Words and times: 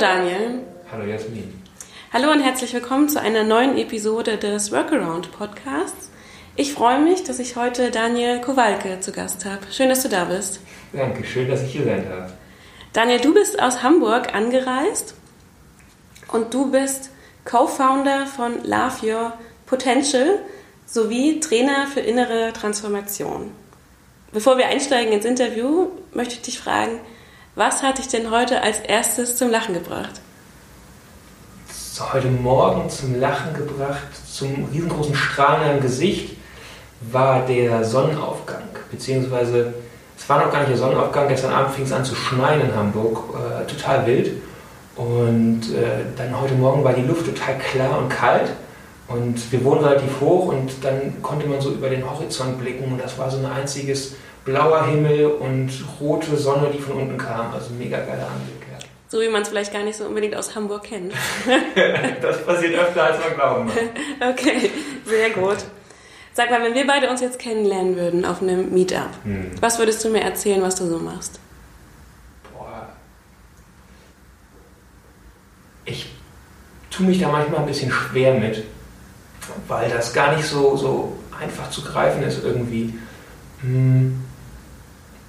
Daniel. 0.00 0.60
Hallo 0.90 1.04
Jasmin. 1.04 1.62
Hallo 2.10 2.30
und 2.30 2.40
herzlich 2.40 2.72
willkommen 2.72 3.10
zu 3.10 3.20
einer 3.20 3.44
neuen 3.44 3.76
Episode 3.76 4.38
des 4.38 4.72
Workaround 4.72 5.30
Podcasts. 5.30 6.10
Ich 6.56 6.72
freue 6.72 7.00
mich, 7.00 7.22
dass 7.22 7.38
ich 7.38 7.56
heute 7.56 7.90
Daniel 7.90 8.40
Kowalke 8.40 9.00
zu 9.00 9.12
Gast 9.12 9.44
habe. 9.44 9.60
Schön, 9.70 9.90
dass 9.90 10.02
du 10.02 10.08
da 10.08 10.24
bist. 10.24 10.60
Danke, 10.94 11.22
schön, 11.22 11.50
dass 11.50 11.62
ich 11.62 11.72
hier 11.72 11.84
sein 11.84 12.06
darf. 12.08 12.32
Daniel, 12.94 13.20
du 13.20 13.34
bist 13.34 13.60
aus 13.60 13.82
Hamburg 13.82 14.34
angereist 14.34 15.14
und 16.32 16.54
du 16.54 16.70
bist 16.70 17.10
Co-Founder 17.44 18.24
von 18.24 18.64
Love 18.64 19.06
Your 19.06 19.34
Potential 19.66 20.38
sowie 20.86 21.40
Trainer 21.40 21.86
für 21.86 22.00
innere 22.00 22.54
Transformation. 22.54 23.50
Bevor 24.32 24.56
wir 24.56 24.68
einsteigen 24.68 25.12
ins 25.12 25.26
Interview, 25.26 25.88
möchte 26.14 26.36
ich 26.36 26.40
dich 26.40 26.58
fragen, 26.58 27.00
was 27.60 27.82
hat 27.82 27.98
dich 27.98 28.08
denn 28.08 28.30
heute 28.30 28.62
als 28.62 28.80
erstes 28.80 29.36
zum 29.36 29.50
Lachen 29.50 29.74
gebracht? 29.74 30.22
Heute 32.14 32.28
Morgen 32.28 32.88
zum 32.88 33.20
Lachen 33.20 33.52
gebracht, 33.52 34.08
zum 34.26 34.70
riesengroßen 34.72 35.14
Strahlen 35.14 35.76
im 35.76 35.82
Gesicht, 35.82 36.38
war 37.02 37.44
der 37.44 37.84
Sonnenaufgang. 37.84 38.62
Beziehungsweise, 38.90 39.74
es 40.16 40.26
war 40.26 40.42
noch 40.42 40.50
gar 40.50 40.60
nicht 40.60 40.70
der 40.70 40.78
Sonnenaufgang, 40.78 41.28
gestern 41.28 41.52
Abend 41.52 41.74
fing 41.74 41.84
es 41.84 41.92
an 41.92 42.02
zu 42.02 42.14
schneien 42.14 42.62
in 42.62 42.74
Hamburg, 42.74 43.34
äh, 43.34 43.66
total 43.66 44.06
wild. 44.06 44.40
Und 44.96 45.60
äh, 45.74 46.06
dann 46.16 46.40
heute 46.40 46.54
Morgen 46.54 46.82
war 46.82 46.94
die 46.94 47.02
Luft 47.02 47.26
total 47.26 47.58
klar 47.58 47.98
und 47.98 48.08
kalt. 48.08 48.54
Und 49.06 49.52
wir 49.52 49.62
wohnen 49.64 49.84
relativ 49.84 50.18
hoch 50.22 50.46
und 50.46 50.82
dann 50.82 51.20
konnte 51.20 51.46
man 51.46 51.60
so 51.60 51.72
über 51.72 51.90
den 51.90 52.10
Horizont 52.10 52.58
blicken 52.58 52.90
und 52.90 53.02
das 53.02 53.18
war 53.18 53.30
so 53.30 53.36
ein 53.36 53.44
einziges 53.44 54.14
blauer 54.44 54.86
Himmel 54.86 55.26
und 55.26 55.70
rote 56.00 56.36
Sonne, 56.36 56.70
die 56.72 56.78
von 56.78 56.94
unten 56.94 57.18
kam. 57.18 57.52
Also 57.52 57.72
mega 57.74 57.98
geiler 57.98 58.28
Anblick. 58.28 58.66
Ja. 58.70 58.78
So 59.08 59.20
wie 59.20 59.28
man 59.28 59.42
es 59.42 59.48
vielleicht 59.48 59.72
gar 59.72 59.82
nicht 59.82 59.96
so 59.96 60.04
unbedingt 60.04 60.34
aus 60.36 60.54
Hamburg 60.54 60.84
kennt. 60.84 61.12
das 62.22 62.44
passiert 62.44 62.74
öfter, 62.74 63.04
als 63.04 63.18
man 63.18 63.34
glauben 63.34 63.66
mag. 63.66 63.76
Okay, 64.32 64.70
sehr 65.04 65.30
gut. 65.30 65.58
Sag 66.32 66.50
mal, 66.50 66.62
wenn 66.62 66.74
wir 66.74 66.86
beide 66.86 67.10
uns 67.10 67.20
jetzt 67.20 67.38
kennenlernen 67.38 67.96
würden 67.96 68.24
auf 68.24 68.40
einem 68.40 68.72
Meetup, 68.72 69.10
hm. 69.24 69.50
was 69.60 69.78
würdest 69.78 70.04
du 70.04 70.10
mir 70.10 70.20
erzählen, 70.20 70.62
was 70.62 70.76
du 70.76 70.86
so 70.86 70.98
machst? 70.98 71.40
Boah. 72.52 72.88
Ich 75.84 76.12
tue 76.90 77.06
mich 77.06 77.20
da 77.20 77.28
manchmal 77.28 77.60
ein 77.60 77.66
bisschen 77.66 77.90
schwer 77.90 78.34
mit 78.34 78.64
weil 79.68 79.90
das 79.90 80.12
gar 80.12 80.36
nicht 80.36 80.46
so, 80.46 80.76
so 80.76 81.16
einfach 81.38 81.70
zu 81.70 81.82
greifen 81.82 82.22
ist 82.22 82.44
irgendwie. 82.44 82.94
Hm. 83.62 84.24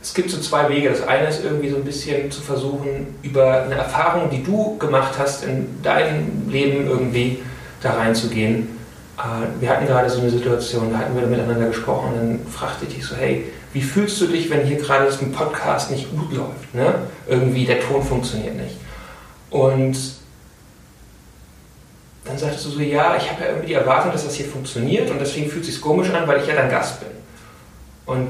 Es 0.02 0.14
gibt 0.14 0.32
so 0.32 0.40
zwei 0.40 0.68
Wege. 0.70 0.90
Das 0.90 1.08
eine 1.08 1.28
ist 1.28 1.44
irgendwie 1.44 1.70
so 1.70 1.76
ein 1.76 1.84
bisschen 1.84 2.32
zu 2.32 2.42
versuchen, 2.42 3.16
über 3.22 3.64
eine 3.64 3.76
Erfahrung, 3.76 4.30
die 4.30 4.44
du 4.44 4.78
gemacht 4.78 5.14
hast 5.20 5.44
in 5.44 5.82
deinem 5.84 6.50
Leben 6.50 6.88
irgendwie 6.88 7.40
da 7.82 7.94
reinzugehen. 7.94 8.68
Äh, 9.18 9.62
wir 9.62 9.70
hatten 9.70 9.86
gerade 9.86 10.10
so 10.10 10.22
eine 10.22 10.32
Situation, 10.32 10.92
da 10.92 11.00
hatten 11.00 11.16
wir 11.16 11.28
miteinander 11.28 11.68
gesprochen 11.68 12.14
und 12.14 12.18
dann 12.18 12.40
fragte 12.48 12.86
ich 12.86 12.96
dich 12.96 13.06
so, 13.06 13.16
hey, 13.16 13.46
wie 13.74 13.82
fühlst 13.82 14.20
du 14.20 14.28
dich, 14.28 14.50
wenn 14.50 14.66
hier 14.66 14.78
gerade 14.78 15.06
das 15.06 15.22
ein 15.22 15.32
Podcast 15.32 15.92
nicht 15.92 16.10
gut 16.12 16.34
läuft? 16.34 16.74
Ne? 16.74 16.94
Irgendwie 17.28 17.66
der 17.66 17.80
Ton 17.80 18.04
funktioniert 18.04 18.56
nicht. 18.56 18.78
Und 19.50 19.98
dann 22.26 22.38
sagtest 22.38 22.66
du 22.66 22.70
so, 22.70 22.80
ja, 22.82 23.16
ich 23.18 23.30
habe 23.32 23.42
ja 23.42 23.48
irgendwie 23.50 23.68
die 23.68 23.74
Erwartung, 23.74 24.12
dass 24.12 24.26
das 24.26 24.34
hier 24.36 24.46
funktioniert 24.46 25.10
und 25.10 25.20
deswegen 25.20 25.50
fühlt 25.50 25.64
es 25.64 25.74
sich 25.74 25.82
komisch 25.82 26.10
an, 26.12 26.28
weil 26.28 26.42
ich 26.42 26.48
ja 26.48 26.56
dein 26.56 26.70
Gast 26.70 27.00
bin. 27.00 27.10
Und 28.06 28.28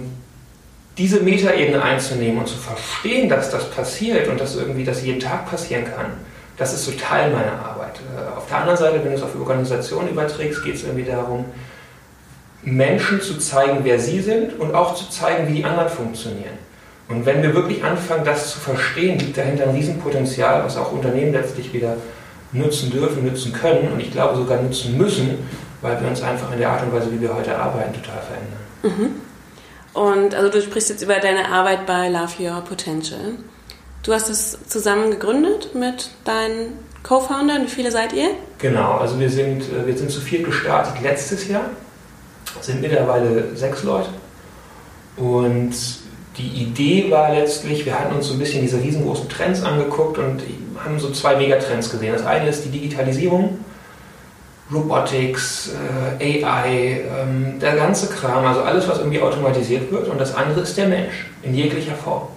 diese 0.98 1.22
Metaebene 1.22 1.82
einzunehmen 1.82 2.40
und 2.40 2.48
zu 2.48 2.58
verstehen, 2.58 3.30
dass 3.30 3.50
das 3.50 3.70
passiert 3.70 4.28
und 4.28 4.40
dass 4.40 4.56
irgendwie 4.56 4.84
das 4.84 5.04
jeden 5.04 5.20
Tag 5.20 5.50
passieren 5.50 5.86
kann, 5.86 6.12
das 6.58 6.74
ist 6.74 6.86
so 6.86 6.92
Teil 6.92 7.32
meiner 7.32 7.54
Arbeit. 7.54 8.00
Äh, 8.16 8.38
auf 8.38 8.48
der 8.48 8.58
anderen 8.58 8.78
Seite, 8.78 9.00
wenn 9.04 9.12
du 9.12 9.18
es 9.18 9.24
auf 9.24 9.36
Organisationen 9.40 10.10
überträgst, 10.10 10.64
geht 10.64 10.76
es 10.76 10.84
irgendwie 10.84 11.06
darum, 11.06 11.46
Menschen 12.64 13.22
zu 13.22 13.40
zeigen, 13.40 13.80
wer 13.84 14.00
sie 14.00 14.20
sind 14.22 14.60
und 14.60 14.76
auch 14.76 14.94
zu 14.94 15.10
zeigen, 15.10 15.48
wie 15.48 15.56
die 15.56 15.66
anderen 15.66 15.90
funktionieren. 15.90 16.60
Und 17.10 17.26
wenn 17.26 17.42
wir 17.42 17.56
wirklich 17.56 17.84
anfangen, 17.84 18.24
das 18.24 18.52
zu 18.52 18.60
verstehen, 18.60 19.20
liegt 19.20 19.38
dahinter 19.38 19.64
ein 19.64 19.76
Riesenpotenzial, 19.76 20.64
was 20.64 20.78
auch 20.78 20.92
Unternehmen 20.92 21.34
letztlich 21.34 21.74
wieder 21.74 21.98
nutzen 22.54 22.92
dürfen, 22.92 23.26
nutzen 23.26 23.54
können 23.54 23.92
und 23.92 24.00
ich 24.00 24.12
glaube 24.12 24.38
sogar 24.38 24.62
nutzen 24.62 24.98
müssen, 24.98 25.40
weil 25.82 26.00
wir 26.00 26.08
uns 26.08 26.22
einfach 26.22 26.52
in 26.52 26.60
der 26.60 26.70
Art 26.70 26.84
und 26.84 26.94
Weise, 26.94 27.12
wie 27.12 27.20
wir 27.20 27.36
heute 27.36 27.58
arbeiten, 27.58 27.94
total 27.94 28.22
verändern. 28.22 28.62
Mhm. 28.84 29.31
Und 29.94 30.36
also 30.36 30.50
du 30.50 30.62
sprichst 30.62 30.90
jetzt 30.90 31.02
über 31.02 31.20
deine 31.20 31.50
Arbeit 31.50 31.86
bei 31.86 32.10
Love 32.10 32.32
Your 32.40 32.62
Potential. 32.62 33.36
Du 34.04 34.14
hast 34.14 34.30
es 34.30 34.58
zusammen 34.68 35.12
gegründet 35.12 35.76
mit 35.76 36.10
deinen 36.24 36.80
Co-Foundern. 37.04 37.64
Wie 37.64 37.70
viele 37.70 37.92
seid 37.92 38.14
ihr? 38.14 38.30
Genau, 38.58 38.94
also 38.94 39.20
wir 39.20 39.30
sind, 39.30 39.62
äh, 39.64 39.86
wir 39.86 39.98
sind 39.98 40.10
zu 40.10 40.22
viert 40.22 40.46
gestartet 40.46 41.02
letztes 41.02 41.48
Jahr, 41.48 41.70
sind 42.62 42.82
mittlerweile 42.82 43.56
sechs 43.56 43.84
Leute. 43.84 44.10
Und 45.18 45.74
die 46.38 46.48
Idee 46.64 47.12
war 47.12 47.34
letztlich, 47.34 47.86
wir 47.86 48.00
hatten 48.00 48.16
uns 48.16 48.28
so 48.28 48.34
ein 48.34 48.40
bisschen 48.40 48.62
diese 48.62 48.82
riesengroßen 48.82 49.28
Trends 49.30 49.62
angeguckt 49.62 50.18
und 50.18 50.42
haben 50.84 51.00
so 51.00 51.12
zwei 51.12 51.36
Megatrends 51.36 51.92
gesehen. 51.92 52.14
Das 52.14 52.26
eine 52.26 52.50
ist 52.50 52.64
die 52.66 52.70
Digitalisierung, 52.70 53.60
Robotics, 54.74 55.72
äh, 56.20 56.44
AI, 56.44 57.02
ähm, 57.02 57.60
der 57.60 57.76
ganze 57.76 58.08
Kram, 58.08 58.46
also 58.46 58.62
alles, 58.62 58.88
was 58.88 59.00
irgendwie 59.00 59.22
automatisiert 59.22 59.92
wird. 59.92 60.08
Und 60.08 60.20
das 60.20 60.34
andere 60.34 60.62
ist 60.62 60.78
der 60.78 60.88
Mensch 60.88 61.26
in 61.44 61.54
jeglicher 61.54 61.96
Form. 61.96 62.28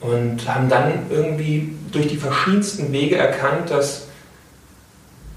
Und 0.00 0.48
haben 0.48 0.68
dann 0.68 1.06
irgendwie 1.10 1.74
durch 1.90 2.06
die 2.06 2.16
verschiedensten 2.16 2.92
Wege 2.92 3.16
erkannt, 3.16 3.70
dass 3.70 4.06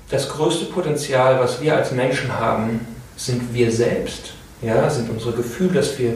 das 0.10 0.30
größte 0.30 0.66
Potenzial, 0.66 1.40
was 1.40 1.62
wir 1.62 1.76
als 1.76 1.92
Menschen 1.92 2.38
haben, 2.38 2.86
sind 3.16 3.54
wir 3.54 3.72
selbst. 3.72 4.34
Ja, 4.62 4.90
sind 4.90 5.10
unsere 5.10 5.34
Gefühle, 5.34 5.74
dass 5.74 5.98
wir 5.98 6.14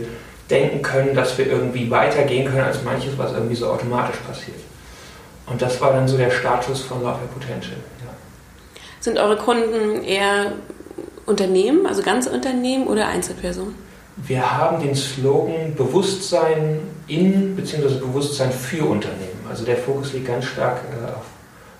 denken 0.49 0.83
können, 0.83 1.15
dass 1.15 1.37
wir 1.37 1.47
irgendwie 1.47 1.89
weitergehen 1.89 2.45
können 2.45 2.65
als 2.65 2.83
manches, 2.83 3.17
was 3.17 3.31
irgendwie 3.31 3.55
so 3.55 3.71
automatisch 3.71 4.17
passiert. 4.17 4.59
Und 5.47 5.61
das 5.61 5.79
war 5.81 5.93
dann 5.93 6.07
so 6.07 6.17
der 6.17 6.29
Status 6.29 6.81
von 6.81 7.01
Love 7.01 7.19
Your 7.21 7.39
Potential. 7.39 7.77
Sind 9.05 9.19
eure 9.19 9.37
Kunden 9.37 10.03
eher 10.03 10.53
Unternehmen, 11.27 11.85
also 11.85 12.01
ganze 12.01 12.31
Unternehmen 12.31 12.87
oder 12.87 13.05
Einzelpersonen? 13.05 13.75
Wir 14.17 14.57
haben 14.57 14.81
den 14.81 14.95
Slogan 14.95 15.75
Bewusstsein 15.75 16.79
in 17.05 17.55
bzw. 17.55 17.99
Bewusstsein 17.99 18.51
für 18.51 18.83
Unternehmen. 18.83 19.45
Also 19.47 19.63
der 19.63 19.77
Fokus 19.77 20.13
liegt 20.13 20.25
ganz 20.25 20.45
stark 20.45 20.77
äh, 20.77 21.11
auf 21.11 21.25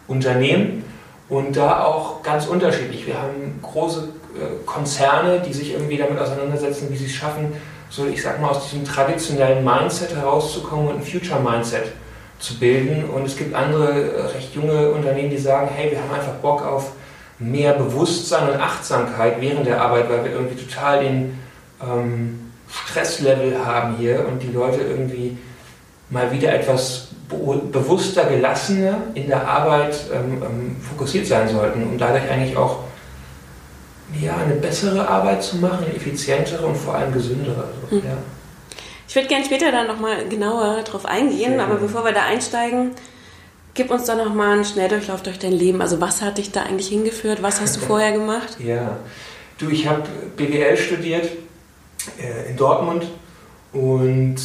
Unternehmen 0.08 0.86
und 1.28 1.58
da 1.58 1.84
auch 1.84 2.22
ganz 2.22 2.46
unterschiedlich. 2.46 3.08
Wir 3.08 3.20
haben 3.20 3.60
große 3.60 4.08
äh, 4.36 4.64
Konzerne, 4.68 5.42
die 5.42 5.54
sich 5.54 5.74
irgendwie 5.74 5.98
damit 5.98 6.20
auseinandersetzen, 6.20 6.90
wie 6.92 6.96
sie 6.96 7.06
es 7.06 7.14
schaffen, 7.14 7.54
so 7.90 8.06
ich 8.06 8.22
sag 8.22 8.40
mal 8.40 8.50
aus 8.50 8.70
diesem 8.70 8.86
traditionellen 8.86 9.66
Mindset 9.66 10.16
herauszukommen 10.16 10.90
und 10.90 10.98
ein 10.98 11.02
Future 11.02 11.40
Mindset 11.40 11.86
zu 12.38 12.60
bilden. 12.60 13.10
Und 13.10 13.26
es 13.26 13.36
gibt 13.36 13.56
andere 13.56 14.14
äh, 14.14 14.22
recht 14.28 14.54
junge 14.54 14.92
Unternehmen, 14.92 15.32
die 15.32 15.40
sagen, 15.40 15.72
hey, 15.76 15.90
wir 15.90 16.00
haben 16.00 16.14
einfach 16.14 16.36
Bock 16.36 16.64
auf 16.64 16.92
mehr 17.40 17.74
Bewusstsein 17.74 18.50
und 18.50 18.60
Achtsamkeit 18.60 19.42
während 19.42 19.68
der 19.68 19.82
Arbeit, 19.82 20.10
weil 20.10 20.24
wir 20.24 20.32
irgendwie 20.32 20.64
total 20.64 21.04
den 21.04 21.40
ähm, 21.82 22.52
Stresslevel 22.70 23.66
haben 23.66 23.98
hier 23.98 24.26
und 24.28 24.42
die 24.42 24.52
Leute 24.52 24.82
irgendwie 24.82 25.38
mal 26.10 26.32
wieder 26.32 26.54
etwas 26.54 27.10
bewusster, 27.28 28.26
gelassener 28.26 28.98
in 29.16 29.28
der 29.28 29.48
Arbeit 29.48 30.00
ähm, 30.14 30.44
ähm, 30.44 30.76
fokussiert 30.80 31.26
sein 31.26 31.50
sollten 31.50 31.84
und 31.84 31.98
dadurch 31.98 32.30
eigentlich 32.30 32.56
auch 32.56 32.84
ja, 34.22 34.38
eine 34.38 34.56
bessere 34.56 35.08
Arbeit 35.08 35.44
zu 35.44 35.58
machen, 35.58 35.86
eine 35.86 35.96
effizientere 35.96 36.66
und 36.66 36.76
vor 36.76 36.96
allem 36.96 37.12
gesündere. 37.12 37.64
Also, 37.64 37.96
mhm. 37.96 38.08
ja. 38.08 38.18
Ich 39.08 39.16
würde 39.16 39.28
gerne 39.28 39.46
später 39.46 39.72
dann 39.72 39.88
nochmal 39.88 40.28
genauer 40.30 40.84
drauf 40.84 41.06
eingehen, 41.06 41.60
aber 41.60 41.76
bevor 41.76 42.06
wir 42.06 42.12
da 42.12 42.24
einsteigen, 42.24 42.92
gib 43.76 43.92
uns 43.92 44.06
doch 44.06 44.16
nochmal 44.16 44.54
einen 44.54 44.66
Schnelldurchlauf 44.66 45.22
durch 45.22 45.38
dein 45.38 45.52
Leben. 45.52 45.82
Also 45.82 46.02
was 46.02 46.22
hat 46.22 46.40
dich 46.40 46.52
da 46.52 46.64
eigentlich 46.64 46.88
hingeführt? 46.88 47.44
Was 47.44 47.62
hast 47.62 47.76
du 47.76 47.80
vorher 47.86 48.14
gemacht? 48.14 48.58
Ja, 48.58 48.98
du, 49.60 49.70
ich 49.70 49.88
habe 49.88 50.04
BWL 50.36 50.76
studiert 50.78 51.30
äh, 52.20 52.50
in 52.50 52.58
Dortmund 52.58 53.06
und 53.74 54.38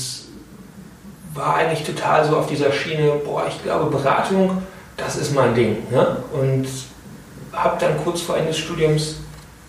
war 1.33 1.57
eigentlich 1.57 1.85
total 1.85 2.29
so 2.29 2.37
auf 2.37 2.49
dieser 2.49 2.73
Schiene, 2.73 3.13
boah, 3.25 3.47
ich 3.49 3.63
glaube, 3.63 3.89
Beratung, 3.89 4.63
das 4.97 5.17
ist 5.17 5.33
mein 5.33 5.55
Ding. 5.55 5.77
Ne? 5.91 6.17
Und 6.33 6.67
habe 7.53 7.77
dann 7.81 8.03
kurz 8.03 8.21
vor 8.21 8.37
Ende 8.37 8.49
des 8.49 8.59
Studiums 8.59 9.17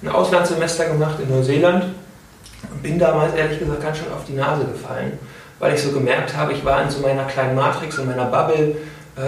ein 0.02 0.10
Auslandssemester 0.10 0.86
gemacht 0.86 1.20
in 1.22 1.30
Neuseeland 1.30 1.86
und 2.72 2.82
bin 2.82 2.98
damals 2.98 3.36
ehrlich 3.36 3.60
gesagt 3.60 3.82
ganz 3.82 3.98
schön 4.00 4.12
auf 4.12 4.26
die 4.28 4.34
Nase 4.34 4.66
gefallen, 4.66 5.20
weil 5.60 5.76
ich 5.76 5.82
so 5.82 5.92
gemerkt 5.92 6.36
habe, 6.36 6.54
ich 6.54 6.66
war 6.66 6.82
in 6.82 6.90
so 6.90 7.02
meiner 7.02 7.26
kleinen 7.26 7.56
Matrix, 7.56 8.00
in 8.00 8.08
meiner 8.08 8.26
Bubble, 8.26 8.76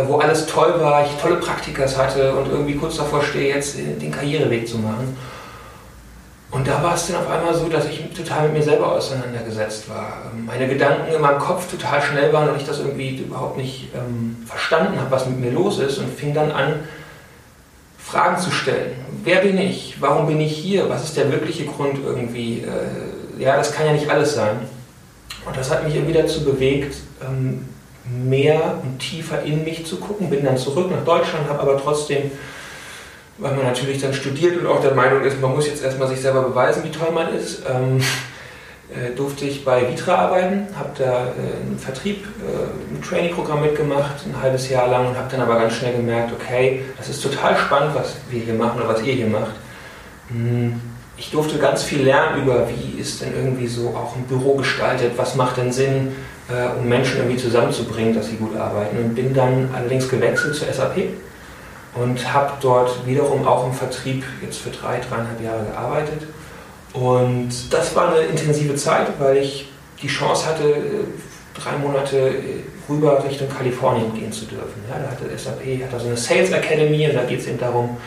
wo 0.08 0.18
alles 0.18 0.46
toll 0.46 0.76
war, 0.80 1.06
ich 1.06 1.12
tolle 1.22 1.36
Praktikas 1.36 1.98
hatte 1.98 2.34
und 2.36 2.50
irgendwie 2.50 2.76
kurz 2.76 2.98
davor 2.98 3.22
stehe, 3.22 3.54
jetzt 3.54 3.78
den 3.78 4.12
Karriereweg 4.12 4.68
zu 4.68 4.78
machen. 4.78 5.16
Und 6.54 6.68
da 6.68 6.84
war 6.84 6.94
es 6.94 7.08
dann 7.08 7.16
auf 7.18 7.30
einmal 7.30 7.54
so, 7.56 7.68
dass 7.68 7.86
ich 7.88 8.04
total 8.16 8.44
mit 8.44 8.54
mir 8.54 8.64
selber 8.64 8.92
auseinandergesetzt 8.92 9.90
war. 9.90 10.32
Meine 10.46 10.68
Gedanken 10.68 11.12
in 11.12 11.20
meinem 11.20 11.40
Kopf 11.40 11.70
total 11.70 12.00
schnell 12.00 12.32
waren 12.32 12.50
und 12.50 12.58
ich 12.58 12.66
das 12.66 12.78
irgendwie 12.78 13.18
überhaupt 13.18 13.58
nicht 13.58 13.90
ähm, 13.96 14.38
verstanden 14.46 15.00
habe, 15.00 15.10
was 15.10 15.26
mit 15.26 15.40
mir 15.40 15.50
los 15.50 15.80
ist 15.80 15.98
und 15.98 16.14
fing 16.14 16.36
dann 16.36 16.52
an, 16.52 16.76
Fragen 17.98 18.38
zu 18.38 18.52
stellen. 18.52 18.94
Wer 19.24 19.42
bin 19.42 19.58
ich? 19.58 19.96
Warum 20.00 20.28
bin 20.28 20.40
ich 20.40 20.56
hier? 20.56 20.88
Was 20.90 21.06
ist 21.06 21.18
der 21.18 21.32
wirkliche 21.32 21.66
Grund 21.66 21.98
irgendwie? 22.06 22.60
Äh, 22.60 23.42
ja, 23.42 23.58
das 23.58 23.74
kann 23.74 23.88
ja 23.88 23.94
nicht 23.94 24.10
alles 24.10 24.36
sein. 24.36 24.58
Und 25.46 25.58
das 25.58 25.72
hat 25.72 25.84
mich 25.84 25.96
irgendwie 25.96 26.14
dazu 26.14 26.44
bewegt, 26.44 26.98
ähm, 27.26 27.68
mehr 28.06 28.80
und 28.84 29.00
tiefer 29.00 29.44
in 29.44 29.64
mich 29.64 29.86
zu 29.86 29.98
gucken. 29.98 30.30
Bin 30.30 30.44
dann 30.44 30.58
zurück 30.58 30.92
nach 30.92 31.04
Deutschland, 31.04 31.48
habe 31.50 31.62
aber 31.62 31.78
trotzdem 31.82 32.32
weil 33.38 33.56
man 33.56 33.66
natürlich 33.66 34.02
dann 34.02 34.14
studiert 34.14 34.60
und 34.60 34.68
auch 34.68 34.82
der 34.82 34.94
Meinung 34.94 35.24
ist, 35.24 35.42
man 35.42 35.54
muss 35.54 35.68
jetzt 35.68 35.84
erstmal 35.84 36.08
sich 36.08 36.22
selber 36.22 36.44
beweisen, 36.44 36.84
wie 36.84 36.92
toll 36.92 37.12
man 37.12 37.34
ist, 37.34 37.64
ähm, 37.68 38.00
äh, 38.90 39.16
durfte 39.16 39.46
ich 39.46 39.66
bei 39.66 39.90
Vitra 39.90 40.16
arbeiten, 40.16 40.68
habe 40.78 40.90
da 40.98 41.26
äh, 41.26 41.66
einen 41.66 41.80
Vertrieb, 41.80 42.26
äh, 42.26 42.96
ein 42.96 43.02
Training-Programm 43.02 43.62
mitgemacht, 43.62 44.26
ein 44.26 44.40
halbes 44.40 44.70
Jahr 44.70 44.88
lang 44.88 45.08
und 45.08 45.18
habe 45.18 45.28
dann 45.32 45.42
aber 45.42 45.56
ganz 45.60 45.74
schnell 45.74 45.96
gemerkt, 45.96 46.32
okay, 46.32 46.84
das 46.98 47.10
ist 47.10 47.24
total 47.24 47.58
spannend, 47.58 47.96
was 47.96 48.18
wir 48.30 48.42
hier 48.42 48.54
machen 48.54 48.80
oder 48.80 48.90
was 48.90 49.02
ihr 49.02 49.14
hier 49.14 49.28
macht. 49.28 49.56
Hm, 50.30 50.80
ich 51.18 51.32
durfte 51.32 51.58
ganz 51.58 51.84
viel 51.84 52.04
lernen 52.04 52.44
über, 52.44 52.68
wie 52.70 53.00
ist 53.00 53.22
denn 53.22 53.34
irgendwie 53.36 53.68
so 53.68 53.90
auch 53.90 54.16
ein 54.16 54.24
Büro 54.24 54.56
gestaltet, 54.56 55.14
was 55.16 55.36
macht 55.36 55.58
denn 55.58 55.72
Sinn, 55.72 56.16
äh, 56.50 56.78
um 56.78 56.88
Menschen 56.88 57.18
irgendwie 57.18 57.38
zusammenzubringen, 57.38 58.14
dass 58.14 58.28
sie 58.28 58.36
gut 58.36 58.56
arbeiten 58.56 58.98
und 58.98 59.16
bin 59.16 59.34
dann 59.34 59.70
allerdings 59.74 60.10
gewechselt 60.10 60.56
zur 60.56 60.72
SAP 60.72 61.10
und 61.96 62.34
habe 62.34 62.54
dort 62.62 63.06
wiederum 63.06 63.48
auch 63.48 63.68
im 63.68 63.74
Vertrieb 63.74 64.24
jetzt 64.42 64.60
für 64.60 64.70
drei, 64.70 65.00
dreieinhalb 65.00 65.42
Jahre 65.42 65.66
gearbeitet. 65.66 66.24
Und 66.94 67.50
das 67.72 67.96
war 67.96 68.14
eine 68.14 68.26
intensive 68.26 68.76
Zeit, 68.76 69.08
weil 69.20 69.38
ich 69.38 69.70
die 70.02 70.08
Chance 70.08 70.46
hatte, 70.46 70.76
drei 71.56 71.78
Monate 71.78 72.34
rüber 72.90 73.24
Richtung 73.24 73.48
Kalifornien 73.50 74.14
gehen 74.14 74.32
zu 74.32 74.46
dürfen. 74.46 74.84
Ja, 74.90 75.00
da 75.00 75.12
hatte 75.12 75.38
SAP 75.38 75.84
hat 75.84 75.94
da 75.94 76.00
so 76.00 76.08
eine 76.08 76.18
Sales 76.18 76.52
Academy 76.52 77.08
und 77.08 77.16
da 77.16 77.24
geht 77.24 77.40
es 77.40 77.48
eben 77.48 77.60
darum, 77.60 77.98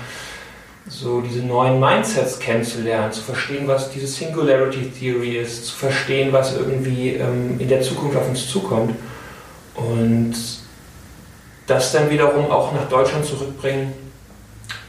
so 0.89 1.21
diese 1.21 1.41
neuen 1.41 1.81
Mindsets 1.81 2.39
kennenzulernen, 2.39 3.13
zu 3.13 3.21
verstehen, 3.23 3.67
was 3.67 3.91
diese 3.91 4.07
Singularity 4.07 4.91
Theory 4.91 5.39
ist, 5.39 5.67
zu 5.67 5.75
verstehen, 5.75 6.33
was 6.33 6.57
irgendwie 6.57 7.15
ähm, 7.15 7.59
in 7.59 7.69
der 7.69 7.83
Zukunft 7.83 8.17
auf 8.17 8.29
uns 8.29 8.49
zukommt. 8.49 8.95
Und 9.75 10.35
das 11.67 11.93
dann 11.93 12.09
wiederum 12.09 12.51
auch 12.51 12.73
nach 12.73 12.89
Deutschland 12.89 13.25
zurückbringen 13.25 13.93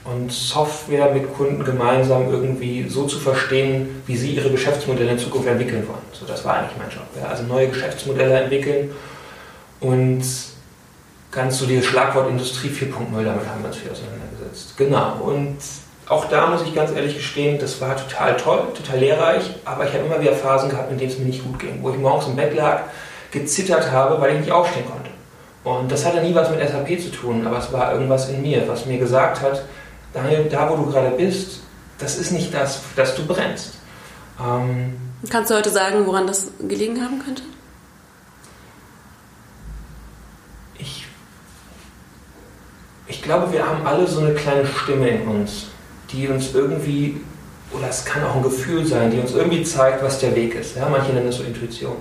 und 0.06 0.32
Software 0.32 1.12
mit 1.14 1.34
Kunden 1.34 1.64
gemeinsam 1.66 2.30
irgendwie 2.32 2.88
so 2.88 3.06
zu 3.06 3.20
verstehen, 3.20 4.02
wie 4.06 4.16
sie 4.16 4.32
ihre 4.36 4.52
Geschäftsmodelle 4.52 5.12
in 5.12 5.20
Zukunft 5.20 5.48
entwickeln 5.48 5.86
wollen. 5.88 6.00
So, 6.14 6.26
das 6.26 6.46
war 6.46 6.60
eigentlich 6.60 6.78
mein 6.78 6.90
Job. 6.90 7.08
Ja. 7.20 7.28
Also 7.28 7.44
neue 7.44 7.68
Geschäftsmodelle 7.68 8.42
entwickeln 8.42 8.92
und 9.80 10.24
ganz 11.32 11.58
so 11.58 11.66
dieses 11.66 11.86
Schlagwort 11.86 12.30
Industrie 12.30 12.70
4.0, 12.70 12.92
damit 13.24 13.48
haben 13.48 13.62
wir 13.62 13.68
uns 13.68 13.78
viel 13.78 13.92
auseinandergesetzt. 13.92 14.78
Genau. 14.78 15.18
Und 15.24 15.58
auch 16.10 16.26
da 16.26 16.48
muss 16.48 16.62
ich 16.62 16.74
ganz 16.74 16.92
ehrlich 16.92 17.16
gestehen, 17.16 17.60
das 17.60 17.82
war 17.82 17.98
total 17.98 18.38
toll, 18.38 18.68
total 18.74 19.00
lehrreich, 19.00 19.44
aber 19.66 19.86
ich 19.86 19.94
habe 19.94 20.06
immer 20.06 20.22
wieder 20.22 20.34
Phasen 20.34 20.70
gehabt, 20.70 20.92
in 20.92 20.98
denen 20.98 21.12
es 21.12 21.18
mir 21.18 21.26
nicht 21.26 21.44
gut 21.44 21.60
ging, 21.60 21.80
wo 21.82 21.90
ich 21.90 21.98
morgens 21.98 22.28
im 22.28 22.36
Bett 22.36 22.56
lag, 22.56 22.82
gezittert 23.32 23.92
habe, 23.92 24.20
weil 24.22 24.36
ich 24.36 24.42
nicht 24.42 24.52
aufstehen 24.52 24.86
konnte. 24.86 25.10
Und 25.64 25.92
das 25.92 26.06
hatte 26.06 26.22
nie 26.22 26.34
was 26.34 26.50
mit 26.50 26.62
SAP 26.62 27.00
zu 27.02 27.12
tun, 27.12 27.46
aber 27.46 27.58
es 27.58 27.74
war 27.74 27.92
irgendwas 27.92 28.30
in 28.30 28.42
mir, 28.42 28.66
was 28.68 28.86
mir 28.86 28.98
gesagt 28.98 29.42
hat, 29.42 29.66
Daniel, 30.14 30.48
da 30.50 30.70
wo 30.70 30.78
du 30.78 30.86
gerade 30.86 31.12
bist, 31.12 31.60
das 32.00 32.18
ist 32.18 32.32
nicht 32.32 32.54
das, 32.54 32.82
das 32.96 33.16
du 33.16 33.26
brennst. 33.26 33.74
Ähm, 34.40 34.96
Kannst 35.30 35.52
du 35.52 35.56
heute 35.56 35.70
sagen, 35.70 36.06
woran 36.06 36.26
das 36.26 36.52
gelegen 36.60 37.04
haben 37.04 37.22
könnte? 37.24 37.42
Ich, 40.80 41.06
ich 43.08 43.22
glaube, 43.22 43.52
wir 43.52 43.68
haben 43.68 43.86
alle 43.86 44.08
so 44.08 44.22
eine 44.22 44.36
kleine 44.36 44.66
Stimme 44.66 45.10
in 45.10 45.28
uns, 45.28 45.68
die 46.12 46.28
uns 46.28 46.54
irgendwie, 46.54 47.22
oder 47.72 47.90
es 47.90 48.06
kann 48.06 48.24
auch 48.24 48.36
ein 48.36 48.44
Gefühl 48.44 48.86
sein, 48.86 49.12
die 49.12 49.20
uns 49.20 49.34
irgendwie 49.34 49.64
zeigt, 49.64 50.04
was 50.04 50.20
der 50.20 50.36
Weg 50.36 50.56
ist. 50.56 50.76
Ja, 50.78 50.88
manche 50.90 51.12
nennen 51.12 51.28
es 51.28 51.38
so 51.38 51.44
Intuition. 51.44 51.98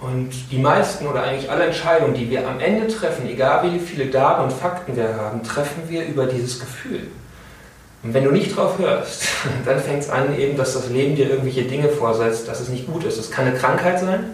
Und 0.00 0.30
die 0.50 0.58
meisten 0.58 1.06
oder 1.06 1.22
eigentlich 1.22 1.50
alle 1.50 1.64
Entscheidungen, 1.64 2.14
die 2.14 2.28
wir 2.28 2.46
am 2.46 2.60
Ende 2.60 2.88
treffen, 2.88 3.26
egal 3.26 3.72
wie 3.72 3.78
viele 3.78 4.06
Daten 4.06 4.44
und 4.44 4.52
Fakten 4.52 4.96
wir 4.96 5.16
haben, 5.16 5.42
treffen 5.42 5.82
wir 5.88 6.04
über 6.06 6.26
dieses 6.26 6.60
Gefühl. 6.60 7.08
Und 8.02 8.12
wenn 8.12 8.24
du 8.24 8.30
nicht 8.30 8.54
drauf 8.54 8.78
hörst, 8.78 9.24
dann 9.64 9.80
fängt 9.80 10.02
es 10.02 10.10
an, 10.10 10.38
eben, 10.38 10.58
dass 10.58 10.74
das 10.74 10.90
Leben 10.90 11.16
dir 11.16 11.30
irgendwelche 11.30 11.62
Dinge 11.62 11.88
vorsetzt, 11.88 12.48
dass 12.48 12.60
es 12.60 12.68
nicht 12.68 12.86
gut 12.86 13.04
ist. 13.04 13.18
Das 13.18 13.30
kann 13.30 13.46
eine 13.46 13.56
Krankheit 13.56 13.98
sein, 13.98 14.24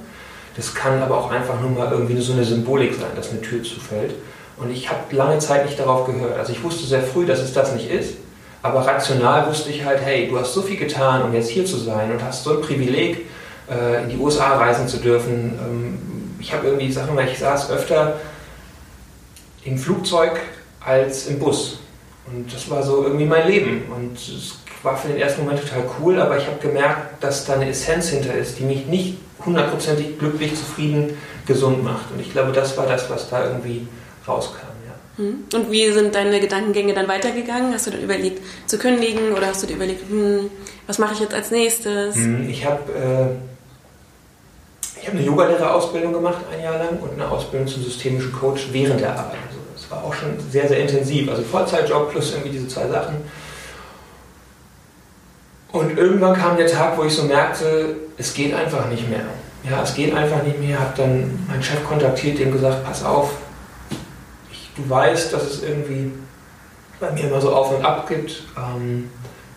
das 0.57 0.75
kann 0.75 1.01
aber 1.01 1.19
auch 1.19 1.31
einfach 1.31 1.61
nur 1.61 1.71
mal 1.71 1.93
irgendwie 1.93 2.21
so 2.21 2.33
eine 2.33 2.45
Symbolik 2.45 2.95
sein, 2.95 3.11
dass 3.15 3.31
eine 3.31 3.41
Tür 3.41 3.63
zufällt. 3.63 4.15
Und 4.61 4.71
ich 4.71 4.91
habe 4.91 5.01
lange 5.11 5.39
Zeit 5.39 5.65
nicht 5.65 5.79
darauf 5.79 6.07
gehört. 6.07 6.39
Also 6.39 6.53
ich 6.53 6.63
wusste 6.63 6.87
sehr 6.87 7.03
früh, 7.03 7.27
dass 7.27 7.41
es 7.41 7.53
das 7.53 7.75
nicht 7.75 7.91
ist, 7.91 8.15
aber 8.63 8.87
rational 8.87 9.49
wusste 9.49 9.71
ich 9.71 9.85
halt, 9.85 10.01
hey, 10.03 10.29
du 10.29 10.39
hast 10.39 10.53
so 10.53 10.61
viel 10.61 10.77
getan, 10.77 11.23
um 11.23 11.33
jetzt 11.33 11.49
hier 11.49 11.65
zu 11.65 11.79
sein 11.79 12.13
und 12.13 12.23
hast 12.23 12.45
so 12.45 12.53
ein 12.53 12.61
Privileg, 12.61 13.27
äh, 13.71 14.03
in 14.03 14.11
die 14.11 14.17
USA 14.19 14.59
reisen 14.59 14.87
zu 14.87 14.99
dürfen. 14.99 15.59
Ähm, 15.59 15.99
ich 16.39 16.53
habe 16.53 16.67
irgendwie 16.67 16.93
Sachen, 16.93 17.17
weil 17.17 17.29
ich 17.29 17.39
saß 17.39 17.71
öfter 17.71 18.17
im 19.65 19.79
Flugzeug 19.79 20.41
als 20.81 21.27
im 21.27 21.39
Bus. 21.39 21.79
Und 22.27 22.53
das 22.53 22.69
war 22.71 22.83
so 22.83 23.05
irgendwie 23.05 23.27
mein 23.27 23.49
Leben. 23.49 23.85
Und 23.95 24.17
es 24.17 24.59
war 24.83 24.97
für 24.97 25.09
den 25.09 25.19
ersten 25.19 25.43
Moment 25.43 25.61
total 25.61 25.85
cool, 26.01 26.21
aber 26.21 26.37
ich 26.39 26.47
habe 26.47 26.59
gemerkt, 26.59 27.23
dass 27.23 27.45
da 27.45 27.55
eine 27.55 27.69
Essenz 27.69 28.09
hinter 28.09 28.35
ist, 28.35 28.59
die 28.59 28.65
mich 28.65 28.87
nicht 28.87 29.19
hundertprozentig 29.45 30.19
glücklich, 30.19 30.55
zufrieden, 30.55 31.17
gesund 31.47 31.83
macht. 31.83 32.11
Und 32.13 32.21
ich 32.21 32.33
glaube, 32.33 32.53
das 32.53 32.77
war 32.77 32.87
das, 32.87 33.09
was 33.11 33.29
da 33.31 33.45
irgendwie 33.45 33.87
rauskam. 34.31 34.71
Hm. 35.21 35.45
Und 35.53 35.71
wie 35.71 35.93
sind 35.93 36.15
deine 36.15 36.41
Gedankengänge 36.41 36.95
dann 36.95 37.07
weitergegangen? 37.07 37.75
Hast 37.75 37.87
du 37.87 37.91
dann 37.91 38.03
überlegt 38.03 38.43
zu 38.67 38.79
kündigen 38.79 39.33
oder 39.33 39.49
hast 39.49 39.63
du 39.63 39.67
dir 39.67 39.75
überlegt, 39.75 40.09
hm, 40.09 40.51
was 40.87 40.99
mache 40.99 41.13
ich 41.13 41.21
jetzt 41.21 41.35
als 41.35 41.51
nächstes? 41.51 42.15
Hm, 42.15 42.49
ich 42.49 42.65
habe 42.65 42.91
äh, 42.93 45.01
ich 45.01 45.07
habe 45.07 45.19
eine 45.19 45.27
Yogalehrerausbildung 45.27 46.13
gemacht, 46.13 46.39
ein 46.53 46.63
Jahr 46.63 46.79
lang, 46.79 46.99
und 47.01 47.13
eine 47.13 47.31
Ausbildung 47.31 47.69
zum 47.69 47.83
systemischen 47.83 48.33
Coach 48.33 48.69
während 48.73 49.01
der 49.01 49.13
Arbeit. 49.13 49.39
Also 49.49 49.61
das 49.75 49.91
war 49.91 50.05
auch 50.05 50.15
schon 50.15 50.31
sehr, 50.51 50.69
sehr 50.69 50.79
intensiv. 50.79 51.31
Also 51.31 51.43
Vollzeitjob 51.43 52.11
plus 52.11 52.33
irgendwie 52.33 52.51
diese 52.51 52.69
zwei 52.69 52.89
Sachen. 52.89 53.17
Und 55.73 55.97
irgendwann 55.97 56.35
kam 56.35 56.57
der 56.57 56.67
Tag, 56.67 56.99
wo 56.99 57.05
ich 57.05 57.15
so 57.15 57.25
merkte, 57.25 57.97
es 58.17 58.35
geht 58.35 58.55
einfach 58.55 58.89
nicht 58.89 59.09
mehr. 59.09 59.21
Ja, 59.69 59.83
es 59.83 59.95
geht 59.95 60.15
einfach 60.15 60.43
nicht 60.43 60.61
mehr. 60.61 60.81
Habe 60.81 60.93
dann 60.97 61.47
meinen 61.49 61.63
Chef 61.63 61.85
kontaktiert, 61.85 62.39
dem 62.39 62.53
gesagt, 62.53 62.85
pass 62.85 63.05
auf, 63.05 63.31
du 64.83 64.91
weißt, 64.91 65.33
dass 65.33 65.45
es 65.45 65.63
irgendwie 65.63 66.13
bei 66.99 67.11
mir 67.13 67.25
immer 67.25 67.41
so 67.41 67.55
auf 67.55 67.75
und 67.77 67.85
ab 67.85 68.09
gibt. 68.09 68.45
Ähm, 68.57 69.11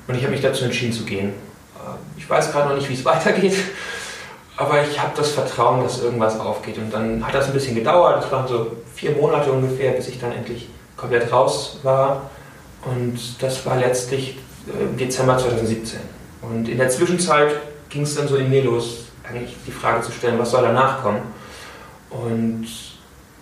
und 0.08 0.16
ich 0.16 0.24
habe 0.24 0.32
mich 0.32 0.42
dazu 0.42 0.66
entschieden 0.66 0.94
zu 0.94 1.04
gehen. 1.04 1.30
Äh, 1.30 2.18
ich 2.18 2.30
weiß 2.30 2.52
gerade 2.52 2.70
noch 2.70 2.76
nicht, 2.76 2.90
wie 2.90 2.94
es 2.94 3.06
weitergeht. 3.06 3.56
Aber 4.56 4.84
ich 4.84 5.00
habe 5.00 5.12
das 5.16 5.32
Vertrauen, 5.32 5.84
dass 5.84 6.02
irgendwas 6.02 6.40
aufgeht. 6.40 6.78
Und 6.78 6.94
dann 6.94 7.26
hat 7.26 7.34
das 7.34 7.48
ein 7.48 7.54
bisschen 7.54 7.76
gedauert. 7.76 8.24
Das 8.24 8.32
waren 8.32 8.48
so 8.48 8.72
vier 8.94 9.12
Monate 9.12 9.52
ungefähr, 9.52 9.94
bis 9.94 10.08
ich 10.08 10.20
dann 10.20 10.32
endlich 10.32 10.70
komplett 10.96 11.32
raus 11.32 11.80
war. 11.84 12.30
Und 12.86 13.18
das 13.42 13.66
war 13.66 13.78
letztlich 13.78 14.38
äh, 14.68 14.84
im 14.84 14.98
Dezember 14.98 15.38
2017. 15.38 16.00
Und 16.42 16.68
in 16.70 16.78
der 16.78 16.90
Zwischenzeit 16.90 17.56
ging 17.90 18.04
es 18.04 18.16
dann 18.16 18.28
so 18.28 18.36
in 18.36 18.50
mir 18.50 18.64
los, 18.64 19.06
eigentlich 19.28 19.56
die 19.66 19.72
Frage 19.72 20.02
zu 20.02 20.12
stellen, 20.12 20.38
was 20.38 20.52
soll 20.52 20.64
danach 20.64 21.02
kommen. 21.02 21.22
Und 22.10 22.68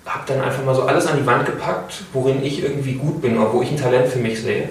habe 0.05 0.24
dann 0.25 0.41
einfach 0.41 0.63
mal 0.63 0.75
so 0.75 0.84
alles 0.84 1.08
an 1.08 1.17
die 1.17 1.25
Wand 1.25 1.46
gepackt, 1.46 2.03
worin 2.13 2.43
ich 2.43 2.63
irgendwie 2.63 2.93
gut 2.93 3.22
bin 3.22 3.38
oder 3.38 3.53
wo 3.53 3.62
ich 3.62 3.70
ein 3.70 3.77
Talent 3.77 4.08
für 4.08 4.20
mich 4.20 4.41
sehe. 4.41 4.70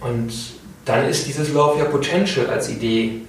Und 0.00 0.32
dann 0.84 1.08
ist 1.08 1.26
dieses 1.26 1.52
Love 1.52 1.80
Your 1.80 1.88
Potential 1.88 2.48
als 2.48 2.68
Idee 2.68 3.22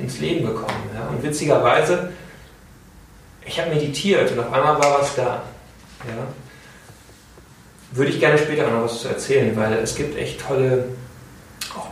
ins 0.00 0.18
Leben 0.20 0.46
gekommen. 0.46 0.90
Ja? 0.94 1.08
Und 1.08 1.22
witzigerweise, 1.22 2.10
ich 3.46 3.60
habe 3.60 3.70
meditiert 3.70 4.30
und 4.32 4.40
auf 4.40 4.52
einmal 4.52 4.78
war 4.78 5.00
was 5.00 5.14
da. 5.14 5.42
Ja? 6.06 6.26
Würde 7.92 8.10
ich 8.10 8.20
gerne 8.20 8.38
später 8.38 8.68
noch 8.68 8.84
was 8.84 9.00
zu 9.00 9.08
erzählen, 9.08 9.56
weil 9.56 9.74
es 9.74 9.94
gibt 9.94 10.18
echt 10.18 10.40
tolle 10.40 10.84
auch 10.84 11.07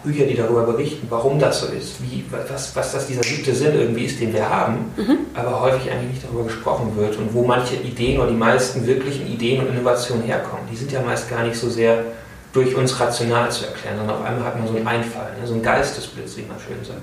Bücher, 0.06 0.24
die 0.24 0.36
darüber 0.36 0.62
berichten, 0.62 1.06
warum 1.10 1.38
das 1.38 1.60
so 1.60 1.66
ist, 1.66 2.00
wie, 2.00 2.24
was, 2.30 2.74
was 2.76 2.92
das 2.92 3.08
dieser 3.08 3.24
siebte 3.24 3.52
Sinn 3.52 3.74
irgendwie 3.74 4.04
ist, 4.04 4.20
den 4.20 4.32
wir 4.32 4.48
haben, 4.48 4.92
mhm. 4.96 5.18
aber 5.34 5.60
häufig 5.60 5.90
eigentlich 5.90 6.12
nicht 6.12 6.24
darüber 6.24 6.44
gesprochen 6.44 6.92
wird 6.96 7.16
und 7.18 7.34
wo 7.34 7.44
manche 7.44 7.74
Ideen 7.74 8.20
oder 8.20 8.30
die 8.30 8.36
meisten 8.36 8.86
wirklichen 8.86 9.26
Ideen 9.26 9.60
und 9.60 9.74
Innovationen 9.74 10.22
herkommen. 10.22 10.64
Die 10.70 10.76
sind 10.76 10.92
ja 10.92 11.02
meist 11.02 11.28
gar 11.28 11.42
nicht 11.42 11.56
so 11.56 11.68
sehr 11.68 12.04
durch 12.52 12.74
uns 12.76 12.98
rational 12.98 13.50
zu 13.50 13.66
erklären, 13.66 13.98
sondern 13.98 14.16
auf 14.16 14.24
einmal 14.24 14.44
hat 14.44 14.58
man 14.58 14.68
so 14.68 14.76
einen 14.76 14.86
Einfall, 14.86 15.32
ne, 15.40 15.46
so 15.46 15.54
einen 15.54 15.62
Geistesblitz, 15.62 16.36
wie 16.36 16.42
man 16.42 16.56
schön 16.58 16.82
sagt. 16.84 17.02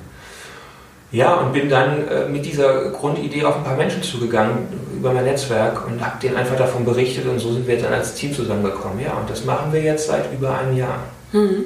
Ja, 1.12 1.36
und 1.36 1.54
bin 1.54 1.70
dann 1.70 2.08
äh, 2.08 2.28
mit 2.28 2.44
dieser 2.46 2.90
Grundidee 2.90 3.44
auf 3.44 3.58
ein 3.58 3.64
paar 3.64 3.76
Menschen 3.76 4.02
zugegangen 4.02 4.68
über 4.96 5.12
mein 5.12 5.26
Netzwerk 5.26 5.86
und 5.86 6.04
habe 6.04 6.20
denen 6.20 6.38
einfach 6.38 6.56
davon 6.56 6.86
berichtet 6.86 7.28
und 7.28 7.38
so 7.38 7.54
sind 7.54 7.68
wir 7.68 7.78
dann 7.78 7.94
als 7.94 8.16
Team 8.16 8.34
zusammengekommen. 8.34 9.00
Ja, 9.00 9.14
und 9.14 9.30
das 9.30 9.46
machen 9.46 9.72
wir 9.74 9.82
jetzt 9.82 10.08
seit 10.08 10.34
über 10.34 10.58
einem 10.58 10.76
Jahr. 10.76 11.00
Mhm. 11.34 11.66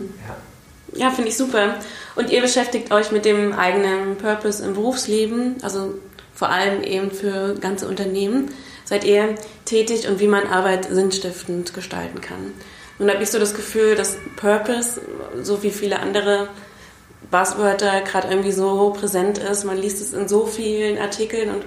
Ja. 0.98 1.12
Finde 1.12 1.30
ich 1.30 1.38
super. 1.38 1.76
Und 2.16 2.30
ihr 2.30 2.42
beschäftigt 2.42 2.92
euch 2.92 3.12
mit 3.12 3.26
dem 3.26 3.54
eigenen 3.54 4.18
Purpose 4.18 4.64
im 4.66 4.74
Berufsleben, 4.74 5.56
also 5.62 5.94
vor 6.34 6.50
allem 6.50 6.84
eben 6.84 7.12
für 7.12 7.56
ganze 7.56 7.88
Unternehmen. 7.88 8.52
Seid 8.86 9.04
ihr 9.04 9.36
tätig 9.66 10.08
und 10.08 10.20
wie 10.20 10.28
man 10.28 10.48
Arbeit 10.48 10.86
sinnstiftend 10.90 11.74
gestalten 11.74 12.22
kann. 12.22 12.54
Nun 13.00 13.12
habe 13.12 13.22
ich 13.22 13.30
so 13.30 13.38
das 13.38 13.54
Gefühl, 13.54 13.96
dass 13.96 14.18
Purpose, 14.38 15.02
so 15.42 15.62
wie 15.62 15.72
viele 15.72 16.00
andere 16.00 16.48
Buzzwörter, 17.30 18.02
gerade 18.02 18.30
irgendwie 18.30 18.52
so 18.52 18.92
präsent 18.92 19.38
ist. 19.38 19.66
Man 19.66 19.78
liest 19.78 20.02
es 20.02 20.14
in 20.14 20.28
so 20.28 20.46
vielen 20.46 20.98
Artikeln 20.98 21.50
und 21.50 21.64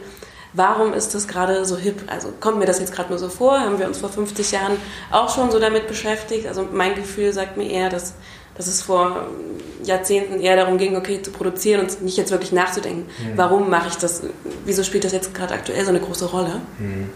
warum 0.53 0.93
ist 0.93 1.15
das 1.15 1.29
gerade 1.29 1.65
so 1.65 1.77
hip? 1.77 2.03
Also 2.09 2.33
kommt 2.41 2.59
mir 2.59 2.67
das 2.67 2.81
jetzt 2.81 2.93
gerade 2.93 3.11
nur 3.11 3.19
so 3.19 3.29
vor? 3.29 3.61
Haben 3.61 3.79
wir 3.79 3.87
uns 3.87 3.99
vor 3.99 4.09
50 4.09 4.51
Jahren 4.53 4.77
auch 5.11 5.35
schon 5.35 5.51
so 5.51 5.59
damit 5.59 5.87
beschäftigt? 5.87 6.47
Also 6.47 6.67
mein 6.73 6.95
Gefühl 6.95 7.33
sagt 7.33 7.57
mir 7.57 7.71
eher, 7.71 7.91
dass, 7.91 8.15
dass 8.61 8.67
es 8.67 8.83
vor 8.83 9.25
Jahrzehnten 9.85 10.38
eher 10.38 10.55
darum 10.55 10.76
ging, 10.76 10.95
okay, 10.95 11.23
zu 11.23 11.31
produzieren 11.31 11.81
und 11.81 12.02
nicht 12.02 12.19
jetzt 12.19 12.31
wirklich 12.31 12.52
nachzudenken, 12.52 13.05
mhm. 13.05 13.33
warum 13.37 13.71
mache 13.71 13.88
ich 13.88 13.95
das? 13.95 14.23
Wieso 14.67 14.85
spielt 14.85 15.02
das 15.05 15.12
jetzt 15.12 15.33
gerade 15.33 15.55
aktuell 15.55 15.83
so 15.83 15.88
eine 15.88 16.00
große 16.00 16.26
Rolle? 16.26 16.61
Mhm. 16.79 17.09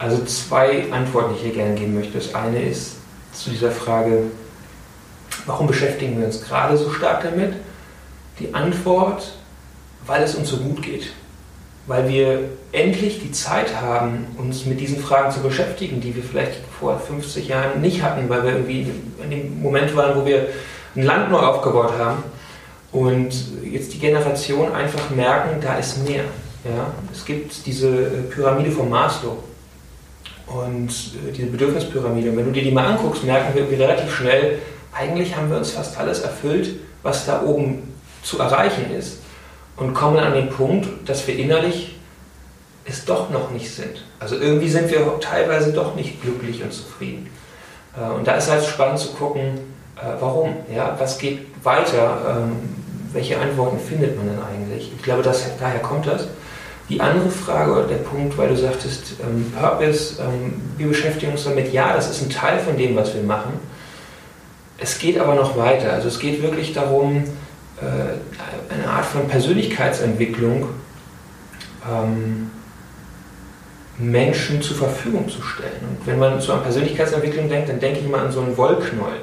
Also 0.00 0.24
zwei 0.24 0.90
Antworten, 0.90 1.34
die 1.34 1.36
ich 1.36 1.42
hier 1.44 1.52
gerne 1.52 1.76
geben 1.76 1.94
möchte. 1.94 2.18
Das 2.18 2.34
eine 2.34 2.68
ist, 2.68 2.96
zu 3.32 3.50
dieser 3.50 3.70
Frage, 3.70 4.24
warum 5.46 5.68
beschäftigen 5.68 6.18
wir 6.18 6.26
uns 6.26 6.42
gerade 6.42 6.76
so 6.76 6.90
stark 6.90 7.22
damit? 7.22 7.54
Die 8.40 8.52
Antwort, 8.52 9.36
weil 10.04 10.24
es 10.24 10.34
uns 10.34 10.48
so 10.48 10.56
gut 10.56 10.82
geht. 10.82 11.12
Weil 11.86 12.08
wir 12.08 12.40
endlich 12.72 13.20
die 13.20 13.30
Zeit 13.30 13.80
haben, 13.80 14.26
uns 14.38 14.66
mit 14.66 14.80
diesen 14.80 14.98
Fragen 14.98 15.30
zu 15.30 15.40
beschäftigen, 15.40 16.00
die 16.00 16.16
wir 16.16 16.22
vielleicht 16.22 16.60
vor 16.80 16.98
50 16.98 17.48
Jahren 17.48 17.80
nicht 17.80 18.02
hatten, 18.02 18.28
weil 18.28 18.42
wir 18.42 18.52
irgendwie 18.52 18.90
in 19.22 19.30
dem 19.30 19.62
Moment 19.62 19.94
waren, 19.94 20.20
wo 20.20 20.26
wir 20.26 20.48
ein 20.96 21.02
Land 21.04 21.30
neu 21.30 21.38
aufgebaut 21.38 21.92
haben 21.98 22.24
und 22.90 23.32
jetzt 23.62 23.94
die 23.94 23.98
Generation 23.98 24.74
einfach 24.74 25.10
merken, 25.10 25.60
da 25.60 25.76
ist 25.76 26.06
mehr. 26.08 26.24
Ja? 26.64 26.92
Es 27.12 27.24
gibt 27.24 27.66
diese 27.66 27.88
Pyramide 28.30 28.72
von 28.72 28.90
Maslow, 28.90 29.38
und 30.46 30.90
äh, 30.90 31.32
diese 31.32 31.48
Bedürfnispyramide, 31.48 32.30
und 32.30 32.36
wenn 32.36 32.46
du 32.46 32.52
dir 32.52 32.62
die 32.62 32.70
mal 32.70 32.86
anguckst, 32.86 33.24
merken 33.24 33.54
wir 33.54 33.78
relativ 33.78 34.14
schnell, 34.14 34.58
eigentlich 34.92 35.36
haben 35.36 35.50
wir 35.50 35.58
uns 35.58 35.72
fast 35.72 35.98
alles 35.98 36.20
erfüllt, 36.20 36.76
was 37.02 37.26
da 37.26 37.42
oben 37.42 37.94
zu 38.22 38.38
erreichen 38.38 38.92
ist. 38.96 39.18
Und 39.76 39.92
kommen 39.94 40.18
an 40.18 40.32
den 40.32 40.48
Punkt, 40.48 40.88
dass 41.08 41.26
wir 41.26 41.38
innerlich 41.38 41.96
es 42.86 43.04
doch 43.04 43.30
noch 43.30 43.50
nicht 43.50 43.70
sind. 43.70 44.04
Also 44.20 44.36
irgendwie 44.36 44.68
sind 44.68 44.90
wir 44.90 45.18
teilweise 45.20 45.72
doch 45.72 45.94
nicht 45.94 46.22
glücklich 46.22 46.62
und 46.62 46.72
zufrieden. 46.72 47.28
Äh, 47.96 48.12
und 48.12 48.26
da 48.26 48.36
ist 48.36 48.50
halt 48.50 48.64
spannend 48.64 48.98
zu 48.98 49.12
gucken, 49.12 49.58
äh, 49.96 50.20
warum, 50.20 50.56
ja, 50.74 50.94
was 50.98 51.18
geht 51.18 51.46
weiter, 51.64 52.18
ähm, 52.28 52.52
welche 53.12 53.38
Antworten 53.38 53.78
findet 53.78 54.16
man 54.16 54.28
denn 54.28 54.38
eigentlich? 54.38 54.92
Ich 54.94 55.02
glaube, 55.02 55.22
das, 55.22 55.44
daher 55.58 55.80
kommt 55.80 56.06
das. 56.06 56.28
Die 56.88 57.00
andere 57.00 57.30
Frage 57.30 57.72
oder 57.72 57.84
der 57.84 57.96
Punkt, 57.96 58.38
weil 58.38 58.48
du 58.48 58.56
sagtest, 58.56 59.14
ähm, 59.20 59.52
Purpose, 59.58 60.22
ähm, 60.22 60.60
wir 60.76 60.86
beschäftigen 60.86 61.32
uns 61.32 61.44
damit, 61.44 61.72
ja, 61.72 61.94
das 61.94 62.08
ist 62.08 62.22
ein 62.22 62.30
Teil 62.30 62.60
von 62.60 62.76
dem, 62.76 62.94
was 62.94 63.14
wir 63.14 63.22
machen. 63.22 63.54
Es 64.78 64.98
geht 64.98 65.18
aber 65.18 65.34
noch 65.34 65.56
weiter. 65.56 65.92
Also 65.92 66.08
es 66.08 66.18
geht 66.18 66.42
wirklich 66.42 66.74
darum, 66.74 67.24
eine 67.80 68.88
Art 68.88 69.04
von 69.04 69.28
Persönlichkeitsentwicklung 69.28 70.68
ähm, 71.90 72.50
Menschen 73.98 74.60
zur 74.60 74.76
Verfügung 74.76 75.28
zu 75.28 75.42
stellen. 75.42 75.80
Und 75.88 76.06
wenn 76.06 76.18
man 76.18 76.40
so 76.40 76.52
an 76.52 76.62
Persönlichkeitsentwicklung 76.62 77.48
denkt, 77.48 77.68
dann 77.68 77.80
denke 77.80 78.00
ich 78.00 78.06
immer 78.06 78.20
an 78.20 78.32
so 78.32 78.40
einen 78.40 78.56
Wollknäuel. 78.56 79.20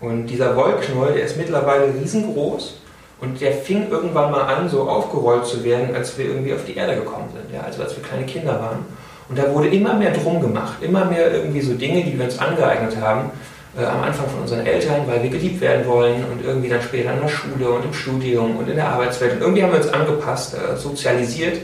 Und 0.00 0.26
dieser 0.26 0.54
Wollknäuel, 0.54 1.14
der 1.14 1.24
ist 1.24 1.36
mittlerweile 1.36 1.92
riesengroß 1.94 2.80
und 3.20 3.40
der 3.40 3.52
fing 3.52 3.90
irgendwann 3.90 4.30
mal 4.30 4.42
an, 4.42 4.68
so 4.68 4.88
aufgerollt 4.88 5.44
zu 5.44 5.64
werden, 5.64 5.94
als 5.94 6.16
wir 6.16 6.26
irgendwie 6.26 6.54
auf 6.54 6.64
die 6.64 6.76
Erde 6.76 6.94
gekommen 6.94 7.28
sind, 7.32 7.52
ja, 7.52 7.62
also 7.62 7.82
als 7.82 7.96
wir 7.96 8.02
kleine 8.04 8.24
Kinder 8.24 8.60
waren. 8.60 8.84
Und 9.28 9.36
da 9.36 9.52
wurde 9.52 9.68
immer 9.68 9.94
mehr 9.94 10.12
drum 10.12 10.40
gemacht, 10.40 10.74
immer 10.80 11.04
mehr 11.04 11.32
irgendwie 11.32 11.60
so 11.60 11.74
Dinge, 11.74 12.04
die 12.04 12.16
wir 12.16 12.24
uns 12.24 12.38
angeeignet 12.38 12.96
haben, 13.00 13.30
äh, 13.76 13.84
am 13.84 14.02
Anfang 14.02 14.28
von 14.28 14.40
unseren 14.40 14.64
Eltern, 14.66 15.06
weil 15.06 15.22
wir 15.22 15.30
geliebt 15.30 15.60
werden 15.60 15.86
wollen 15.86 16.24
und 16.24 16.44
irgendwie 16.44 16.68
dann 16.68 16.82
später 16.82 17.12
in 17.12 17.20
der 17.20 17.28
Schule 17.28 17.70
und 17.70 17.84
im 17.84 17.92
Studium 17.92 18.56
und 18.56 18.68
in 18.68 18.76
der 18.76 18.88
Arbeitswelt. 18.88 19.34
Und 19.34 19.40
irgendwie 19.42 19.62
haben 19.62 19.72
wir 19.72 19.78
uns 19.78 19.88
angepasst, 19.88 20.54
äh, 20.54 20.76
sozialisiert, 20.76 21.58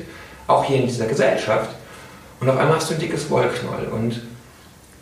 auch 0.46 0.64
hier 0.64 0.78
in 0.78 0.86
dieser 0.86 1.06
Gesellschaft. 1.06 1.70
Und 2.40 2.50
auf 2.50 2.58
einmal 2.58 2.76
hast 2.76 2.90
du 2.90 2.94
ein 2.94 3.00
dickes 3.00 3.30
Wollknoll. 3.30 3.88
Und 3.90 4.20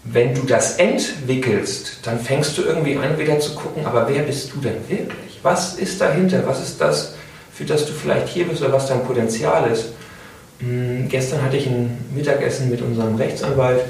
wenn 0.05 0.35
du 0.35 0.43
das 0.43 0.77
entwickelst, 0.77 1.99
dann 2.05 2.19
fängst 2.19 2.57
du 2.59 2.63
irgendwie 2.63 2.97
an, 2.97 3.19
wieder 3.19 3.39
zu 3.41 3.55
gucken, 3.55 3.87
aber 3.87 4.09
wer 4.09 4.23
bist 4.23 4.53
du 4.55 4.61
denn 4.61 4.77
wirklich? 4.89 5.41
Was 5.43 5.75
ist 5.75 6.01
dahinter? 6.01 6.43
Was 6.47 6.61
ist 6.61 6.81
das, 6.81 7.15
für 7.53 7.65
das 7.65 7.87
du 7.87 7.93
vielleicht 7.93 8.29
hier 8.29 8.47
bist 8.47 8.63
oder 8.63 8.73
was 8.73 8.87
dein 8.87 9.05
Potenzial 9.05 9.71
ist? 9.71 9.93
Hm, 10.59 11.09
gestern 11.09 11.43
hatte 11.43 11.57
ich 11.57 11.67
ein 11.67 12.05
Mittagessen 12.15 12.71
mit 12.71 12.81
unserem 12.81 13.17
Rechtsanwalt 13.17 13.81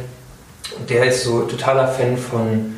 und 0.78 0.88
der 0.88 1.04
ist 1.06 1.24
so 1.24 1.42
totaler 1.42 1.88
Fan 1.88 2.16
von 2.16 2.74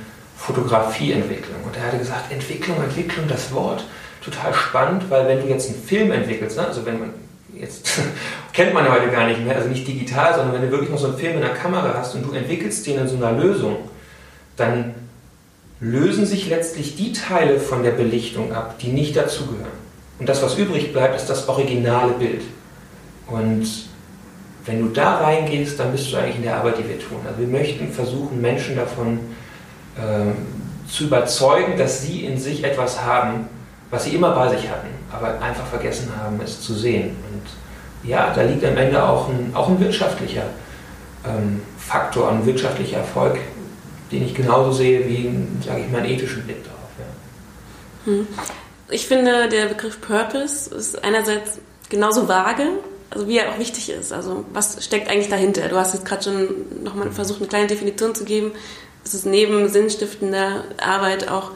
Fotografieentwicklung. 0.47 1.57
Und 1.65 1.77
er 1.77 1.87
hatte 1.87 1.99
gesagt, 1.99 2.31
Entwicklung, 2.31 2.77
Entwicklung, 2.83 3.27
das 3.29 3.53
Wort, 3.53 3.85
total 4.23 4.53
spannend, 4.53 5.05
weil 5.09 5.27
wenn 5.27 5.41
du 5.41 5.49
jetzt 5.49 5.71
einen 5.71 5.83
Film 5.83 6.13
entwickelst, 6.13 6.59
ne, 6.59 6.67
also 6.67 6.85
wenn 6.85 6.99
man 6.99 7.11
jetzt 7.55 7.89
kennt 8.53 8.75
man 8.75 8.91
heute 8.91 9.11
gar 9.11 9.27
nicht 9.27 9.43
mehr, 9.45 9.57
also 9.57 9.69
nicht 9.69 9.87
digital, 9.87 10.35
sondern 10.35 10.55
wenn 10.55 10.63
du 10.63 10.71
wirklich 10.71 10.91
noch 10.91 10.99
so 10.99 11.07
einen 11.07 11.17
Film 11.17 11.37
in 11.37 11.41
der 11.41 11.55
Kamera 11.55 11.95
hast 11.97 12.15
und 12.15 12.27
du 12.27 12.33
entwickelst 12.33 12.87
den 12.87 12.99
in 12.99 13.09
so 13.09 13.17
einer 13.17 13.33
Lösung, 13.33 13.77
dann 14.57 14.95
lösen 15.81 16.27
sich 16.27 16.49
letztlich 16.49 16.97
die 16.97 17.13
Teile 17.13 17.59
von 17.59 17.83
der 17.83 17.93
Belichtung 17.93 18.53
ab, 18.53 18.79
die 18.79 18.89
nicht 18.89 19.17
dazugehören. 19.17 19.85
Und 20.19 20.29
das, 20.29 20.43
was 20.43 20.59
übrig 20.59 20.93
bleibt, 20.93 21.17
ist 21.17 21.27
das 21.27 21.49
originale 21.49 22.13
Bild. 22.13 22.43
Und 23.27 23.67
wenn 24.67 24.81
du 24.81 24.89
da 24.89 25.19
reingehst, 25.19 25.79
dann 25.79 25.93
bist 25.93 26.13
du 26.13 26.17
eigentlich 26.17 26.37
in 26.37 26.43
der 26.43 26.57
Arbeit, 26.57 26.79
die 26.79 26.89
wir 26.89 26.99
tun. 26.99 27.19
Also 27.27 27.41
wir 27.41 27.49
möchten 27.49 27.91
versuchen, 27.93 28.41
Menschen 28.41 28.77
davon 28.77 29.21
äh, 29.97 30.91
zu 30.91 31.05
überzeugen, 31.05 31.77
dass 31.77 32.03
sie 32.03 32.25
in 32.25 32.39
sich 32.39 32.65
etwas 32.65 33.01
haben, 33.03 33.49
was 33.91 34.05
sie 34.05 34.15
immer 34.15 34.35
bei 34.35 34.49
sich 34.49 34.69
hatten, 34.69 34.89
aber 35.13 35.41
einfach 35.41 35.67
vergessen 35.67 36.11
haben, 36.21 36.41
es 36.43 36.61
zu 36.61 36.75
sehen. 36.75 37.17
Und 37.31 38.09
ja, 38.09 38.33
da 38.35 38.43
liegt 38.43 38.65
am 38.65 38.77
Ende 38.77 39.03
auch 39.03 39.29
ein, 39.29 39.53
auch 39.55 39.69
ein 39.69 39.81
wirtschaftlicher 39.81 40.45
ähm, 41.27 41.63
Faktor, 41.79 42.31
ein 42.31 42.45
wirtschaftlicher 42.45 42.99
Erfolg, 42.99 43.39
den 44.13 44.25
ich 44.25 44.35
genauso 44.35 44.73
sehe 44.73 45.07
wie, 45.07 45.31
sage 45.65 45.83
ich 45.83 45.91
mal, 45.91 45.99
einen 45.99 46.11
ethischen 46.11 46.43
Blick 46.43 46.63
darauf. 46.65 46.81
Ja. 46.99 48.13
Hm. 48.13 48.27
Ich 48.91 49.07
finde, 49.07 49.49
der 49.49 49.67
Begriff 49.67 50.01
Purpose 50.01 50.75
ist 50.75 51.03
einerseits 51.03 51.61
genauso 51.89 52.29
vage, 52.29 52.69
also 53.11 53.29
wie 53.29 53.39
er 53.39 53.51
auch 53.51 53.59
wichtig 53.59 53.91
ist. 53.91 54.13
Also 54.13 54.45
was 54.53 54.85
steckt 54.85 55.09
eigentlich 55.09 55.31
dahinter? 55.31 55.69
Du 55.69 55.77
hast 55.77 55.95
jetzt 55.95 56.05
gerade 56.05 56.23
schon 56.23 56.83
nochmal 56.83 57.11
versucht, 57.11 57.41
eine 57.41 57.49
kleine 57.49 57.67
Definition 57.67 58.15
zu 58.15 58.25
geben. 58.25 58.53
Es 59.05 59.15
ist 59.15 59.27
neben 59.27 59.69
sinnstiftender 59.69 60.65
Arbeit 60.79 61.29
auch 61.29 61.51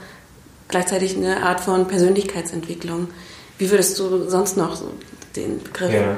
gleichzeitig 0.68 1.16
eine 1.16 1.42
Art 1.42 1.60
von 1.60 1.88
Persönlichkeitsentwicklung. 1.88 3.08
Wie 3.56 3.70
würdest 3.70 3.98
du 3.98 4.28
sonst 4.28 4.56
noch 4.56 4.76
so 4.76 4.92
den 5.34 5.62
Begriff 5.62 5.92
ja. 5.92 6.16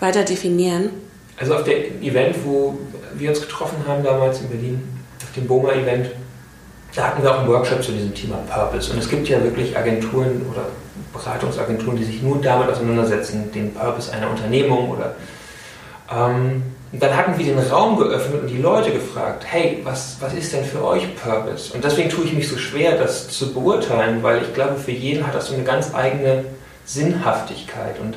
weiter 0.00 0.24
definieren? 0.24 0.90
Also 1.36 1.54
auf 1.54 1.64
dem 1.64 2.02
Event, 2.02 2.36
wo 2.44 2.78
wir 3.14 3.30
uns 3.30 3.40
getroffen 3.40 3.76
haben 3.86 4.02
damals 4.02 4.40
in 4.40 4.48
Berlin, 4.48 4.82
auf 5.22 5.32
dem 5.32 5.46
BOMA-Event, 5.46 6.10
da 6.94 7.08
hatten 7.08 7.22
wir 7.22 7.34
auch 7.34 7.40
einen 7.40 7.48
Workshop 7.48 7.82
zu 7.82 7.92
diesem 7.92 8.14
Thema 8.14 8.36
Purpose. 8.48 8.92
Und 8.92 8.98
es 8.98 9.08
gibt 9.08 9.28
ja 9.28 9.42
wirklich 9.42 9.76
Agenturen 9.76 10.44
oder 10.50 10.66
Beratungsagenturen, 11.12 11.96
die 11.96 12.04
sich 12.04 12.22
nur 12.22 12.40
damit 12.40 12.68
auseinandersetzen, 12.68 13.50
den 13.52 13.72
Purpose 13.72 14.12
einer 14.12 14.30
Unternehmung 14.30 14.90
oder 14.90 15.16
ähm, 16.10 16.62
und 16.92 17.02
dann 17.02 17.16
hatten 17.16 17.38
wir 17.38 17.46
den 17.46 17.58
Raum 17.58 17.96
geöffnet 17.96 18.42
und 18.42 18.48
die 18.48 18.58
Leute 18.58 18.92
gefragt, 18.92 19.44
hey, 19.46 19.80
was, 19.82 20.18
was 20.20 20.34
ist 20.34 20.52
denn 20.52 20.64
für 20.64 20.84
euch 20.84 21.16
Purpose? 21.16 21.72
Und 21.72 21.82
deswegen 21.82 22.10
tue 22.10 22.26
ich 22.26 22.34
mich 22.34 22.48
so 22.48 22.58
schwer, 22.58 22.98
das 22.98 23.28
zu 23.28 23.54
beurteilen, 23.54 24.22
weil 24.22 24.42
ich 24.42 24.52
glaube, 24.52 24.76
für 24.76 24.90
jeden 24.90 25.26
hat 25.26 25.34
das 25.34 25.46
so 25.46 25.54
eine 25.54 25.64
ganz 25.64 25.94
eigene 25.94 26.44
Sinnhaftigkeit. 26.84 27.98
Und 27.98 28.16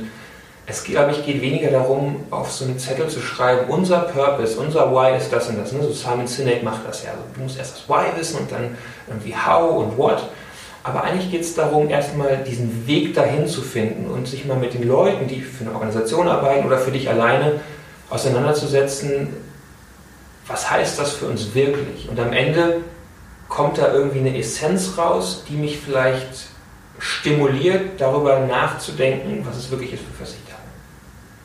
es, 0.66 0.84
glaube 0.84 1.12
ich, 1.12 1.26
geht 1.26 1.42
weniger 1.42 1.72
darum, 1.72 2.26
auf 2.32 2.52
so 2.52 2.66
einen 2.66 2.78
Zettel 2.78 3.08
zu 3.08 3.22
schreiben, 3.22 3.70
unser 3.70 4.00
Purpose, 4.00 4.60
unser 4.60 4.92
Why 4.92 5.16
ist 5.16 5.32
das 5.32 5.48
und 5.48 5.58
das. 5.58 5.72
Ne? 5.72 5.82
So 5.82 5.94
Simon 5.94 6.28
Sinek 6.28 6.62
macht 6.62 6.86
das 6.86 7.06
ja. 7.06 7.12
Also, 7.12 7.24
du 7.34 7.42
musst 7.42 7.58
erst 7.58 7.78
das 7.78 7.88
Why 7.88 8.20
wissen 8.20 8.40
und 8.40 8.52
dann 8.52 8.78
irgendwie 9.08 9.34
How 9.34 9.86
und 9.86 9.98
What. 9.98 10.22
Aber 10.84 11.04
eigentlich 11.04 11.32
geht 11.32 11.42
es 11.42 11.56
darum, 11.56 11.90
erstmal 11.90 12.38
diesen 12.44 12.86
Weg 12.86 13.14
dahin 13.14 13.48
zu 13.48 13.62
finden 13.62 14.12
und 14.12 14.28
sich 14.28 14.46
mal 14.46 14.58
mit 14.58 14.74
den 14.74 14.88
Leuten, 14.88 15.28
die 15.28 15.42
für 15.42 15.64
eine 15.64 15.74
Organisation 15.74 16.28
arbeiten 16.28 16.66
oder 16.68 16.78
für 16.78 16.92
dich 16.92 17.10
alleine, 17.10 17.62
auseinanderzusetzen, 18.10 19.28
was 20.48 20.70
heißt 20.70 21.00
das 21.00 21.14
für 21.14 21.26
uns 21.26 21.54
wirklich? 21.56 22.08
Und 22.10 22.20
am 22.20 22.34
Ende 22.34 22.82
kommt 23.48 23.78
da 23.78 23.94
irgendwie 23.94 24.20
eine 24.20 24.38
Essenz 24.38 24.98
raus, 24.98 25.44
die 25.50 25.56
mich 25.56 25.80
vielleicht 25.80 26.48
stimuliert, 27.00 28.00
darüber 28.00 28.40
nachzudenken, 28.40 29.46
was 29.48 29.58
es 29.58 29.72
wirklich 29.72 29.94
ist, 29.94 30.04
für 30.04 30.22
was 30.22 30.32
ich 30.32 30.54
habe. 30.54 30.64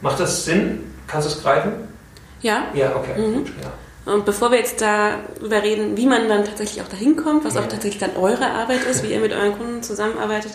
Macht 0.01 0.21
das 0.21 0.45
Sinn? 0.45 0.93
Kannst 1.07 1.29
du 1.29 1.35
es 1.35 1.43
greifen? 1.43 1.73
Ja. 2.41 2.65
Ja, 2.75 2.95
okay, 2.97 3.21
mhm. 3.21 3.35
gut, 3.35 3.53
ja. 3.61 3.73
Und 4.07 4.25
bevor 4.25 4.51
wir 4.51 4.59
jetzt 4.59 4.81
darüber 4.81 5.63
reden, 5.63 5.97
wie 5.97 6.07
man 6.07 6.29
dann 6.29 6.45
tatsächlich 6.45 6.83
auch 6.83 6.89
dahin 6.89 7.17
kommt, 7.17 7.45
was 7.45 7.57
auch 7.57 7.67
tatsächlich 7.67 7.99
dann 7.99 8.17
eure 8.17 8.47
Arbeit 8.47 8.85
ist, 8.85 9.03
wie 9.03 9.13
ihr 9.13 9.21
mit 9.21 9.33
euren 9.33 9.57
Kunden 9.57 9.83
zusammenarbeitet, 9.83 10.53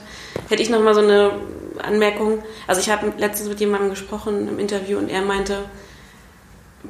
hätte 0.50 0.64
ich 0.64 0.70
noch 0.70 0.82
mal 0.82 0.96
so 0.96 1.02
eine 1.02 1.32
Anmerkung. 1.82 2.44
Also 2.66 2.82
ich 2.82 2.90
habe 2.90 3.14
letztens 3.18 3.50
mit 3.50 3.60
jemandem 3.60 3.92
gesprochen 3.92 4.48
im 4.48 4.58
Interview 4.58 4.98
und 4.98 5.10
er 5.10 5.22
meinte, 5.22 5.60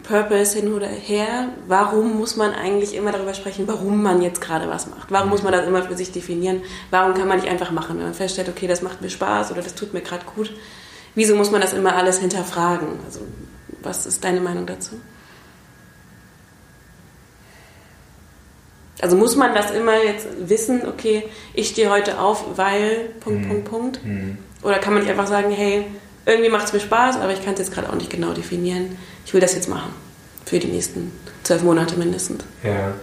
Purpose 0.03 0.57
hin 0.57 0.73
oder 0.73 0.87
her, 0.87 1.49
warum 1.67 2.17
muss 2.17 2.35
man 2.35 2.53
eigentlich 2.53 2.95
immer 2.95 3.11
darüber 3.11 3.33
sprechen, 3.33 3.67
warum 3.67 4.01
man 4.01 4.21
jetzt 4.21 4.41
gerade 4.41 4.69
was 4.69 4.87
macht? 4.87 5.11
Warum 5.11 5.29
muss 5.29 5.43
man 5.43 5.51
das 5.51 5.65
immer 5.65 5.83
für 5.83 5.95
sich 5.95 6.11
definieren? 6.11 6.61
Warum 6.91 7.13
kann 7.13 7.27
man 7.27 7.39
nicht 7.39 7.49
einfach 7.49 7.71
machen, 7.71 7.97
wenn 7.97 8.05
man 8.05 8.13
feststellt, 8.13 8.49
okay, 8.49 8.67
das 8.67 8.81
macht 8.81 9.01
mir 9.01 9.09
Spaß 9.09 9.51
oder 9.51 9.61
das 9.61 9.75
tut 9.75 9.93
mir 9.93 10.01
gerade 10.01 10.25
gut? 10.35 10.51
Wieso 11.15 11.35
muss 11.35 11.51
man 11.51 11.61
das 11.61 11.73
immer 11.73 11.95
alles 11.95 12.19
hinterfragen? 12.19 12.87
Also, 13.05 13.21
was 13.81 14.05
ist 14.05 14.23
deine 14.23 14.41
Meinung 14.41 14.65
dazu? 14.65 14.99
Also 19.01 19.17
muss 19.17 19.35
man 19.35 19.53
das 19.53 19.71
immer 19.71 20.03
jetzt 20.03 20.27
wissen, 20.47 20.87
okay, 20.87 21.23
ich 21.53 21.69
stehe 21.69 21.89
heute 21.89 22.19
auf, 22.19 22.57
weil, 22.57 23.09
Punkt, 23.19 23.43
hm. 23.43 23.49
Punkt, 23.49 23.69
Punkt. 23.69 23.99
Hm. 24.03 24.37
Oder 24.63 24.79
kann 24.79 24.93
man 24.93 25.03
nicht 25.03 25.11
einfach 25.11 25.27
sagen, 25.27 25.51
hey, 25.51 25.85
irgendwie 26.25 26.49
macht 26.49 26.65
es 26.65 26.73
mir 26.73 26.79
Spaß, 26.79 27.17
aber 27.17 27.33
ich 27.33 27.43
kann 27.43 27.53
es 27.53 27.59
jetzt 27.59 27.73
gerade 27.73 27.89
auch 27.89 27.95
nicht 27.95 28.09
genau 28.09 28.33
definieren. 28.33 28.97
Ich 29.25 29.33
will 29.33 29.41
das 29.41 29.53
jetzt 29.53 29.69
machen. 29.69 29.93
Für 30.45 30.59
die 30.59 30.67
nächsten 30.67 31.11
zwölf 31.43 31.63
Monate 31.63 31.97
mindestens. 31.97 32.43
Ja. 32.63 32.93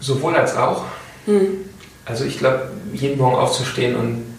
Sowohl 0.00 0.36
als 0.36 0.56
auch. 0.56 0.84
Hm. 1.26 1.64
Also 2.04 2.24
ich 2.24 2.38
glaube, 2.38 2.70
jeden 2.92 3.18
Morgen 3.18 3.36
aufzustehen 3.36 3.96
und 3.96 4.34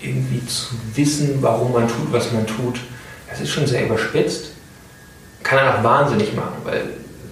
irgendwie 0.00 0.44
zu 0.46 0.68
wissen, 0.94 1.38
warum 1.40 1.72
man 1.72 1.88
tut, 1.88 2.12
was 2.12 2.32
man 2.32 2.46
tut, 2.46 2.80
das 3.28 3.40
ist 3.40 3.50
schon 3.50 3.66
sehr 3.66 3.84
überspitzt. 3.84 4.52
Kann 5.42 5.58
er 5.58 5.78
auch 5.78 5.84
wahnsinnig 5.84 6.34
machen, 6.34 6.56
weil 6.64 6.84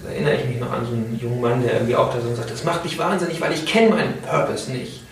da 0.03 0.11
erinnere 0.11 0.35
ich 0.35 0.45
mich 0.45 0.59
noch 0.59 0.71
an 0.71 0.85
so 0.85 0.91
einen 0.91 1.19
jungen 1.21 1.41
Mann, 1.41 1.63
der 1.63 1.73
irgendwie 1.73 1.95
auch 1.95 2.13
da 2.13 2.21
so 2.21 2.33
sagt, 2.35 2.51
das 2.51 2.63
macht 2.63 2.83
mich 2.83 2.97
wahnsinnig, 2.97 3.41
weil 3.41 3.53
ich 3.53 3.65
kenne 3.65 3.89
meinen 3.89 4.21
Purpose 4.21 4.71
nicht. 4.71 5.03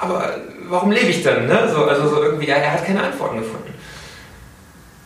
Aber 0.00 0.36
warum 0.68 0.90
lebe 0.90 1.06
ich 1.06 1.22
dann? 1.22 1.46
Ne? 1.46 1.70
So, 1.72 1.84
also 1.84 2.08
so 2.08 2.22
irgendwie, 2.22 2.48
ja, 2.48 2.56
er 2.56 2.72
hat 2.72 2.84
keine 2.84 3.02
Antworten 3.02 3.38
gefunden. 3.38 3.74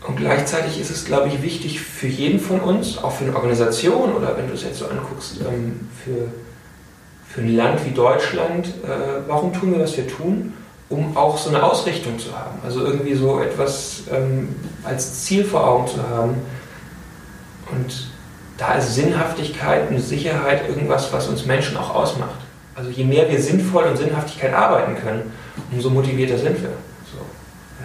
Und 0.06 0.16
gleichzeitig 0.16 0.80
ist 0.80 0.90
es, 0.90 1.04
glaube 1.04 1.28
ich, 1.28 1.42
wichtig 1.42 1.80
für 1.80 2.06
jeden 2.06 2.40
von 2.40 2.60
uns, 2.60 2.96
auch 2.98 3.12
für 3.12 3.24
eine 3.24 3.36
Organisation 3.36 4.14
oder 4.14 4.36
wenn 4.36 4.48
du 4.48 4.54
es 4.54 4.62
jetzt 4.62 4.78
so 4.78 4.86
anguckst, 4.86 5.38
ähm, 5.40 5.88
für, 6.02 6.28
für 7.26 7.40
ein 7.42 7.54
Land 7.54 7.84
wie 7.84 7.90
Deutschland, 7.90 8.68
äh, 8.68 9.20
warum 9.26 9.52
tun 9.52 9.72
wir, 9.72 9.80
was 9.80 9.96
wir 9.96 10.08
tun? 10.08 10.54
Um 10.88 11.14
auch 11.14 11.36
so 11.36 11.50
eine 11.50 11.62
Ausrichtung 11.62 12.18
zu 12.18 12.34
haben. 12.34 12.58
Also 12.64 12.86
irgendwie 12.86 13.12
so 13.14 13.40
etwas 13.40 14.04
ähm, 14.10 14.54
als 14.84 15.24
Ziel 15.24 15.44
vor 15.44 15.68
Augen 15.68 15.86
zu 15.86 16.08
haben. 16.08 16.36
Und 17.70 18.08
da 18.56 18.74
ist 18.76 18.94
Sinnhaftigkeit 18.94 19.90
und 19.90 20.00
Sicherheit 20.00 20.66
irgendwas, 20.68 21.12
was 21.12 21.28
uns 21.28 21.44
Menschen 21.44 21.76
auch 21.76 21.94
ausmacht. 21.94 22.47
Also 22.78 22.90
je 22.90 23.04
mehr 23.04 23.28
wir 23.28 23.42
sinnvoll 23.42 23.84
und 23.84 23.96
Sinnhaftigkeit 23.96 24.54
arbeiten 24.54 24.94
können, 24.96 25.32
umso 25.72 25.90
motivierter 25.90 26.38
sind 26.38 26.62
wir. 26.62 26.70
So, 27.12 27.18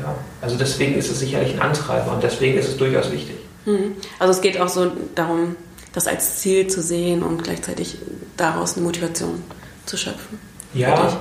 ja. 0.03 0.13
Also 0.39 0.55
deswegen 0.55 0.95
ist 0.95 1.09
es 1.09 1.19
sicherlich 1.19 1.55
ein 1.55 1.61
Antreiber 1.61 2.11
und 2.13 2.21
deswegen 2.21 2.59
ist 2.59 2.67
es 2.67 2.77
durchaus 2.77 3.11
wichtig. 3.11 3.37
Mhm. 3.65 3.95
Also 4.19 4.33
es 4.33 4.41
geht 4.41 4.61
auch 4.61 4.67
so 4.67 4.91
darum, 5.15 5.55
das 5.93 6.05
als 6.05 6.37
Ziel 6.37 6.67
zu 6.67 6.83
sehen 6.83 7.23
und 7.23 7.43
gleichzeitig 7.43 7.97
daraus 8.37 8.75
eine 8.75 8.85
Motivation 8.85 9.41
zu 9.87 9.97
schöpfen. 9.97 10.37
Ja, 10.75 11.17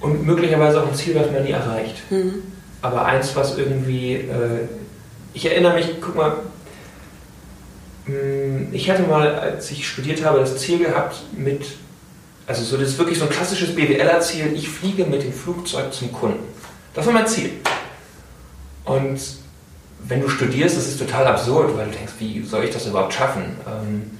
und 0.00 0.24
möglicherweise 0.24 0.80
auch 0.80 0.86
ein 0.86 0.94
Ziel, 0.94 1.16
was 1.16 1.28
man 1.32 1.42
nie 1.42 1.50
erreicht. 1.50 1.96
Mhm. 2.10 2.42
Aber 2.80 3.06
eins, 3.06 3.34
was 3.34 3.58
irgendwie, 3.58 4.14
äh, 4.14 4.68
ich 5.34 5.46
erinnere 5.46 5.74
mich, 5.74 6.00
guck 6.00 6.14
mal, 6.14 6.32
hm, 8.04 8.68
ich 8.70 8.88
hatte 8.88 9.02
mal, 9.02 9.34
als 9.34 9.68
ich 9.72 9.88
studiert 9.88 10.24
habe, 10.24 10.38
das 10.38 10.58
Ziel 10.58 10.78
gehabt, 10.78 11.16
mit 11.36 11.62
also 12.46 12.62
so, 12.62 12.76
das 12.76 12.90
ist 12.90 12.98
wirklich 12.98 13.18
so 13.18 13.24
ein 13.24 13.30
klassisches 13.30 13.74
BWLer-Ziel, 13.74 14.52
ich 14.54 14.68
fliege 14.68 15.04
mit 15.04 15.22
dem 15.22 15.32
Flugzeug 15.32 15.92
zum 15.92 16.12
Kunden. 16.12 16.44
Das 16.94 17.04
war 17.04 17.12
mein 17.12 17.26
Ziel. 17.26 17.50
Und 18.84 19.20
wenn 20.04 20.20
du 20.20 20.28
studierst, 20.28 20.76
das 20.76 20.86
ist 20.86 20.98
total 20.98 21.26
absurd, 21.26 21.76
weil 21.76 21.86
du 21.86 21.92
denkst, 21.92 22.12
wie 22.18 22.42
soll 22.44 22.64
ich 22.64 22.70
das 22.70 22.86
überhaupt 22.86 23.12
schaffen? 23.12 23.56
Ähm, 23.66 24.10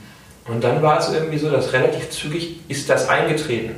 und 0.49 0.63
dann 0.63 0.83
war 0.83 0.99
es 0.99 1.13
irgendwie 1.13 1.39
so, 1.39 1.51
dass 1.51 1.73
relativ 1.73 2.11
zügig 2.11 2.61
ist 2.69 2.91
das 2.91 3.09
eingetreten. 3.09 3.77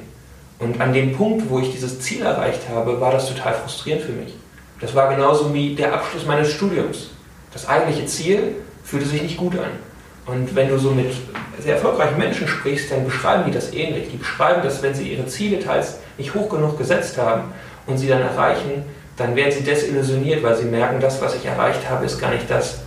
Und 0.58 0.80
an 0.80 0.92
dem 0.92 1.12
Punkt, 1.16 1.48
wo 1.48 1.60
ich 1.60 1.70
dieses 1.70 2.00
Ziel 2.00 2.22
erreicht 2.22 2.62
habe, 2.68 3.00
war 3.00 3.12
das 3.12 3.28
total 3.28 3.54
frustrierend 3.54 4.02
für 4.02 4.12
mich. 4.12 4.34
Das 4.80 4.94
war 4.94 5.14
genauso 5.14 5.52
wie 5.54 5.74
der 5.74 5.92
Abschluss 5.92 6.26
meines 6.26 6.52
Studiums. 6.52 7.10
Das 7.52 7.68
eigentliche 7.68 8.06
Ziel 8.06 8.56
fühlte 8.82 9.06
sich 9.06 9.22
nicht 9.22 9.36
gut 9.36 9.56
an. 9.58 9.70
Und 10.28 10.54
wenn 10.54 10.68
du 10.68 10.78
so 10.78 10.90
mit 10.90 11.10
sehr 11.58 11.76
erfolgreichen 11.76 12.18
Menschen 12.18 12.46
sprichst, 12.46 12.92
dann 12.92 13.04
beschreiben 13.04 13.44
die 13.46 13.50
das 13.50 13.72
ähnlich. 13.72 14.10
Die 14.10 14.18
beschreiben 14.18 14.60
das, 14.62 14.82
wenn 14.82 14.94
sie 14.94 15.12
ihre 15.12 15.26
Ziele 15.26 15.58
teils 15.58 15.96
nicht 16.18 16.34
hoch 16.34 16.50
genug 16.50 16.78
gesetzt 16.78 17.16
haben 17.18 17.52
und 17.86 17.98
sie 17.98 18.08
dann 18.08 18.20
erreichen, 18.20 18.84
dann 19.16 19.34
werden 19.34 19.52
sie 19.52 19.64
desillusioniert, 19.64 20.42
weil 20.42 20.56
sie 20.56 20.64
merken, 20.64 21.00
das, 21.00 21.20
was 21.20 21.34
ich 21.34 21.44
erreicht 21.44 21.88
habe, 21.88 22.04
ist 22.06 22.20
gar 22.20 22.30
nicht 22.30 22.48
das, 22.48 22.78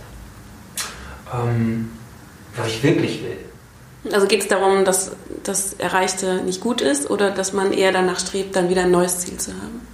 ähm, 1.34 1.90
was 2.56 2.68
ich 2.68 2.82
wirklich 2.82 3.22
will. 3.22 4.12
Also 4.12 4.26
geht 4.26 4.40
es 4.40 4.48
darum, 4.48 4.84
dass 4.84 5.12
das 5.42 5.74
Erreichte 5.74 6.42
nicht 6.42 6.60
gut 6.60 6.80
ist 6.80 7.10
oder 7.10 7.30
dass 7.30 7.52
man 7.52 7.72
eher 7.72 7.92
danach 7.92 8.18
strebt, 8.18 8.56
dann 8.56 8.68
wieder 8.68 8.82
ein 8.82 8.90
neues 8.90 9.18
Ziel 9.18 9.36
zu 9.36 9.52
haben? 9.52 9.86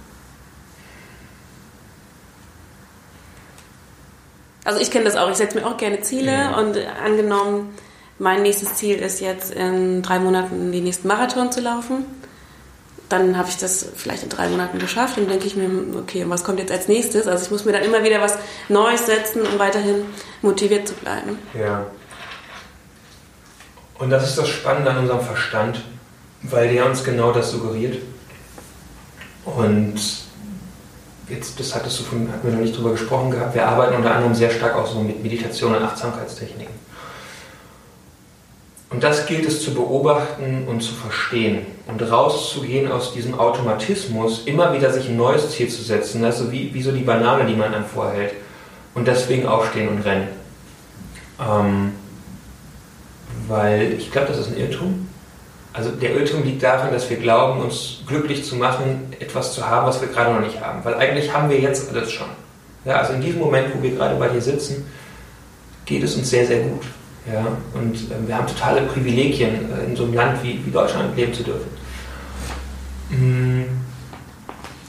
Also 4.63 4.79
ich 4.79 4.91
kenne 4.91 5.05
das 5.05 5.15
auch. 5.15 5.29
Ich 5.29 5.37
setze 5.37 5.57
mir 5.57 5.65
auch 5.65 5.77
gerne 5.77 6.01
Ziele 6.01 6.31
ja. 6.31 6.57
und 6.57 6.77
angenommen, 7.03 7.75
mein 8.17 8.41
nächstes 8.41 8.75
Ziel 8.75 8.97
ist 8.99 9.21
jetzt 9.21 9.53
in 9.53 10.01
drei 10.01 10.19
Monaten 10.19 10.71
den 10.71 10.83
nächsten 10.83 11.07
Marathon 11.07 11.51
zu 11.51 11.61
laufen. 11.61 12.05
Dann 13.07 13.37
habe 13.37 13.49
ich 13.49 13.57
das 13.57 13.87
vielleicht 13.95 14.23
in 14.23 14.29
drei 14.29 14.49
Monaten 14.49 14.77
geschafft 14.77 15.17
und 15.17 15.29
denke 15.29 15.47
ich 15.47 15.55
mir, 15.55 15.69
okay, 15.97 16.25
was 16.27 16.43
kommt 16.43 16.59
jetzt 16.59 16.71
als 16.71 16.87
nächstes? 16.87 17.27
Also 17.27 17.45
ich 17.45 17.51
muss 17.51 17.65
mir 17.65 17.71
dann 17.71 17.83
immer 17.83 18.03
wieder 18.03 18.21
was 18.21 18.37
Neues 18.67 19.05
setzen, 19.05 19.41
um 19.41 19.57
weiterhin 19.57 20.05
motiviert 20.41 20.87
zu 20.87 20.93
bleiben. 20.93 21.39
Ja. 21.57 21.87
Und 23.97 24.11
das 24.11 24.29
ist 24.29 24.37
das 24.37 24.47
Spannende 24.47 24.91
an 24.91 24.99
unserem 24.99 25.21
Verstand, 25.21 25.81
weil 26.43 26.71
der 26.71 26.85
uns 26.85 27.03
genau 27.03 27.31
das 27.31 27.51
suggeriert. 27.51 27.97
Und 29.45 29.99
jetzt, 31.29 31.59
das 31.59 31.75
hattest 31.75 31.99
du 31.99 32.03
von, 32.03 32.31
hatten 32.31 32.47
wir 32.47 32.53
noch 32.53 32.61
nicht 32.61 32.77
drüber 32.77 32.91
gesprochen 32.91 33.31
gehabt, 33.31 33.55
wir 33.55 33.67
arbeiten 33.67 33.95
unter 33.95 34.13
anderem 34.13 34.33
sehr 34.33 34.49
stark 34.49 34.75
auch 34.75 34.87
so 34.87 34.99
mit 34.99 35.21
Meditation 35.21 35.75
und 35.75 35.83
Achtsamkeitstechniken. 35.83 36.73
Und 38.89 39.03
das 39.03 39.27
gilt 39.27 39.45
es 39.45 39.63
zu 39.63 39.73
beobachten 39.75 40.67
und 40.67 40.81
zu 40.81 40.93
verstehen 40.93 41.67
und 41.85 42.01
rauszugehen 42.01 42.91
aus 42.91 43.13
diesem 43.13 43.39
Automatismus, 43.39 44.45
immer 44.45 44.73
wieder 44.73 44.91
sich 44.91 45.07
ein 45.09 45.17
neues 45.17 45.51
Ziel 45.51 45.69
zu 45.69 45.83
setzen, 45.83 46.23
also 46.25 46.51
wie, 46.51 46.73
wie 46.73 46.81
so 46.81 46.91
die 46.91 47.03
Banane, 47.03 47.45
die 47.45 47.55
man 47.55 47.73
einem 47.73 47.85
vorhält 47.85 48.33
und 48.95 49.07
deswegen 49.07 49.45
aufstehen 49.45 49.89
und 49.89 50.03
rennen. 50.05 50.27
Ähm, 51.39 51.91
weil 53.47 53.93
ich 53.93 54.11
glaube, 54.11 54.27
das 54.27 54.39
ist 54.39 54.47
ein 54.47 54.57
Irrtum. 54.57 55.08
Also 55.71 55.91
der 55.91 56.15
Irrtum 56.15 56.43
liegt 56.43 56.63
darin, 56.63 56.91
dass 56.91 57.09
wir 57.09 57.17
glauben, 57.17 57.61
uns 57.61 57.99
glücklich 58.07 58.43
zu 58.43 58.55
machen, 58.55 59.13
etwas 59.19 59.53
zu 59.53 59.67
haben, 59.67 59.85
was 59.85 60.01
wir 60.01 60.07
gerade 60.07 60.33
noch 60.33 60.41
nicht 60.41 60.59
haben. 60.59 60.83
Weil 60.83 60.95
eigentlich 60.95 61.31
haben 61.31 61.49
wir 61.49 61.59
jetzt 61.59 61.89
alles 61.89 62.11
schon. 62.11 62.27
Ja, 62.85 62.97
also 62.97 63.13
in 63.13 63.21
diesem 63.21 63.39
Moment, 63.39 63.67
wo 63.75 63.83
wir 63.83 63.91
gerade 63.91 64.15
bei 64.15 64.29
dir 64.29 64.41
sitzen, 64.41 64.85
geht 65.85 66.03
es 66.03 66.15
uns 66.15 66.29
sehr, 66.29 66.45
sehr 66.45 66.61
gut. 66.61 66.83
Ja, 67.31 67.45
und 67.73 67.95
äh, 67.95 68.27
wir 68.27 68.35
haben 68.35 68.47
totale 68.47 68.81
Privilegien, 68.83 69.69
äh, 69.71 69.85
in 69.85 69.95
so 69.95 70.03
einem 70.03 70.13
Land 70.13 70.43
wie, 70.43 70.65
wie 70.65 70.71
Deutschland 70.71 71.15
leben 71.15 71.33
zu 71.33 71.43
dürfen. 71.43 71.69
Mm. 73.09 73.63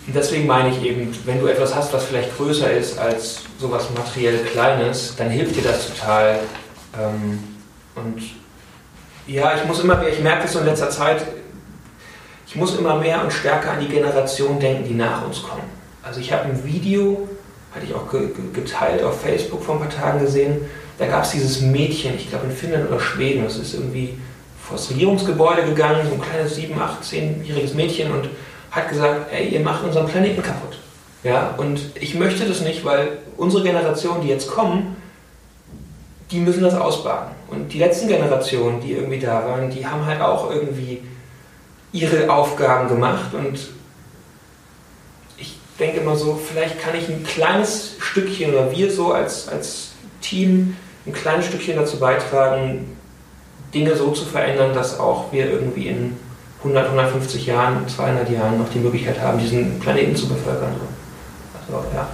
Deswegen 0.06 0.46
meine 0.46 0.70
ich 0.70 0.82
eben, 0.82 1.14
wenn 1.24 1.40
du 1.40 1.46
etwas 1.46 1.74
hast, 1.74 1.92
was 1.92 2.04
vielleicht 2.04 2.36
größer 2.36 2.70
ist 2.72 2.98
als 2.98 3.42
sowas 3.58 3.88
materiell 3.96 4.38
Kleines, 4.38 5.14
dann 5.16 5.30
hilft 5.30 5.56
dir 5.56 5.62
das 5.62 5.88
total. 5.88 6.40
Ähm, 6.98 7.38
und 7.94 8.22
ja, 9.32 9.54
ich 9.54 9.64
muss 9.64 9.80
immer 9.80 9.96
mehr, 9.96 10.08
ich 10.08 10.20
merke 10.20 10.42
das 10.42 10.56
in 10.56 10.64
letzter 10.64 10.90
Zeit, 10.90 11.24
ich 12.46 12.56
muss 12.56 12.76
immer 12.76 12.96
mehr 12.96 13.22
und 13.22 13.32
stärker 13.32 13.72
an 13.72 13.80
die 13.80 13.88
Generation 13.88 14.58
denken, 14.58 14.84
die 14.88 14.94
nach 14.94 15.24
uns 15.24 15.42
kommen. 15.42 15.62
Also 16.02 16.20
ich 16.20 16.32
habe 16.32 16.46
ein 16.46 16.64
Video, 16.64 17.28
hatte 17.72 17.86
ich 17.86 17.94
auch 17.94 18.06
geteilt 18.52 19.04
auf 19.04 19.20
Facebook 19.20 19.62
vor 19.62 19.76
ein 19.76 19.80
paar 19.82 19.90
Tagen 19.90 20.20
gesehen, 20.20 20.62
da 20.98 21.06
gab 21.06 21.22
es 21.22 21.30
dieses 21.30 21.60
Mädchen, 21.60 22.16
ich 22.16 22.28
glaube 22.28 22.46
in 22.46 22.52
Finnland 22.52 22.88
oder 22.88 22.98
Schweden, 22.98 23.44
das 23.44 23.56
ist 23.56 23.74
irgendwie 23.74 24.18
vor 24.60 24.76
das 24.76 24.90
Regierungsgebäude 24.90 25.62
gegangen, 25.62 26.06
so 26.08 26.14
ein 26.14 26.20
kleines 26.20 26.56
7, 26.56 26.80
8, 26.80 27.02
10-jähriges 27.02 27.74
Mädchen 27.74 28.10
und 28.12 28.28
hat 28.70 28.88
gesagt, 28.88 29.32
ey, 29.32 29.48
ihr 29.48 29.60
macht 29.60 29.84
unseren 29.84 30.06
Planeten 30.06 30.42
kaputt. 30.42 30.78
Ja, 31.22 31.54
und 31.56 31.80
ich 31.94 32.14
möchte 32.14 32.46
das 32.46 32.62
nicht, 32.62 32.84
weil 32.84 33.18
unsere 33.36 33.62
Generation, 33.62 34.22
die 34.22 34.28
jetzt 34.28 34.50
kommen, 34.50 34.96
die 36.30 36.38
müssen 36.38 36.62
das 36.62 36.74
ausbaden. 36.74 37.32
Und 37.48 37.72
die 37.72 37.78
letzten 37.78 38.08
Generationen, 38.08 38.80
die 38.80 38.92
irgendwie 38.92 39.18
da 39.18 39.44
waren, 39.44 39.70
die 39.70 39.86
haben 39.86 40.06
halt 40.06 40.20
auch 40.20 40.50
irgendwie 40.50 41.02
ihre 41.92 42.30
Aufgaben 42.30 42.88
gemacht 42.88 43.34
und 43.34 43.58
ich 45.36 45.58
denke 45.78 46.00
immer 46.00 46.14
so, 46.14 46.34
vielleicht 46.34 46.80
kann 46.80 46.94
ich 46.94 47.08
ein 47.08 47.24
kleines 47.24 47.96
Stückchen 47.98 48.52
oder 48.52 48.70
wir 48.70 48.92
so 48.92 49.12
als, 49.12 49.48
als 49.48 49.92
Team 50.20 50.76
ein 51.06 51.12
kleines 51.12 51.46
Stückchen 51.46 51.76
dazu 51.76 51.98
beitragen, 51.98 52.96
Dinge 53.74 53.96
so 53.96 54.12
zu 54.12 54.24
verändern, 54.24 54.74
dass 54.74 55.00
auch 55.00 55.32
wir 55.32 55.50
irgendwie 55.50 55.88
in 55.88 56.16
100, 56.58 56.86
150 56.86 57.46
Jahren, 57.46 57.88
200 57.88 58.30
Jahren 58.30 58.58
noch 58.58 58.68
die 58.68 58.78
Möglichkeit 58.78 59.20
haben, 59.20 59.38
diesen 59.38 59.80
Planeten 59.80 60.14
zu 60.14 60.28
bevölkern. 60.28 60.74
Also, 61.66 61.84
ja. 61.94 62.08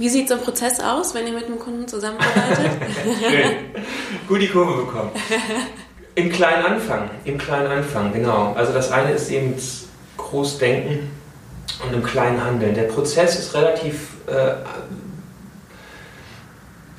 Wie 0.00 0.08
sieht 0.08 0.28
so 0.30 0.34
ein 0.36 0.40
Prozess 0.40 0.80
aus, 0.80 1.14
wenn 1.14 1.26
ihr 1.26 1.34
mit 1.34 1.44
einem 1.44 1.58
Kunden 1.58 1.86
zusammenarbeitet? 1.86 2.70
Gut 4.28 4.40
die 4.40 4.48
Kurve 4.48 4.86
bekommen. 4.86 5.10
Im 6.14 6.32
kleinen 6.32 6.64
Anfang, 6.64 7.10
im 7.26 7.36
kleinen 7.36 7.66
Anfang, 7.66 8.10
genau. 8.10 8.54
Also 8.56 8.72
das 8.72 8.90
eine 8.90 9.12
ist 9.12 9.30
eben 9.30 9.54
groß 10.16 10.56
denken 10.56 11.10
und 11.84 11.92
im 11.92 12.02
kleinen 12.02 12.42
Handeln. 12.42 12.74
Der 12.74 12.84
Prozess 12.84 13.38
ist 13.38 13.54
relativ 13.54 14.08
äh, 14.26 14.54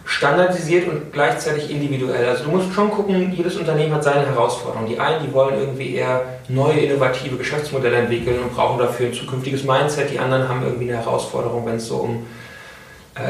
standardisiert 0.06 0.88
und 0.88 1.12
gleichzeitig 1.12 1.72
individuell. 1.72 2.30
Also 2.30 2.44
du 2.44 2.52
musst 2.52 2.72
schon 2.72 2.92
gucken, 2.92 3.34
jedes 3.36 3.58
Unternehmen 3.58 3.96
hat 3.96 4.04
seine 4.04 4.28
Herausforderungen. 4.28 4.88
Die 4.88 5.00
einen, 5.00 5.26
die 5.26 5.34
wollen 5.34 5.58
irgendwie 5.58 5.96
eher 5.96 6.22
neue, 6.50 6.82
innovative 6.82 7.36
Geschäftsmodelle 7.38 7.98
entwickeln 7.98 8.44
und 8.44 8.54
brauchen 8.54 8.78
dafür 8.78 9.08
ein 9.08 9.14
zukünftiges 9.14 9.64
Mindset. 9.64 10.12
Die 10.12 10.20
anderen 10.20 10.48
haben 10.48 10.62
irgendwie 10.62 10.94
eine 10.94 11.04
Herausforderung, 11.04 11.66
wenn 11.66 11.78
es 11.78 11.88
so 11.88 11.96
um 11.96 12.28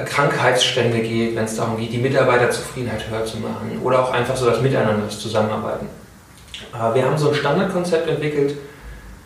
Krankheitsstände 0.05 0.99
geht, 0.99 1.35
wenn 1.35 1.45
es 1.45 1.55
darum 1.55 1.77
geht, 1.77 1.91
die 1.91 1.97
Mitarbeiterzufriedenheit 1.97 3.09
höher 3.09 3.25
zu 3.25 3.37
machen 3.37 3.79
oder 3.83 4.03
auch 4.03 4.11
einfach 4.11 4.35
so 4.35 4.45
das 4.45 4.61
Miteinander, 4.61 5.05
das 5.05 5.19
Zusammenarbeiten. 5.19 5.87
Äh, 6.73 6.95
wir 6.95 7.05
haben 7.05 7.17
so 7.17 7.29
ein 7.29 7.35
Standardkonzept 7.35 8.07
entwickelt 8.07 8.55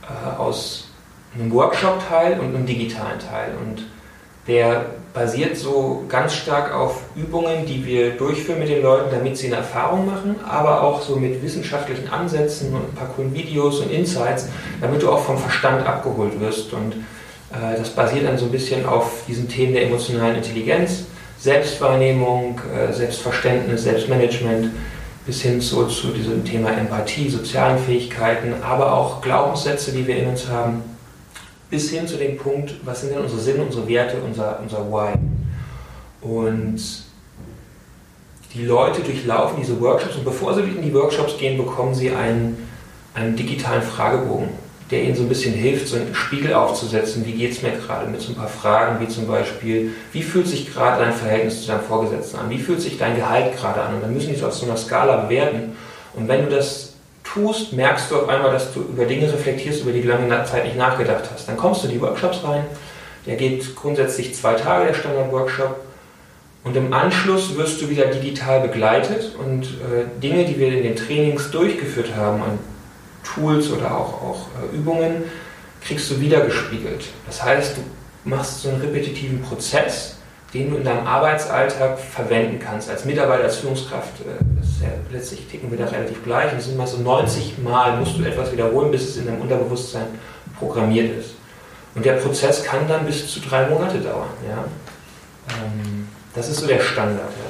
äh, 0.04 0.39
aus 0.39 0.88
einem 1.36 1.51
Workshop-Teil 1.51 2.39
und 2.39 2.56
einem 2.56 2.65
digitalen 2.65 3.19
Teil 3.19 3.54
und 3.62 3.86
der 4.47 4.86
basiert 5.13 5.58
so 5.58 6.04
ganz 6.08 6.34
stark 6.34 6.73
auf 6.73 7.01
Übungen, 7.15 7.65
die 7.65 7.86
wir 7.86 8.12
durchführen 8.12 8.60
mit 8.60 8.69
den 8.69 8.84
Leuten, 8.84 9.10
damit 9.12 9.38
sie 9.38 9.47
eine 9.47 9.56
Erfahrung 9.56 10.06
machen, 10.06 10.36
aber 10.47 10.84
auch 10.84 11.01
so 11.01 11.15
mit 11.15 11.41
wissenschaftlichen 11.41 12.10
Ansätzen 12.10 12.73
und 12.73 12.89
ein 12.89 12.95
paar 12.95 13.08
coolen 13.08 13.34
Videos 13.34 13.80
und 13.80 13.91
Insights, 13.91 14.49
damit 14.82 15.01
du 15.01 15.10
auch 15.10 15.23
vom 15.23 15.38
Verstand 15.38 15.88
abgeholt 15.88 16.39
wirst 16.39 16.73
und 16.73 16.93
äh, 16.93 16.97
das 17.77 17.89
basiert 17.89 18.25
dann 18.25 18.37
so 18.37 18.45
ein 18.45 18.51
bisschen 18.51 18.85
auf 18.85 19.23
diesen 19.27 19.47
Themen 19.47 19.73
der 19.73 19.85
emotionalen 19.85 20.37
Intelligenz, 20.37 21.05
Selbstwahrnehmung, 21.39 22.59
äh, 22.73 22.91
Selbstverständnis, 22.91 23.83
Selbstmanagement, 23.83 24.71
bis 25.25 25.41
hin 25.41 25.59
zu, 25.61 25.85
zu 25.85 26.07
diesem 26.07 26.43
Thema 26.43 26.71
Empathie, 26.71 27.29
sozialen 27.29 27.79
Fähigkeiten, 27.79 28.53
aber 28.61 28.93
auch 28.93 29.21
Glaubenssätze, 29.21 29.91
die 29.91 30.05
wir 30.05 30.17
in 30.17 30.29
uns 30.29 30.47
haben, 30.49 30.83
bis 31.69 31.89
hin 31.89 32.07
zu 32.07 32.17
dem 32.17 32.37
Punkt, 32.37 32.75
was 32.83 33.01
sind 33.01 33.13
denn 33.13 33.21
unsere 33.21 33.41
Sinne, 33.41 33.63
unsere 33.63 33.87
Werte, 33.87 34.17
unser, 34.17 34.59
unser 34.61 34.91
Why. 34.91 35.13
Und 36.21 36.79
die 38.53 38.65
Leute 38.65 39.01
durchlaufen 39.01 39.57
diese 39.59 39.79
Workshops 39.81 40.15
und 40.15 40.25
bevor 40.25 40.53
sie 40.53 40.61
in 40.61 40.81
die 40.81 40.93
Workshops 40.93 41.37
gehen, 41.37 41.57
bekommen 41.57 41.93
sie 41.93 42.11
einen, 42.11 42.67
einen 43.13 43.35
digitalen 43.35 43.81
Fragebogen 43.81 44.64
der 44.91 45.04
ihnen 45.04 45.15
so 45.15 45.24
ein 45.24 45.30
bisschen 45.30 45.54
hilft, 45.54 45.88
so 45.88 45.95
einen 45.95 46.13
Spiegel 46.13 46.54
aufzusetzen, 46.54 47.26
wie 47.26 47.32
geht 47.32 47.54
es 47.54 47.62
mir 47.63 47.71
gerade 47.71 48.08
mit 48.08 48.21
so 48.21 48.32
ein 48.32 48.36
paar 48.36 48.48
Fragen, 48.48 49.00
wie 49.00 49.08
zum 49.08 49.28
Beispiel, 49.28 49.91
wie 50.12 50.21
fühlt 50.21 50.48
sich 50.48 50.71
gerade 50.71 51.04
dein 51.04 51.13
Verhältnis 51.13 51.62
zu 51.62 51.67
deinem 51.67 51.82
Vorgesetzten 51.82 52.38
an, 52.38 52.50
wie 52.50 52.60
fühlt 52.60 52.82
sich 52.82 52.98
dein 52.98 53.15
Gehalt 53.15 53.58
gerade 53.58 53.82
an? 53.82 53.95
Und 53.95 54.04
dann 54.04 54.13
müssen 54.13 54.30
die 54.30 54.36
so 54.36 54.48
auf 54.48 54.54
so 54.54 54.65
einer 54.65 54.78
Skala 54.78 55.17
bewerten. 55.17 55.76
Und 56.13 56.28
wenn 56.28 56.45
du 56.45 56.56
das 56.56 56.93
tust, 57.24 57.74
merkst 57.74 58.12
du 58.12 58.17
auf 58.17 58.30
einmal, 58.30 58.52
dass 58.52 58.74
du 58.74 58.82
über 58.82 59.06
Dinge 59.06 59.32
reflektierst, 59.32 59.82
über 59.82 59.91
die 59.91 60.02
du 60.02 60.08
lange 60.08 60.43
Zeit 60.45 60.65
nicht 60.65 60.78
nachgedacht 60.78 61.24
hast. 61.34 61.48
Dann 61.48 61.58
kommst 61.58 61.84
du 61.84 61.88
in 61.88 61.93
die 61.93 62.02
Workshops 62.02 62.43
rein, 62.43 62.63
der 63.26 63.38
geht 63.38 63.76
grundsätzlich 63.76 64.36
zwei 64.36 64.54
Tage, 64.54 64.86
der 64.86 64.93
Standard-Workshop, 64.93 65.80
und 66.63 66.76
im 66.76 66.91
Anschluss 66.93 67.56
wirst 67.58 67.80
du 67.80 67.89
wieder 67.89 68.06
digital 68.08 68.60
begleitet 68.62 69.36
und 69.38 69.65
äh, 69.65 70.19
Dinge, 70.19 70.45
die 70.45 70.58
wir 70.60 70.69
in 70.69 70.82
den 70.82 70.95
Trainings 70.95 71.52
durchgeführt 71.52 72.15
haben, 72.15 72.41
an 72.41 72.58
Tools 73.25 73.71
oder 73.71 73.91
auch, 73.91 74.21
auch 74.21 74.47
äh, 74.61 74.75
Übungen, 74.75 75.23
kriegst 75.81 76.09
du 76.09 76.19
wiedergespiegelt. 76.19 77.05
Das 77.25 77.43
heißt, 77.43 77.77
du 77.77 78.29
machst 78.29 78.61
so 78.61 78.69
einen 78.69 78.81
repetitiven 78.81 79.41
Prozess, 79.41 80.17
den 80.53 80.71
du 80.71 80.77
in 80.77 80.83
deinem 80.83 81.05
Arbeitsalltag 81.05 81.99
verwenden 81.99 82.59
kannst. 82.59 82.89
Als 82.89 83.05
Mitarbeiter, 83.05 83.43
als 83.43 83.57
Führungskraft, 83.57 84.21
äh, 84.21 84.43
das 84.59 84.69
ist 84.69 84.81
ja, 84.81 84.89
letztlich 85.11 85.47
ticken 85.47 85.69
wir 85.69 85.77
da 85.77 85.85
relativ 85.85 86.23
gleich. 86.23 86.53
Und 86.53 86.61
sind 86.61 86.77
mal 86.77 86.88
so 86.88 86.97
90 86.97 87.57
Mal 87.59 87.97
musst 87.97 88.17
du 88.17 88.23
etwas 88.23 88.51
wiederholen, 88.51 88.91
bis 88.91 89.09
es 89.09 89.17
in 89.17 89.25
deinem 89.25 89.41
Unterbewusstsein 89.41 90.07
programmiert 90.57 91.19
ist. 91.19 91.31
Und 91.93 92.05
der 92.05 92.13
Prozess 92.13 92.63
kann 92.63 92.88
dann 92.88 93.05
bis 93.05 93.31
zu 93.31 93.39
drei 93.39 93.67
Monate 93.67 93.99
dauern. 93.99 94.29
Ja? 94.47 94.65
Ähm, 95.49 96.07
das 96.33 96.49
ist 96.49 96.59
so 96.59 96.67
der 96.67 96.81
Standard. 96.81 97.19
Ja. 97.29 97.44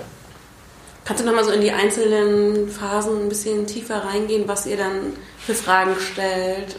Kannst 1.06 1.22
du 1.22 1.28
nochmal 1.28 1.46
so 1.46 1.52
in 1.52 1.62
die 1.62 1.72
einzelnen 1.72 2.68
Phasen 2.68 3.22
ein 3.22 3.30
bisschen 3.30 3.68
tiefer 3.68 4.04
reingehen, 4.04 4.48
was 4.48 4.66
ihr 4.66 4.76
dann 4.76 5.14
für 5.38 5.54
Fragen 5.54 5.96
stellt, 6.00 6.76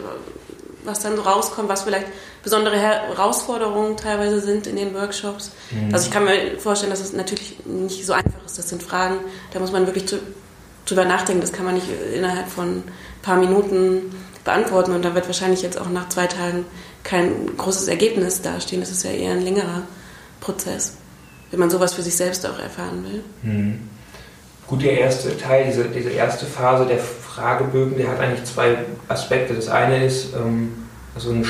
was 0.84 1.00
dann 1.00 1.16
so 1.16 1.22
rauskommt, 1.22 1.68
was 1.68 1.84
vielleicht 1.84 2.08
besondere 2.42 2.76
Herausforderungen 2.76 3.96
teilweise 3.96 4.40
sind 4.40 4.66
in 4.66 4.74
den 4.74 4.94
Workshops? 4.94 5.52
Mhm. 5.70 5.94
Also 5.94 6.06
ich 6.06 6.12
kann 6.12 6.24
mir 6.24 6.58
vorstellen, 6.58 6.90
dass 6.90 7.00
es 7.00 7.12
natürlich 7.12 7.64
nicht 7.64 8.04
so 8.04 8.12
einfach 8.12 8.44
ist. 8.44 8.58
Das 8.58 8.68
sind 8.68 8.82
Fragen, 8.82 9.18
da 9.52 9.60
muss 9.60 9.70
man 9.70 9.86
wirklich 9.86 10.12
drüber 10.86 11.04
nachdenken. 11.04 11.40
Das 11.40 11.52
kann 11.52 11.64
man 11.64 11.74
nicht 11.74 11.86
innerhalb 12.12 12.48
von 12.48 12.78
ein 12.78 12.84
paar 13.22 13.36
Minuten 13.36 14.12
beantworten 14.44 14.92
und 14.92 15.04
da 15.04 15.14
wird 15.14 15.26
wahrscheinlich 15.26 15.62
jetzt 15.62 15.80
auch 15.80 15.88
nach 15.88 16.08
zwei 16.08 16.26
Tagen 16.26 16.64
kein 17.04 17.56
großes 17.56 17.86
Ergebnis 17.86 18.42
dastehen. 18.42 18.80
Das 18.80 18.90
ist 18.90 19.04
ja 19.04 19.10
eher 19.10 19.32
ein 19.32 19.42
längerer 19.42 19.82
Prozess, 20.40 20.94
wenn 21.52 21.60
man 21.60 21.70
sowas 21.70 21.94
für 21.94 22.02
sich 22.02 22.16
selbst 22.16 22.44
auch 22.44 22.58
erfahren 22.58 23.04
will. 23.04 23.24
Mhm. 23.42 23.95
Gut, 24.68 24.82
der 24.82 24.98
erste 24.98 25.36
Teil, 25.38 25.66
diese, 25.66 25.84
diese 25.84 26.10
erste 26.10 26.44
Phase 26.44 26.86
der 26.86 26.98
Fragebögen, 26.98 27.96
der 27.96 28.08
hat 28.08 28.18
eigentlich 28.18 28.44
zwei 28.44 28.78
Aspekte. 29.06 29.54
Das 29.54 29.68
eine 29.68 30.04
ist 30.04 30.34
ähm, 30.34 30.72
also 31.14 31.30
ein 31.30 31.46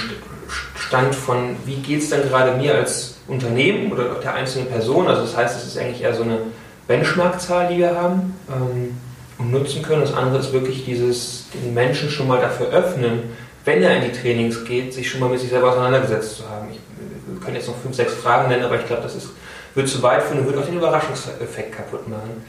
Stand 0.77 1.15
von, 1.15 1.57
wie 1.65 1.77
geht 1.77 2.03
es 2.03 2.11
denn 2.11 2.29
gerade 2.29 2.59
mir 2.59 2.75
als 2.75 3.17
Unternehmen 3.27 3.91
oder 3.91 4.17
der 4.17 4.35
einzelnen 4.35 4.69
Person. 4.69 5.09
Also 5.09 5.23
das 5.23 5.35
heißt, 5.35 5.57
es 5.57 5.67
ist 5.67 5.79
eigentlich 5.79 6.03
eher 6.03 6.15
so 6.15 6.25
eine 6.25 6.41
Benchmark-Zahl, 6.89 7.69
die 7.69 7.79
wir 7.79 7.97
haben 7.97 8.35
ähm, 8.51 8.99
und 9.39 9.51
nutzen 9.51 9.83
können. 9.83 10.03
Das 10.03 10.13
andere 10.13 10.39
ist 10.39 10.53
wirklich 10.53 10.85
dieses, 10.85 11.47
den 11.55 11.73
Menschen 11.73 12.11
schon 12.11 12.29
mal 12.29 12.41
dafür 12.41 12.69
öffnen, 12.69 13.23
wenn 13.65 13.83
er 13.83 13.97
in 13.97 14.11
die 14.11 14.13
Trainings 14.13 14.63
geht, 14.67 14.93
sich 14.93 15.11
schon 15.11 15.21
mal 15.21 15.31
mit 15.31 15.41
sich 15.41 15.49
selber 15.49 15.71
auseinandergesetzt 15.71 16.37
zu 16.37 16.49
haben. 16.51 16.69
Ich, 16.71 16.79
wir 17.27 17.41
können 17.41 17.57
jetzt 17.57 17.67
noch 17.67 17.79
fünf, 17.79 17.97
sechs 17.97 18.13
Fragen 18.13 18.51
nennen, 18.51 18.65
aber 18.65 18.79
ich 18.79 18.87
glaube, 18.87 19.03
das 19.03 19.17
ist, 19.17 19.29
wird 19.75 19.89
zu 19.89 20.03
weit 20.03 20.23
führen 20.23 20.41
und 20.41 20.47
wird 20.47 20.59
auch 20.59 20.67
den 20.67 20.77
Überraschungseffekt 20.77 21.75
kaputt 21.75 22.07
machen 22.09 22.45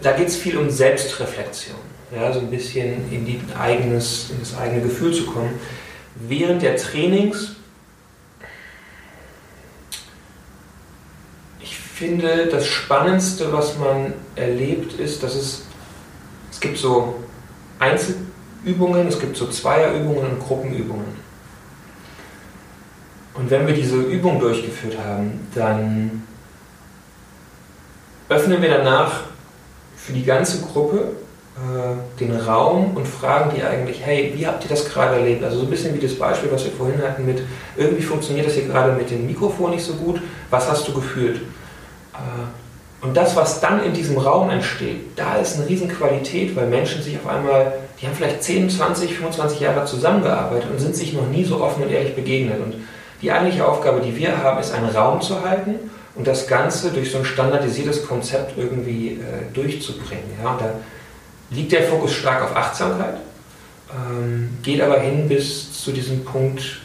da 0.00 0.12
geht 0.12 0.28
es 0.28 0.36
viel 0.36 0.56
um 0.56 0.70
Selbstreflexion, 0.70 1.76
ja, 2.14 2.32
so 2.32 2.40
ein 2.40 2.50
bisschen 2.50 3.10
in, 3.10 3.26
die 3.26 3.40
eigenes, 3.58 4.30
in 4.30 4.40
das 4.40 4.56
eigene 4.56 4.82
Gefühl 4.82 5.12
zu 5.12 5.26
kommen. 5.26 5.58
Während 6.14 6.62
der 6.62 6.76
Trainings, 6.76 7.56
ich 11.60 11.76
finde, 11.76 12.46
das 12.46 12.66
Spannendste, 12.66 13.52
was 13.52 13.76
man 13.78 14.14
erlebt, 14.34 14.94
ist, 14.94 15.22
dass 15.22 15.34
es, 15.34 15.66
es 16.50 16.60
gibt 16.60 16.78
so 16.78 17.22
Einzelübungen, 17.78 19.08
es 19.08 19.18
gibt 19.18 19.36
so 19.36 19.48
Zweierübungen 19.48 20.24
und 20.32 20.40
Gruppenübungen. 20.40 21.22
Und 23.34 23.50
wenn 23.50 23.66
wir 23.66 23.74
diese 23.74 23.96
Übung 23.96 24.40
durchgeführt 24.40 24.98
haben, 24.98 25.48
dann 25.54 26.22
öffnen 28.28 28.60
wir 28.60 28.68
danach 28.68 29.31
für 30.04 30.12
die 30.12 30.24
ganze 30.24 30.62
Gruppe 30.62 31.12
äh, 31.54 32.18
den 32.18 32.34
Raum 32.34 32.96
und 32.96 33.06
fragen 33.06 33.52
die 33.54 33.62
eigentlich, 33.62 34.00
hey, 34.04 34.32
wie 34.34 34.46
habt 34.46 34.64
ihr 34.64 34.70
das 34.70 34.88
gerade 34.88 35.16
erlebt? 35.16 35.44
Also 35.44 35.58
so 35.58 35.64
ein 35.64 35.70
bisschen 35.70 35.94
wie 35.94 36.04
das 36.04 36.14
Beispiel, 36.14 36.50
was 36.50 36.64
wir 36.64 36.72
vorhin 36.72 37.00
hatten 37.02 37.24
mit, 37.24 37.42
irgendwie 37.76 38.02
funktioniert 38.02 38.46
das 38.46 38.54
hier 38.54 38.66
gerade 38.66 38.92
mit 38.92 39.10
dem 39.10 39.26
Mikrofon 39.26 39.70
nicht 39.70 39.84
so 39.84 39.94
gut, 39.94 40.20
was 40.50 40.68
hast 40.68 40.88
du 40.88 40.94
gefühlt? 40.94 41.36
Äh, 42.14 43.04
und 43.04 43.16
das, 43.16 43.36
was 43.36 43.60
dann 43.60 43.84
in 43.84 43.92
diesem 43.92 44.16
Raum 44.16 44.50
entsteht, 44.50 45.16
da 45.16 45.36
ist 45.36 45.56
eine 45.56 45.68
Riesenqualität, 45.68 46.54
weil 46.56 46.68
Menschen 46.68 47.02
sich 47.02 47.16
auf 47.16 47.28
einmal, 47.28 47.74
die 48.00 48.06
haben 48.06 48.14
vielleicht 48.14 48.42
10, 48.42 48.70
20, 48.70 49.14
25 49.14 49.60
Jahre 49.60 49.84
zusammengearbeitet 49.84 50.70
und 50.70 50.80
sind 50.80 50.96
sich 50.96 51.12
noch 51.12 51.28
nie 51.28 51.44
so 51.44 51.60
offen 51.62 51.82
und 51.82 51.90
ehrlich 51.90 52.14
begegnet. 52.14 52.60
Und 52.60 52.74
die 53.20 53.30
eigentliche 53.30 53.66
Aufgabe, 53.66 54.00
die 54.00 54.16
wir 54.16 54.38
haben, 54.38 54.60
ist 54.60 54.72
einen 54.72 54.88
Raum 54.88 55.20
zu 55.20 55.42
halten 55.42 55.90
und 56.14 56.26
das 56.26 56.46
Ganze 56.46 56.90
durch 56.90 57.10
so 57.10 57.18
ein 57.18 57.24
standardisiertes 57.24 58.06
Konzept 58.06 58.56
irgendwie 58.58 59.14
äh, 59.14 59.52
durchzubringen. 59.52 60.24
Ja? 60.42 60.52
Und 60.52 60.60
da 60.60 60.74
liegt 61.50 61.72
der 61.72 61.84
Fokus 61.84 62.12
stark 62.12 62.42
auf 62.42 62.56
Achtsamkeit, 62.56 63.16
ähm, 63.90 64.58
geht 64.62 64.80
aber 64.80 65.00
hin 65.00 65.28
bis 65.28 65.72
zu 65.82 65.92
diesem 65.92 66.24
Punkt 66.24 66.80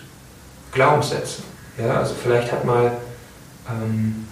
Glaubenssätze. 0.72 1.42
Ja? 1.78 2.00
Also 2.00 2.16
vielleicht 2.22 2.52
hat 2.52 2.64
mal 2.66 2.92
ähm, 3.70 4.28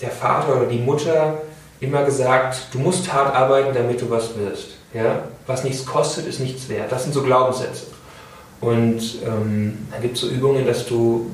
der 0.00 0.10
Vater 0.10 0.56
oder 0.56 0.66
die 0.66 0.78
Mutter 0.78 1.42
immer 1.80 2.04
gesagt, 2.04 2.68
du 2.72 2.78
musst 2.78 3.12
hart 3.12 3.34
arbeiten, 3.34 3.74
damit 3.74 4.00
du 4.00 4.10
was 4.10 4.36
wirst. 4.36 4.76
Ja? 4.94 5.24
Was 5.46 5.64
nichts 5.64 5.86
kostet, 5.86 6.26
ist 6.26 6.40
nichts 6.40 6.68
wert. 6.68 6.90
Das 6.90 7.04
sind 7.04 7.12
so 7.12 7.22
Glaubenssätze. 7.22 7.86
Und 8.60 9.00
ähm, 9.26 9.86
da 9.90 9.98
gibt 9.98 10.14
es 10.14 10.20
so 10.20 10.28
Übungen, 10.28 10.64
dass 10.64 10.86
du 10.86 11.30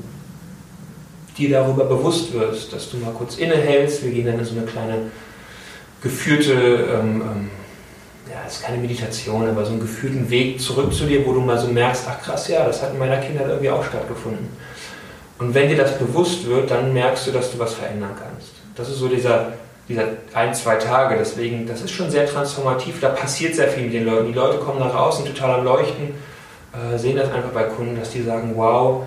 dir 1.38 1.50
darüber 1.50 1.84
bewusst 1.84 2.32
wirst, 2.34 2.72
dass 2.72 2.90
du 2.90 2.98
mal 2.98 3.12
kurz 3.12 3.36
innehältst. 3.36 4.04
Wir 4.04 4.10
gehen 4.10 4.26
dann 4.26 4.38
in 4.38 4.44
so 4.44 4.56
eine 4.56 4.66
kleine 4.66 5.10
geführte, 6.02 6.52
ähm, 6.52 7.22
ähm, 7.22 7.50
ja, 8.30 8.46
ist 8.46 8.62
keine 8.62 8.78
Meditation, 8.78 9.48
aber 9.48 9.64
so 9.64 9.70
einen 9.70 9.80
geführten 9.80 10.28
Weg 10.28 10.60
zurück 10.60 10.92
zu 10.92 11.04
dir, 11.04 11.24
wo 11.26 11.32
du 11.32 11.40
mal 11.40 11.58
so 11.58 11.68
merkst, 11.68 12.04
ach 12.08 12.20
krass, 12.22 12.48
ja, 12.48 12.66
das 12.66 12.82
hat 12.82 12.92
in 12.92 12.98
meiner 12.98 13.18
Kindheit 13.18 13.48
irgendwie 13.48 13.70
auch 13.70 13.84
stattgefunden. 13.84 14.48
Und 15.38 15.54
wenn 15.54 15.68
dir 15.68 15.76
das 15.76 15.96
bewusst 15.98 16.46
wird, 16.46 16.70
dann 16.70 16.92
merkst 16.92 17.28
du, 17.28 17.30
dass 17.30 17.52
du 17.52 17.58
was 17.58 17.74
verändern 17.74 18.10
kannst. 18.18 18.50
Das 18.74 18.88
ist 18.88 18.98
so 18.98 19.08
dieser, 19.08 19.52
dieser 19.88 20.04
ein, 20.34 20.52
zwei 20.52 20.76
Tage. 20.76 21.16
Deswegen, 21.16 21.66
das 21.66 21.80
ist 21.80 21.92
schon 21.92 22.10
sehr 22.10 22.26
transformativ. 22.26 23.00
Da 23.00 23.10
passiert 23.10 23.54
sehr 23.54 23.68
viel 23.68 23.84
mit 23.84 23.94
den 23.94 24.04
Leuten. 24.04 24.26
Die 24.26 24.32
Leute 24.32 24.58
kommen 24.58 24.80
nach 24.80 24.94
außen 24.94 25.24
total 25.24 25.60
am 25.60 25.64
Leuchten, 25.64 26.14
äh, 26.72 26.98
sehen 26.98 27.16
das 27.16 27.32
einfach 27.32 27.50
bei 27.50 27.64
Kunden, 27.64 27.98
dass 27.98 28.10
die 28.10 28.22
sagen, 28.22 28.52
wow, 28.56 29.04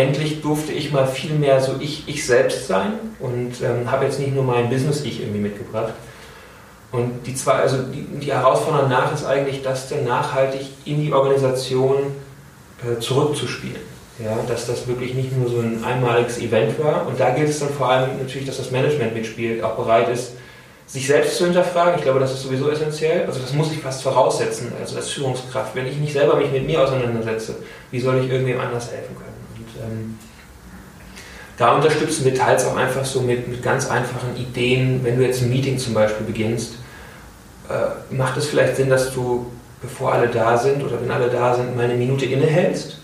endlich 0.00 0.40
durfte 0.40 0.72
ich 0.72 0.92
mal 0.92 1.06
viel 1.06 1.34
mehr 1.34 1.60
so 1.60 1.76
ich, 1.78 2.08
ich 2.08 2.26
selbst 2.26 2.66
sein 2.66 2.92
und 3.18 3.60
ähm, 3.62 3.90
habe 3.90 4.06
jetzt 4.06 4.18
nicht 4.18 4.34
nur 4.34 4.44
mein 4.44 4.70
Business-Ich 4.70 5.20
irgendwie 5.20 5.40
mitgebracht. 5.40 5.92
Und 6.92 7.26
die 7.26 7.34
zwei, 7.34 7.52
also 7.52 7.78
die, 7.82 8.02
die 8.18 8.32
Herausforderung 8.32 8.88
nach 8.88 9.12
ist 9.14 9.24
eigentlich, 9.24 9.62
das 9.62 9.88
dann 9.88 10.04
nachhaltig 10.04 10.62
in 10.84 11.00
die 11.00 11.12
Organisation 11.12 11.98
äh, 12.82 12.98
zurückzuspielen. 12.98 13.90
Ja, 14.22 14.36
dass 14.46 14.66
das 14.66 14.86
wirklich 14.86 15.14
nicht 15.14 15.34
nur 15.34 15.48
so 15.48 15.60
ein 15.60 15.82
einmaliges 15.82 16.38
Event 16.38 16.78
war. 16.82 17.06
Und 17.06 17.18
da 17.18 17.30
gilt 17.30 17.48
es 17.48 17.60
dann 17.60 17.70
vor 17.70 17.88
allem 17.88 18.18
natürlich, 18.18 18.46
dass 18.46 18.58
das 18.58 18.70
Management 18.70 19.14
mitspielt, 19.14 19.62
auch 19.64 19.76
bereit 19.76 20.10
ist, 20.10 20.32
sich 20.86 21.06
selbst 21.06 21.38
zu 21.38 21.44
hinterfragen. 21.44 21.94
Ich 21.96 22.02
glaube, 22.02 22.20
das 22.20 22.32
ist 22.32 22.42
sowieso 22.42 22.68
essentiell. 22.68 23.24
Also 23.24 23.40
das 23.40 23.54
muss 23.54 23.72
ich 23.72 23.78
fast 23.78 24.02
voraussetzen, 24.02 24.72
also 24.78 24.96
als 24.96 25.08
Führungskraft. 25.08 25.74
Wenn 25.74 25.86
ich 25.86 25.96
nicht 25.96 26.12
selber 26.12 26.36
mich 26.36 26.50
mit 26.50 26.66
mir 26.66 26.82
auseinandersetze, 26.82 27.56
wie 27.90 28.00
soll 28.00 28.18
ich 28.22 28.30
irgendwem 28.30 28.60
anders 28.60 28.90
helfen 28.90 29.16
können? 29.16 29.29
Ähm, 29.80 30.18
da 31.60 31.74
unterstützen 31.74 32.24
wir 32.24 32.34
teils 32.34 32.64
auch 32.64 32.76
einfach 32.76 33.04
so 33.04 33.20
mit, 33.20 33.46
mit 33.48 33.62
ganz 33.62 33.90
einfachen 33.90 34.34
Ideen. 34.36 35.04
Wenn 35.04 35.18
du 35.18 35.26
jetzt 35.26 35.42
ein 35.42 35.50
Meeting 35.50 35.76
zum 35.76 35.92
Beispiel 35.92 36.26
beginnst, 36.26 36.76
äh, 37.68 38.14
macht 38.14 38.38
es 38.38 38.46
vielleicht 38.46 38.76
Sinn, 38.76 38.88
dass 38.88 39.12
du, 39.12 39.44
bevor 39.82 40.14
alle 40.14 40.28
da 40.28 40.56
sind 40.56 40.82
oder 40.82 41.00
wenn 41.02 41.10
alle 41.10 41.28
da 41.28 41.54
sind, 41.54 41.76
mal 41.76 41.84
eine 41.84 41.96
Minute 41.96 42.24
innehältst 42.24 43.00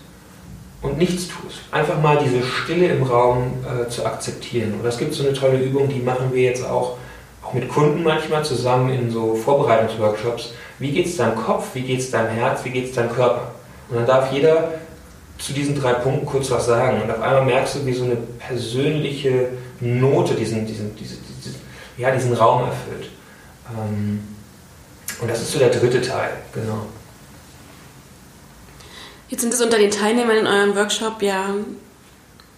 und 0.81 0.97
nichts 0.97 1.27
tust. 1.27 1.59
Einfach 1.71 2.01
mal 2.01 2.17
diese 2.17 2.43
Stille 2.43 2.87
im 2.87 3.03
Raum 3.03 3.53
äh, 3.63 3.89
zu 3.89 4.05
akzeptieren. 4.05 4.73
Und 4.79 4.85
es 4.87 4.97
gibt 4.97 5.13
so 5.13 5.23
eine 5.23 5.33
tolle 5.33 5.57
Übung, 5.57 5.87
die 5.89 5.99
machen 5.99 6.31
wir 6.31 6.41
jetzt 6.41 6.65
auch, 6.65 6.97
auch 7.43 7.53
mit 7.53 7.69
Kunden 7.69 8.03
manchmal 8.03 8.43
zusammen 8.43 8.89
in 8.89 9.11
so 9.11 9.35
Vorbereitungsworkshops. 9.35 10.53
Wie 10.79 10.91
geht 10.91 11.05
es 11.05 11.17
deinem 11.17 11.35
Kopf, 11.35 11.75
wie 11.75 11.81
geht 11.81 11.99
es 11.99 12.09
deinem 12.09 12.29
Herz, 12.29 12.63
wie 12.63 12.71
geht 12.71 12.85
es 12.85 12.93
deinem 12.93 13.11
Körper? 13.11 13.51
Und 13.89 13.97
dann 13.97 14.05
darf 14.05 14.31
jeder 14.31 14.71
zu 15.37 15.53
diesen 15.53 15.79
drei 15.79 15.93
Punkten 15.93 16.25
kurz 16.25 16.49
was 16.51 16.65
sagen. 16.65 17.01
Und 17.01 17.11
auf 17.11 17.21
einmal 17.21 17.45
merkst 17.45 17.75
du, 17.75 17.85
wie 17.85 17.93
so 17.93 18.03
eine 18.03 18.15
persönliche 18.15 19.49
Note 19.79 20.33
diesen, 20.33 20.65
diesen, 20.65 20.95
diesen, 20.95 21.17
diesen 21.43 21.55
ja, 21.97 22.11
diesen 22.11 22.33
Raum 22.33 22.63
erfüllt. 22.63 23.09
Ähm, 23.75 24.23
und 25.19 25.29
das 25.29 25.41
ist 25.41 25.51
so 25.51 25.59
der 25.59 25.69
dritte 25.69 26.01
Teil, 26.01 26.31
genau. 26.53 26.85
Jetzt 29.29 29.41
sind 29.41 29.53
es 29.53 29.61
unter 29.61 29.77
den 29.77 29.91
Teilnehmern 29.91 30.37
in 30.37 30.47
eurem 30.47 30.75
Workshop 30.75 31.21
ja 31.21 31.53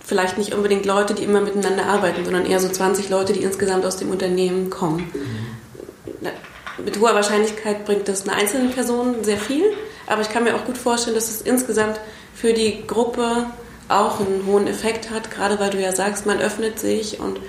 vielleicht 0.10 0.38
nicht 0.38 0.54
unbedingt 0.54 0.86
Leute, 0.86 1.14
die 1.14 1.24
immer 1.24 1.42
miteinander 1.42 1.86
arbeiten, 1.86 2.24
sondern 2.24 2.46
eher 2.46 2.60
so 2.60 2.68
20 2.68 3.10
Leute, 3.10 3.34
die 3.34 3.42
insgesamt 3.42 3.86
aus 3.86 3.98
dem 3.98 4.10
Unternehmen 4.10 4.70
kommen. 4.70 5.10
Mhm. 5.14 6.30
Mit 6.84 7.00
hoher 7.00 7.14
Wahrscheinlichkeit 7.14 7.86
bringt 7.86 8.08
das 8.08 8.28
eine 8.28 8.36
einzelne 8.38 8.70
Person 8.70 9.24
sehr 9.24 9.38
viel, 9.38 9.66
aber 10.08 10.22
ich 10.22 10.30
kann 10.30 10.44
mir 10.44 10.56
auch 10.56 10.66
gut 10.66 10.78
vorstellen, 10.78 11.16
dass 11.16 11.30
es 11.30 11.42
insgesamt 11.42 12.00
für 12.40 12.54
die 12.54 12.86
Gruppe 12.88 13.48
auch 13.90 14.20
einen 14.20 14.46
hohen 14.46 14.68
Effekt 14.68 15.10
hat, 15.10 15.32
gerade 15.32 15.60
weil 15.60 15.72
du 15.72 15.80
ja 15.80 15.92
sagst, 15.94 16.26
man 16.26 16.40
öffnet 16.40 16.80
sich 16.80 17.20
und 17.20 17.40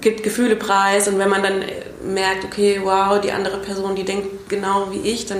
gibt 0.00 0.24
Gefühle 0.24 0.56
preis 0.56 1.06
und 1.06 1.18
wenn 1.18 1.28
man 1.28 1.42
dann 1.42 1.62
merkt, 2.04 2.44
okay, 2.44 2.80
wow, 2.82 3.20
die 3.20 3.30
andere 3.30 3.58
Person, 3.58 3.94
die 3.94 4.04
denkt 4.04 4.48
genau 4.48 4.88
wie 4.90 5.08
ich, 5.08 5.26
dann 5.26 5.38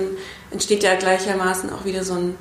entsteht 0.51 0.83
ja 0.83 0.95
gleichermaßen 0.95 1.73
auch 1.73 1.83
wieder 1.83 2.03
so 2.03 2.13
ein 2.13 2.35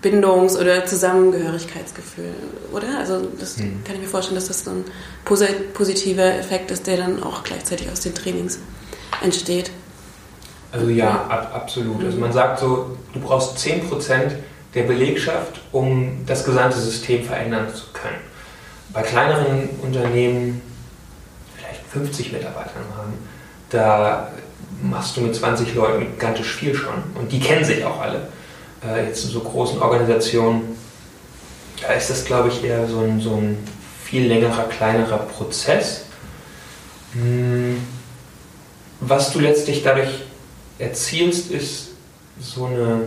Bindungs- 0.00 0.56
oder 0.56 0.84
Zusammengehörigkeitsgefühl, 0.86 2.34
oder? 2.72 2.98
Also 2.98 3.22
das 3.40 3.56
mhm. 3.56 3.82
kann 3.84 3.96
ich 3.96 4.02
mir 4.02 4.06
vorstellen, 4.06 4.36
dass 4.36 4.48
das 4.48 4.64
so 4.64 4.70
ein 4.70 4.84
positiver 5.72 6.34
Effekt 6.34 6.70
ist, 6.70 6.86
der 6.86 6.98
dann 6.98 7.22
auch 7.22 7.42
gleichzeitig 7.42 7.90
aus 7.90 8.00
den 8.00 8.14
Trainings 8.14 8.58
entsteht. 9.22 9.70
Also 10.70 10.88
ja, 10.88 11.24
ab, 11.28 11.52
absolut. 11.54 12.04
Also 12.04 12.18
man 12.18 12.32
sagt 12.32 12.60
so, 12.60 12.96
du 13.12 13.20
brauchst 13.20 13.58
10% 13.58 14.32
der 14.74 14.82
Belegschaft, 14.84 15.60
um 15.72 16.24
das 16.26 16.44
gesamte 16.44 16.78
System 16.78 17.24
verändern 17.24 17.72
zu 17.74 17.84
können. 17.92 18.18
Bei 18.92 19.02
kleineren 19.02 19.68
Unternehmen, 19.82 20.60
vielleicht 21.56 21.80
50 21.92 22.32
Mitarbeitern 22.32 22.84
haben, 22.96 23.14
da 23.70 24.30
machst 24.82 25.16
du 25.16 25.20
mit 25.20 25.34
20 25.34 25.74
Leuten 25.74 26.00
gigantisch 26.00 26.54
viel 26.54 26.74
schon. 26.74 27.02
Und 27.14 27.30
die 27.32 27.40
kennen 27.40 27.64
sich 27.64 27.84
auch 27.84 28.00
alle 28.00 28.28
äh, 28.86 29.06
jetzt 29.06 29.24
in 29.24 29.30
so 29.30 29.40
großen 29.40 29.80
Organisationen, 29.80 30.76
da 31.80 31.92
ist 31.92 32.10
das, 32.10 32.24
glaube 32.24 32.48
ich, 32.48 32.64
eher 32.64 32.86
so 32.86 33.00
ein, 33.00 33.20
so 33.20 33.36
ein 33.36 33.58
viel 34.04 34.26
längerer, 34.26 34.64
kleinerer 34.68 35.18
Prozess. 35.18 36.04
Hm, 37.12 37.76
was 39.00 39.32
du 39.32 39.40
letztlich 39.40 39.82
dadurch 39.82 40.22
erzielst, 40.78 41.50
ist 41.50 41.88
so 42.40 42.66
eine 42.66 43.00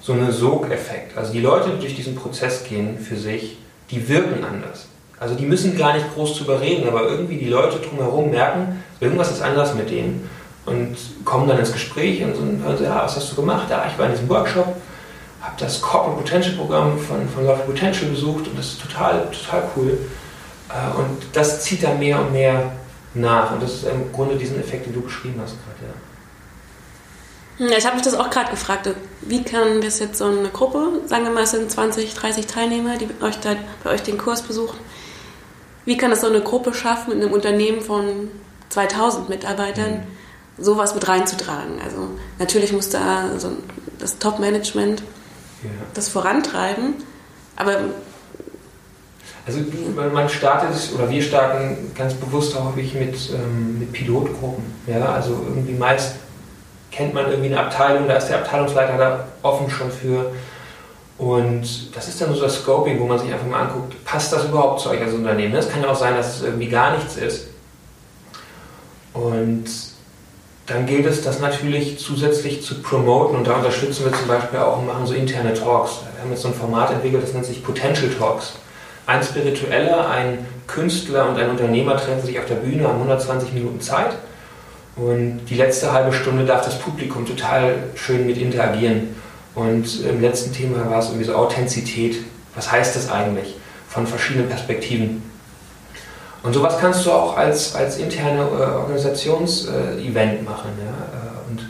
so 0.00 0.12
eine 0.12 0.32
Sogeffekt. 0.32 1.16
Also 1.16 1.32
die 1.32 1.40
Leute, 1.40 1.70
die 1.70 1.80
durch 1.80 1.94
diesen 1.94 2.14
Prozess 2.14 2.64
gehen 2.64 2.98
für 2.98 3.16
sich, 3.16 3.58
die 3.90 4.08
wirken 4.08 4.44
anders. 4.44 4.86
Also 5.18 5.34
die 5.34 5.44
müssen 5.44 5.76
gar 5.76 5.94
nicht 5.94 6.14
groß 6.14 6.36
zu 6.36 6.44
überreden, 6.44 6.88
aber 6.88 7.08
irgendwie 7.08 7.36
die 7.36 7.48
Leute 7.48 7.78
drumherum 7.78 8.30
merken, 8.30 8.82
irgendwas 9.00 9.30
ist 9.30 9.42
anders 9.42 9.74
mit 9.74 9.90
denen 9.90 10.28
und 10.64 10.96
kommen 11.24 11.46
dann 11.46 11.58
ins 11.58 11.72
Gespräch 11.72 12.22
und 12.22 12.62
hören 12.62 12.78
so, 12.78 12.84
ja, 12.84 13.02
was 13.04 13.16
hast 13.16 13.32
du 13.32 13.36
gemacht? 13.36 13.68
Ja, 13.68 13.86
ich 13.90 13.98
war 13.98 14.06
in 14.06 14.12
diesem 14.12 14.28
Workshop, 14.28 14.76
habe 15.42 15.54
das 15.58 15.80
Corporate 15.82 16.22
Potential 16.22 16.56
Programm 16.56 16.98
von, 16.98 17.28
von 17.28 17.46
Love 17.46 17.62
Potential 17.66 18.10
besucht 18.10 18.46
und 18.48 18.58
das 18.58 18.68
ist 18.68 18.82
total, 18.82 19.26
total 19.30 19.64
cool. 19.76 19.98
Äh, 20.70 20.98
und 20.98 21.18
das 21.34 21.62
zieht 21.62 21.82
dann 21.82 21.98
mehr 21.98 22.18
und 22.20 22.32
mehr 22.32 22.72
nach 23.12 23.52
und 23.52 23.62
das 23.62 23.74
ist 23.74 23.84
im 23.84 24.12
Grunde 24.12 24.36
diesen 24.36 24.58
Effekt, 24.58 24.86
den 24.86 24.94
du 24.94 25.02
beschrieben 25.02 25.40
hast 25.42 25.56
gerade, 25.64 25.92
ja. 25.92 26.09
Ich 27.60 27.84
habe 27.84 27.96
mich 27.96 28.04
das 28.04 28.14
auch 28.14 28.30
gerade 28.30 28.50
gefragt, 28.50 28.88
wie 29.20 29.42
kann 29.42 29.82
das 29.82 29.98
jetzt 29.98 30.16
so 30.16 30.24
eine 30.24 30.48
Gruppe, 30.48 31.02
sagen 31.06 31.24
wir 31.24 31.30
mal, 31.30 31.42
es 31.42 31.50
sind 31.50 31.70
20, 31.70 32.14
30 32.14 32.46
Teilnehmer, 32.46 32.96
die 32.96 33.08
euch 33.22 33.38
da, 33.40 33.54
bei 33.84 33.90
euch 33.90 34.02
den 34.02 34.16
Kurs 34.16 34.42
besuchen, 34.42 34.78
wie 35.84 35.98
kann 35.98 36.10
das 36.10 36.22
so 36.22 36.26
eine 36.26 36.40
Gruppe 36.40 36.72
schaffen 36.72 37.12
in 37.12 37.22
einem 37.22 37.32
Unternehmen 37.32 37.82
von 37.82 38.30
2000 38.70 39.28
Mitarbeitern, 39.28 39.92
mhm 39.92 40.20
sowas 40.60 40.94
mit 40.94 41.08
reinzutragen. 41.08 41.80
Also 41.82 42.08
natürlich 42.38 42.72
muss 42.72 42.90
da 42.90 43.38
so 43.38 43.52
das 43.98 44.18
Top-Management 44.18 45.00
ja. 45.62 45.70
das 45.94 46.08
vorantreiben, 46.08 46.94
aber 47.56 47.78
also 49.46 49.60
man 50.12 50.28
startet 50.28 50.94
oder 50.94 51.10
wir 51.10 51.22
starten 51.22 51.92
ganz 51.96 52.14
bewusst 52.14 52.54
häufig 52.58 52.94
mit, 52.94 53.30
ähm, 53.30 53.80
mit 53.80 53.92
Pilotgruppen. 53.92 54.64
Ja? 54.86 55.12
Also 55.12 55.30
irgendwie 55.48 55.72
meist 55.72 56.16
kennt 56.90 57.14
man 57.14 57.30
irgendwie 57.30 57.52
eine 57.52 57.60
Abteilung, 57.60 58.08
da 58.08 58.14
ist 58.14 58.28
der 58.28 58.38
Abteilungsleiter 58.38 58.98
da 58.98 59.24
offen 59.42 59.70
schon 59.70 59.90
für. 59.90 60.32
Und 61.18 61.94
das 61.94 62.08
ist 62.08 62.20
dann 62.20 62.34
so 62.34 62.40
das 62.40 62.62
Scoping, 62.62 62.98
wo 62.98 63.04
man 63.04 63.18
sich 63.18 63.30
einfach 63.32 63.46
mal 63.46 63.62
anguckt, 63.62 64.04
passt 64.04 64.32
das 64.32 64.46
überhaupt 64.46 64.80
zu 64.80 64.90
euch 64.90 65.02
als 65.02 65.12
Unternehmen? 65.12 65.54
Es 65.54 65.68
kann 65.68 65.82
ja 65.82 65.90
auch 65.90 65.96
sein, 65.96 66.16
dass 66.16 66.36
es 66.36 66.42
irgendwie 66.42 66.68
gar 66.68 66.96
nichts 66.96 67.16
ist. 67.16 67.48
Und 69.12 69.64
dann 70.66 70.86
gilt 70.86 71.04
es, 71.04 71.22
das 71.22 71.40
natürlich 71.40 71.98
zusätzlich 71.98 72.62
zu 72.64 72.80
promoten 72.80 73.36
und 73.36 73.46
da 73.46 73.54
unterstützen 73.54 74.04
wir 74.04 74.12
zum 74.12 74.28
Beispiel 74.28 74.60
auch 74.60 74.78
und 74.78 74.86
machen 74.86 75.04
so 75.04 75.14
interne 75.14 75.52
Talks. 75.52 75.98
Wir 76.14 76.22
haben 76.22 76.30
jetzt 76.30 76.42
so 76.42 76.48
ein 76.48 76.54
Format 76.54 76.92
entwickelt, 76.92 77.22
das 77.22 77.34
nennt 77.34 77.44
sich 77.44 77.62
Potential 77.62 78.08
Talks. 78.18 78.54
Ein 79.06 79.22
Spiritueller, 79.22 80.08
ein 80.08 80.46
Künstler 80.68 81.28
und 81.28 81.36
ein 81.36 81.50
Unternehmer 81.50 81.96
treffen 81.96 82.24
sich 82.24 82.38
auf 82.38 82.46
der 82.46 82.54
Bühne, 82.54 82.86
haben 82.86 82.98
120 82.98 83.52
Minuten 83.52 83.80
Zeit 83.80 84.14
und 84.96 85.46
die 85.46 85.54
letzte 85.54 85.92
halbe 85.92 86.12
Stunde 86.12 86.44
darf 86.44 86.64
das 86.64 86.78
Publikum 86.78 87.26
total 87.26 87.74
schön 87.94 88.26
mit 88.26 88.36
interagieren. 88.38 89.14
Und 89.54 90.04
im 90.04 90.20
letzten 90.20 90.52
Thema 90.52 90.88
war 90.90 90.98
es 90.98 91.06
irgendwie 91.06 91.24
so 91.24 91.34
Authentizität. 91.34 92.18
Was 92.54 92.70
heißt 92.70 92.96
das 92.96 93.10
eigentlich? 93.10 93.56
Von 93.88 94.06
verschiedenen 94.06 94.48
Perspektiven. 94.48 95.22
Und 96.42 96.54
sowas 96.54 96.78
kannst 96.80 97.04
du 97.04 97.12
auch 97.12 97.36
als, 97.36 97.74
als 97.74 97.98
interne 97.98 98.40
äh, 98.40 98.76
Organisationsevent 98.76 100.40
äh, 100.40 100.42
machen. 100.42 100.70
Ja? 100.78 100.90
Äh, 100.90 101.50
und 101.50 101.68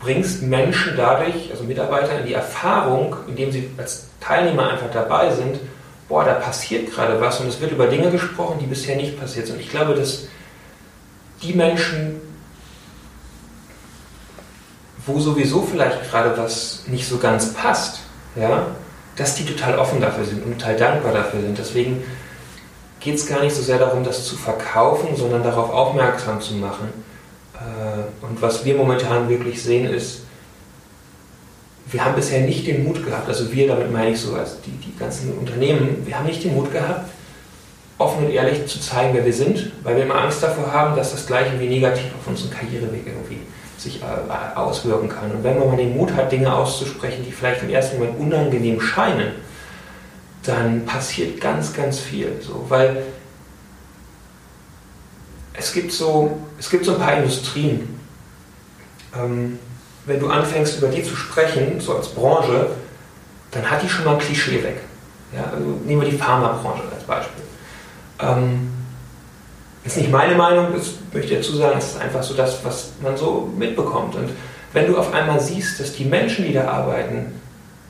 bringst 0.00 0.42
Menschen 0.42 0.94
dadurch, 0.96 1.50
also 1.50 1.64
Mitarbeiter, 1.64 2.18
in 2.20 2.26
die 2.26 2.34
Erfahrung, 2.34 3.16
indem 3.28 3.52
sie 3.52 3.70
als 3.76 4.06
Teilnehmer 4.20 4.70
einfach 4.70 4.90
dabei 4.92 5.30
sind, 5.30 5.60
boah, 6.08 6.24
da 6.24 6.34
passiert 6.34 6.90
gerade 6.90 7.20
was 7.20 7.38
und 7.40 7.48
es 7.48 7.60
wird 7.60 7.70
über 7.70 7.86
Dinge 7.86 8.10
gesprochen, 8.10 8.58
die 8.60 8.66
bisher 8.66 8.96
nicht 8.96 9.20
passiert 9.20 9.46
sind. 9.46 9.60
Ich 9.60 9.70
glaube, 9.70 9.94
dass 9.94 10.26
die 11.42 11.54
Menschen, 11.54 12.20
wo 15.06 15.18
sowieso 15.18 15.62
vielleicht 15.62 16.10
gerade 16.10 16.36
was 16.36 16.84
nicht 16.86 17.08
so 17.08 17.18
ganz 17.18 17.54
passt, 17.54 18.00
ja, 18.36 18.66
dass 19.16 19.34
die 19.34 19.44
total 19.44 19.78
offen 19.78 20.00
dafür 20.00 20.24
sind 20.24 20.44
und 20.44 20.58
total 20.58 20.76
dankbar 20.76 21.12
dafür 21.12 21.40
sind. 21.40 21.58
Deswegen 21.58 22.02
geht 23.00 23.14
es 23.16 23.26
gar 23.26 23.40
nicht 23.42 23.54
so 23.54 23.62
sehr 23.62 23.78
darum, 23.78 24.04
das 24.04 24.26
zu 24.26 24.36
verkaufen, 24.36 25.16
sondern 25.16 25.42
darauf 25.42 25.70
aufmerksam 25.70 26.40
zu 26.40 26.54
machen. 26.54 26.88
Äh, 27.54 28.24
und 28.24 28.40
was 28.40 28.64
wir 28.64 28.76
momentan 28.76 29.28
wirklich 29.28 29.62
sehen, 29.62 29.92
ist, 29.92 30.22
wir 31.90 32.04
haben 32.04 32.14
bisher 32.14 32.42
nicht 32.42 32.66
den 32.66 32.84
Mut 32.84 33.04
gehabt, 33.04 33.26
also 33.26 33.50
wir, 33.52 33.66
damit 33.66 33.90
meine 33.90 34.10
ich 34.10 34.20
so, 34.20 34.34
also 34.34 34.56
die, 34.64 34.70
die 34.70 34.96
ganzen 34.96 35.36
Unternehmen, 35.36 36.06
wir 36.06 36.16
haben 36.16 36.26
nicht 36.26 36.44
den 36.44 36.54
Mut 36.54 36.70
gehabt, 36.70 37.10
offen 38.00 38.24
und 38.24 38.32
ehrlich 38.32 38.66
zu 38.66 38.80
zeigen, 38.80 39.14
wer 39.14 39.24
wir 39.24 39.32
sind, 39.32 39.72
weil 39.82 39.96
wir 39.96 40.04
immer 40.04 40.20
Angst 40.20 40.42
davor 40.42 40.72
haben, 40.72 40.96
dass 40.96 41.12
das 41.12 41.26
gleich 41.26 41.46
irgendwie 41.46 41.68
negativ 41.68 42.06
auf 42.18 42.26
unseren 42.26 42.50
Karriereweg 42.50 43.06
irgendwie 43.06 43.40
sich 43.76 44.00
äh, 44.02 44.56
auswirken 44.56 45.08
kann. 45.08 45.30
Und 45.30 45.44
wenn 45.44 45.58
man 45.58 45.68
mal 45.68 45.76
den 45.76 45.96
Mut 45.96 46.12
hat, 46.14 46.32
Dinge 46.32 46.52
auszusprechen, 46.52 47.24
die 47.26 47.32
vielleicht 47.32 47.62
im 47.62 47.70
ersten 47.70 47.98
Moment 47.98 48.18
unangenehm 48.18 48.80
scheinen, 48.80 49.32
dann 50.42 50.84
passiert 50.86 51.40
ganz, 51.40 51.72
ganz 51.72 51.98
viel. 51.98 52.40
So, 52.40 52.64
weil 52.68 53.02
es 55.52 55.72
gibt 55.72 55.92
so, 55.92 56.38
es 56.58 56.70
gibt 56.70 56.84
so 56.84 56.94
ein 56.94 56.98
paar 56.98 57.16
Industrien. 57.16 58.00
Ähm, 59.14 59.58
wenn 60.06 60.20
du 60.20 60.28
anfängst, 60.28 60.78
über 60.78 60.88
die 60.88 61.02
zu 61.02 61.14
sprechen, 61.14 61.80
so 61.80 61.96
als 61.96 62.08
Branche, 62.08 62.68
dann 63.50 63.70
hat 63.70 63.82
die 63.82 63.88
schon 63.88 64.04
mal 64.04 64.14
ein 64.14 64.18
Klischee 64.18 64.62
weg. 64.62 64.76
Ja, 65.34 65.44
also 65.52 65.80
nehmen 65.84 66.00
wir 66.00 66.08
die 66.08 66.16
Pharmabranche 66.16 66.82
als 66.94 67.04
Beispiel. 67.04 67.39
Ähm, 68.22 68.70
ist 69.84 69.96
nicht 69.96 70.10
meine 70.10 70.34
Meinung, 70.34 70.68
das 70.74 70.94
möchte 71.12 71.32
ich 71.32 71.40
dazu 71.40 71.56
sagen, 71.56 71.78
es 71.78 71.92
ist 71.92 72.00
einfach 72.00 72.22
so 72.22 72.34
das, 72.34 72.62
was 72.64 72.92
man 73.02 73.16
so 73.16 73.50
mitbekommt. 73.56 74.14
Und 74.14 74.30
wenn 74.72 74.86
du 74.86 74.98
auf 74.98 75.12
einmal 75.14 75.40
siehst, 75.40 75.80
dass 75.80 75.94
die 75.94 76.04
Menschen, 76.04 76.44
die 76.44 76.52
da 76.52 76.68
arbeiten, 76.68 77.32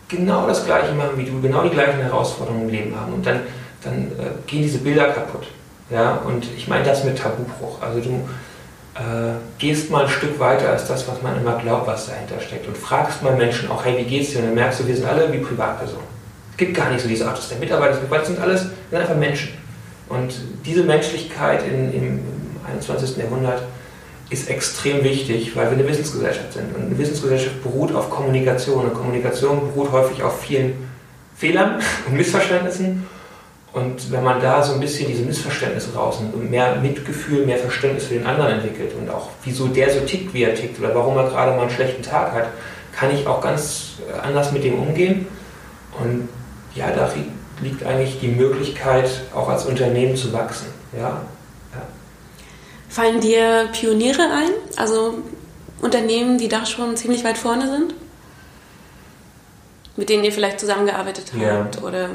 genau 0.09 0.47
das 0.47 0.65
Gleiche 0.65 0.93
machen 0.95 1.17
wie 1.17 1.25
du, 1.25 1.41
genau 1.41 1.63
die 1.63 1.71
gleichen 1.71 2.01
Herausforderungen 2.01 2.63
im 2.63 2.71
Leben 2.71 2.99
haben, 2.99 3.13
und 3.13 3.27
dann, 3.27 3.41
dann 3.83 4.13
äh, 4.19 4.31
gehen 4.47 4.63
diese 4.63 4.79
Bilder 4.79 5.09
kaputt. 5.09 5.49
Ja? 5.91 6.21
Und 6.25 6.47
ich 6.57 6.69
meine 6.69 6.85
das 6.85 7.05
mit 7.05 7.19
Tabubruch. 7.19 7.83
Also 7.83 8.01
du 8.01 8.29
äh, 8.95 9.35
gehst 9.59 9.91
mal 9.91 10.05
ein 10.05 10.11
Stück 10.11 10.39
weiter 10.39 10.71
als 10.71 10.87
das, 10.87 11.07
was 11.09 11.23
man 11.23 11.41
immer 11.41 11.59
glaubt, 11.59 11.87
was 11.87 12.07
dahinter 12.07 12.41
steckt. 12.41 12.67
Und 12.67 12.77
fragst 12.77 13.23
mal 13.23 13.37
Menschen 13.37 13.71
auch, 13.71 13.85
hey, 13.85 13.99
wie 13.99 14.09
geht's 14.09 14.31
dir? 14.31 14.39
Und 14.39 14.47
dann 14.47 14.55
merkst 14.55 14.81
du, 14.81 14.87
wir 14.87 14.97
sind 14.97 15.07
alle 15.07 15.33
wie 15.33 15.39
Privatpersonen. 15.39 16.07
Es 16.53 16.57
gibt 16.57 16.77
gar 16.77 16.91
nicht 16.91 17.03
so 17.03 17.09
diese 17.09 17.27
Art, 17.27 17.39
das 17.39 17.49
der 17.49 17.59
Mitarbeiter, 17.59 17.99
das 18.09 18.27
sind 18.27 18.41
alles, 18.41 18.63
sind 18.63 19.01
einfach 19.01 19.17
Menschen. 19.17 19.61
Und 20.11 20.35
diese 20.67 20.83
Menschlichkeit 20.83 21.65
in, 21.67 21.95
im 21.95 22.21
21. 22.67 23.17
Jahrhundert 23.17 23.63
ist 24.29 24.51
extrem 24.51 25.03
wichtig, 25.05 25.57
weil 25.57 25.67
wir 25.67 25.79
eine 25.79 25.89
Wissensgesellschaft 25.89 26.53
sind. 26.53 26.75
Und 26.77 26.87
eine 26.87 26.99
Wissensgesellschaft 26.99 27.63
beruht 27.63 27.95
auf 27.95 28.11
Kommunikation. 28.11 28.85
Und 28.85 28.95
Kommunikation 28.95 29.73
beruht 29.73 29.93
häufig 29.93 30.23
auf 30.23 30.41
vielen 30.41 30.89
Fehlern 31.37 31.81
und 32.07 32.17
Missverständnissen. 32.17 33.07
Und 33.73 34.11
wenn 34.11 34.25
man 34.25 34.41
da 34.41 34.65
so 34.65 34.75
ein 34.75 34.81
bisschen 34.81 35.07
diese 35.07 35.23
Missverständnisse 35.23 35.95
rausnimmt 35.95 36.35
und 36.35 36.51
mehr 36.51 36.77
Mitgefühl, 36.77 37.47
mehr 37.47 37.59
Verständnis 37.59 38.07
für 38.07 38.15
den 38.15 38.27
anderen 38.27 38.55
entwickelt 38.55 38.93
und 39.01 39.09
auch 39.09 39.29
wieso 39.45 39.69
der 39.69 39.91
so 39.91 40.01
tickt, 40.01 40.35
wie 40.35 40.43
er 40.43 40.57
tickt 40.57 40.81
oder 40.81 40.93
warum 40.93 41.17
er 41.17 41.29
gerade 41.29 41.53
mal 41.53 41.63
einen 41.63 41.71
schlechten 41.71 42.03
Tag 42.03 42.33
hat, 42.33 42.49
kann 42.93 43.15
ich 43.15 43.29
auch 43.29 43.41
ganz 43.41 43.93
anders 44.25 44.51
mit 44.51 44.65
dem 44.65 44.75
umgehen. 44.75 45.29
Und 46.01 46.29
ja, 46.75 46.91
da 46.91 47.09
liegt 47.63 47.85
eigentlich 47.85 48.21
die 48.21 48.29
Möglichkeit, 48.29 49.09
auch 49.35 49.49
als 49.49 49.67
Unternehmen 49.67 50.17
zu 50.17 50.33
wachsen. 50.33 50.67
Ja? 50.97 51.23
ja. 51.73 51.83
Fallen 52.89 53.21
dir 53.21 53.69
Pioniere 53.73 54.23
ein? 54.23 54.51
Also 54.77 55.19
Unternehmen, 55.81 56.39
die 56.39 56.49
da 56.49 56.67
schon 56.67 56.97
ziemlich 56.97 57.25
weit 57.25 57.39
vorne 57.39 57.71
sind? 57.71 57.95
Mit 59.97 60.09
denen 60.09 60.25
ihr 60.25 60.33
vielleicht 60.33 60.61
zusammengearbeitet 60.61 61.33
habt? 61.35 61.77
Ja. 61.77 61.83
Oder 61.83 62.11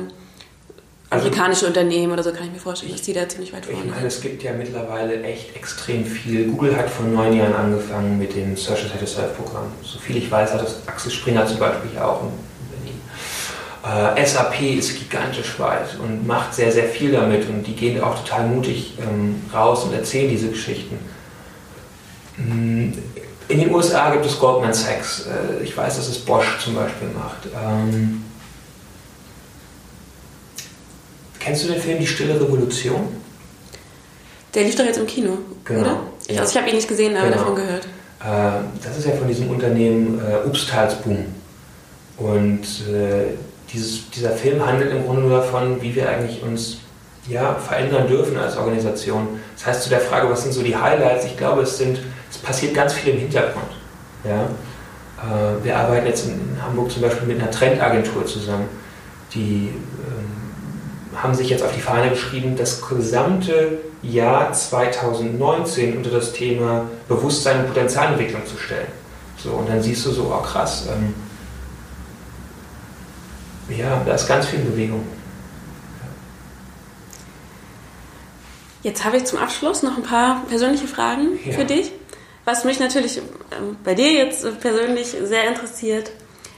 also 1.09 1.27
amerikanische 1.27 1.67
also, 1.67 1.79
Unternehmen 1.79 2.11
oder 2.11 2.23
so 2.23 2.31
kann 2.31 2.45
ich 2.45 2.51
mir 2.51 2.59
vorstellen, 2.59 2.91
dass 2.91 3.03
die 3.03 3.13
da 3.13 3.29
ziemlich 3.29 3.53
weit 3.53 3.65
vorne 3.65 3.79
sind. 3.79 3.89
Ich 3.89 3.95
meine, 3.95 4.07
es 4.07 4.21
gibt 4.21 4.43
ja 4.43 4.53
mittlerweile 4.53 5.21
echt 5.23 5.55
extrem 5.55 6.03
viel. 6.03 6.47
Google 6.47 6.75
hat 6.75 6.89
vor 6.89 7.05
neun 7.05 7.37
Jahren 7.37 7.53
angefangen 7.53 8.17
mit 8.17 8.35
dem 8.35 8.57
Search 8.57 8.83
Inside 8.83 9.01
Yourself 9.01 9.37
Programm. 9.37 9.71
So 9.83 9.99
viel 9.99 10.17
ich 10.17 10.31
weiß, 10.31 10.53
hat 10.53 10.63
das 10.63 10.87
Axel 10.87 11.11
Springer 11.11 11.45
zum 11.45 11.59
Beispiel 11.59 11.99
auch 11.99 12.23
äh, 13.85 14.25
SAP 14.25 14.61
ist 14.61 14.97
gigantisch 14.97 15.59
weit 15.59 15.97
und 15.99 16.25
macht 16.25 16.55
sehr, 16.55 16.71
sehr 16.71 16.85
viel 16.85 17.11
damit 17.11 17.47
und 17.47 17.65
die 17.67 17.75
gehen 17.75 18.01
auch 18.01 18.15
total 18.23 18.47
mutig 18.47 18.93
ähm, 18.99 19.43
raus 19.53 19.83
und 19.83 19.93
erzählen 19.93 20.29
diese 20.29 20.47
Geschichten. 20.47 20.97
Mm, 22.37 22.93
in 23.47 23.59
den 23.59 23.73
USA 23.73 24.09
gibt 24.11 24.25
es 24.25 24.39
Goldman 24.39 24.73
Sachs. 24.73 25.27
Äh, 25.27 25.63
ich 25.63 25.77
weiß, 25.77 25.97
dass 25.97 26.07
es 26.07 26.17
Bosch 26.17 26.57
zum 26.63 26.73
Beispiel 26.73 27.09
macht. 27.09 27.47
Ähm, 27.53 28.23
kennst 31.39 31.63
du 31.63 31.67
den 31.67 31.79
Film 31.79 31.99
Die 31.99 32.07
Stille 32.07 32.41
Revolution? 32.41 33.07
Der 34.55 34.63
lief 34.63 34.75
doch 34.75 34.85
jetzt 34.85 34.97
im 34.97 35.05
Kino, 35.05 35.37
genau. 35.63 35.81
oder? 35.81 35.99
Ich, 36.27 36.35
ja. 36.35 36.41
also 36.41 36.53
ich 36.53 36.57
habe 36.57 36.69
ihn 36.69 36.75
nicht 36.75 36.87
gesehen, 36.87 37.15
aber 37.15 37.27
genau. 37.27 37.37
davon 37.37 37.55
gehört. 37.55 37.85
Äh, 38.19 38.63
das 38.83 38.97
ist 38.97 39.05
ja 39.05 39.11
von 39.11 39.27
diesem 39.27 39.49
Unternehmen 39.51 40.19
äh, 40.19 40.47
Upstalsboom. 40.47 41.25
Und 42.17 42.63
äh, 42.89 43.35
dieses, 43.75 44.09
dieser 44.09 44.31
Film 44.31 44.65
handelt 44.65 44.91
im 44.91 45.05
Grunde 45.05 45.29
davon, 45.29 45.81
wie 45.81 45.93
wir 45.93 46.09
eigentlich 46.09 46.41
uns 46.41 46.77
ja, 47.27 47.55
verändern 47.55 48.07
dürfen 48.07 48.37
als 48.37 48.57
Organisation. 48.57 49.39
Das 49.55 49.65
heißt, 49.65 49.83
zu 49.83 49.89
der 49.89 49.99
Frage, 49.99 50.29
was 50.29 50.43
sind 50.43 50.53
so 50.53 50.63
die 50.63 50.75
Highlights? 50.75 51.25
Ich 51.25 51.37
glaube, 51.37 51.63
es, 51.63 51.77
sind, 51.77 51.99
es 52.29 52.37
passiert 52.37 52.73
ganz 52.73 52.93
viel 52.93 53.13
im 53.13 53.19
Hintergrund. 53.19 53.71
Ja? 54.23 54.43
Äh, 54.43 55.63
wir 55.63 55.77
arbeiten 55.77 56.05
jetzt 56.05 56.27
in, 56.27 56.57
Hamburg 56.61 56.91
zum 56.91 57.01
Beispiel 57.01 57.27
mit 57.27 57.41
einer 57.41 57.51
Trendagentur 57.51 58.25
zusammen. 58.25 58.67
Die 59.33 59.71
ähm, 59.73 61.21
haben 61.21 61.33
sich 61.33 61.49
jetzt 61.49 61.63
auf 61.63 61.73
die 61.73 61.81
Fahne 61.81 62.09
geschrieben, 62.09 62.55
das 62.55 62.81
gesamte 62.87 63.79
Jahr 64.01 64.53
2019 64.53 65.97
unter 65.97 66.11
das 66.11 66.31
Thema 66.31 66.85
Bewusstsein 67.07 67.61
und 67.61 67.67
Potenzialentwicklung 67.67 68.45
zu 68.45 68.57
stellen. 68.57 68.87
So, 69.37 69.51
und 69.51 69.67
dann 69.67 69.81
siehst 69.81 70.05
du 70.05 70.11
so, 70.11 70.33
oh 70.33 70.41
krass, 70.41 70.87
ähm, 70.91 71.13
ja, 73.69 74.01
da 74.05 74.13
ist 74.13 74.27
ganz 74.27 74.45
viel 74.47 74.59
Bewegung. 74.59 75.05
Jetzt 78.83 79.03
habe 79.03 79.17
ich 79.17 79.25
zum 79.25 79.39
Abschluss 79.39 79.81
noch 79.81 79.97
ein 79.97 80.03
paar 80.03 80.43
persönliche 80.47 80.87
Fragen 80.87 81.39
ja. 81.43 81.53
für 81.53 81.65
dich. 81.65 81.91
Was 82.45 82.63
mich 82.63 82.79
natürlich 82.79 83.17
ähm, 83.17 83.77
bei 83.83 83.95
dir 83.95 84.13
jetzt 84.13 84.45
persönlich 84.59 85.07
sehr 85.07 85.47
interessiert, 85.47 86.11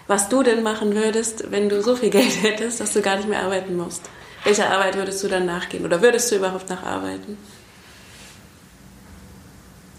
was 0.08 0.28
du 0.28 0.43
denn 0.43 0.62
machen 0.62 0.93
würdest, 0.93 1.52
wenn 1.52 1.70
du 1.70 1.82
so 1.82 1.96
viel 1.96 2.10
Geld 2.12 2.43
hättest, 2.43 2.82
dass 2.82 2.93
du 2.93 3.02
gar 3.02 3.15
nicht 3.15 3.30
mehr 3.30 3.43
arbeiten 3.43 3.78
musst. 3.78 4.10
Welcher 4.43 4.70
Arbeit 4.70 4.98
würdest 4.98 5.24
du 5.24 5.30
dann 5.30 5.46
nachgehen 5.46 5.86
oder 5.86 6.02
würdest 6.02 6.32
du 6.32 6.36
überhaupt 6.36 6.70
nacharbeiten? 6.70 7.38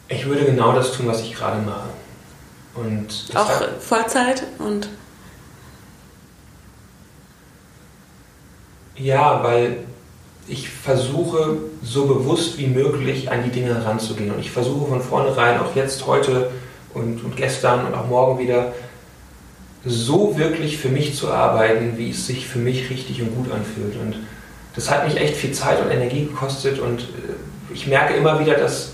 Ich 0.09 0.27
würde 0.27 0.44
genau 0.44 0.73
das 0.73 0.92
tun, 0.92 1.07
was 1.07 1.23
ich 1.23 1.35
gerade 1.35 1.61
mache. 1.62 1.88
Und 2.75 3.31
Auch 3.35 3.62
Vollzeit 3.81 4.42
und 4.59 4.88
Ja, 8.99 9.43
weil 9.45 9.77
ich 10.49 10.69
versuche 10.69 11.59
so 11.83 12.07
bewusst 12.07 12.59
wie 12.59 12.67
möglich 12.67 13.31
an 13.31 13.45
die 13.45 13.51
Dinge 13.51 13.75
heranzugehen. 13.75 14.33
Und 14.33 14.41
ich 14.41 14.51
versuche 14.51 14.89
von 14.89 15.01
vornherein, 15.01 15.61
auch 15.61 15.77
jetzt, 15.77 16.07
heute 16.07 16.51
und, 16.95 17.23
und 17.23 17.37
gestern 17.37 17.87
und 17.87 17.95
auch 17.95 18.07
morgen 18.09 18.39
wieder, 18.39 18.73
so 19.85 20.37
wirklich 20.37 20.79
für 20.79 20.89
mich 20.89 21.15
zu 21.15 21.31
arbeiten, 21.31 21.97
wie 21.97 22.11
es 22.11 22.27
sich 22.27 22.47
für 22.47 22.59
mich 22.59 22.91
richtig 22.91 23.23
und 23.23 23.35
gut 23.37 23.53
anfühlt. 23.53 23.97
Und 23.97 24.17
das 24.75 24.91
hat 24.91 25.07
mich 25.07 25.17
echt 25.17 25.37
viel 25.37 25.53
Zeit 25.53 25.81
und 25.81 25.91
Energie 25.91 26.25
gekostet 26.25 26.79
und 26.79 27.01
äh, 27.01 27.73
ich 27.73 27.87
merke 27.87 28.15
immer 28.15 28.41
wieder, 28.41 28.55
dass, 28.55 28.93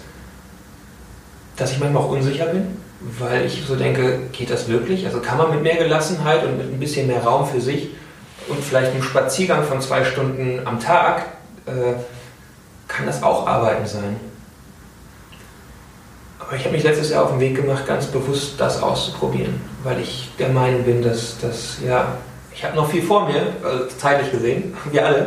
dass 1.56 1.72
ich 1.72 1.78
manchmal 1.78 2.02
auch 2.02 2.10
unsicher 2.10 2.46
bin, 2.46 2.76
weil 3.18 3.46
ich 3.46 3.62
so 3.66 3.76
denke, 3.76 4.18
geht 4.32 4.50
das 4.50 4.68
wirklich? 4.68 5.06
Also 5.06 5.20
kann 5.20 5.38
man 5.38 5.50
mit 5.50 5.62
mehr 5.62 5.76
Gelassenheit 5.76 6.44
und 6.44 6.58
mit 6.58 6.72
ein 6.72 6.80
bisschen 6.80 7.06
mehr 7.06 7.22
Raum 7.22 7.46
für 7.46 7.60
sich 7.60 7.90
und 8.48 8.62
vielleicht 8.62 8.92
einem 8.92 9.02
Spaziergang 9.02 9.64
von 9.64 9.80
zwei 9.80 10.04
Stunden 10.04 10.66
am 10.66 10.80
Tag 10.80 11.26
äh, 11.66 11.94
kann 12.88 13.06
das 13.06 13.22
auch 13.22 13.46
Arbeiten 13.46 13.86
sein. 13.86 14.16
Aber 16.38 16.56
ich 16.56 16.64
habe 16.64 16.74
mich 16.74 16.84
letztes 16.84 17.10
Jahr 17.10 17.24
auf 17.24 17.30
den 17.30 17.40
Weg 17.40 17.56
gemacht, 17.56 17.86
ganz 17.86 18.06
bewusst 18.06 18.54
das 18.58 18.82
auszuprobieren, 18.82 19.60
weil 19.82 20.00
ich 20.00 20.30
der 20.38 20.50
Meinung 20.50 20.82
bin, 20.82 21.02
dass 21.02 21.38
das, 21.38 21.78
ja, 21.84 22.18
ich 22.54 22.64
habe 22.64 22.76
noch 22.76 22.90
viel 22.90 23.02
vor 23.02 23.26
mir, 23.26 23.46
also 23.64 23.86
zeitlich 23.98 24.30
gesehen, 24.30 24.76
wir 24.92 25.06
alle. 25.06 25.26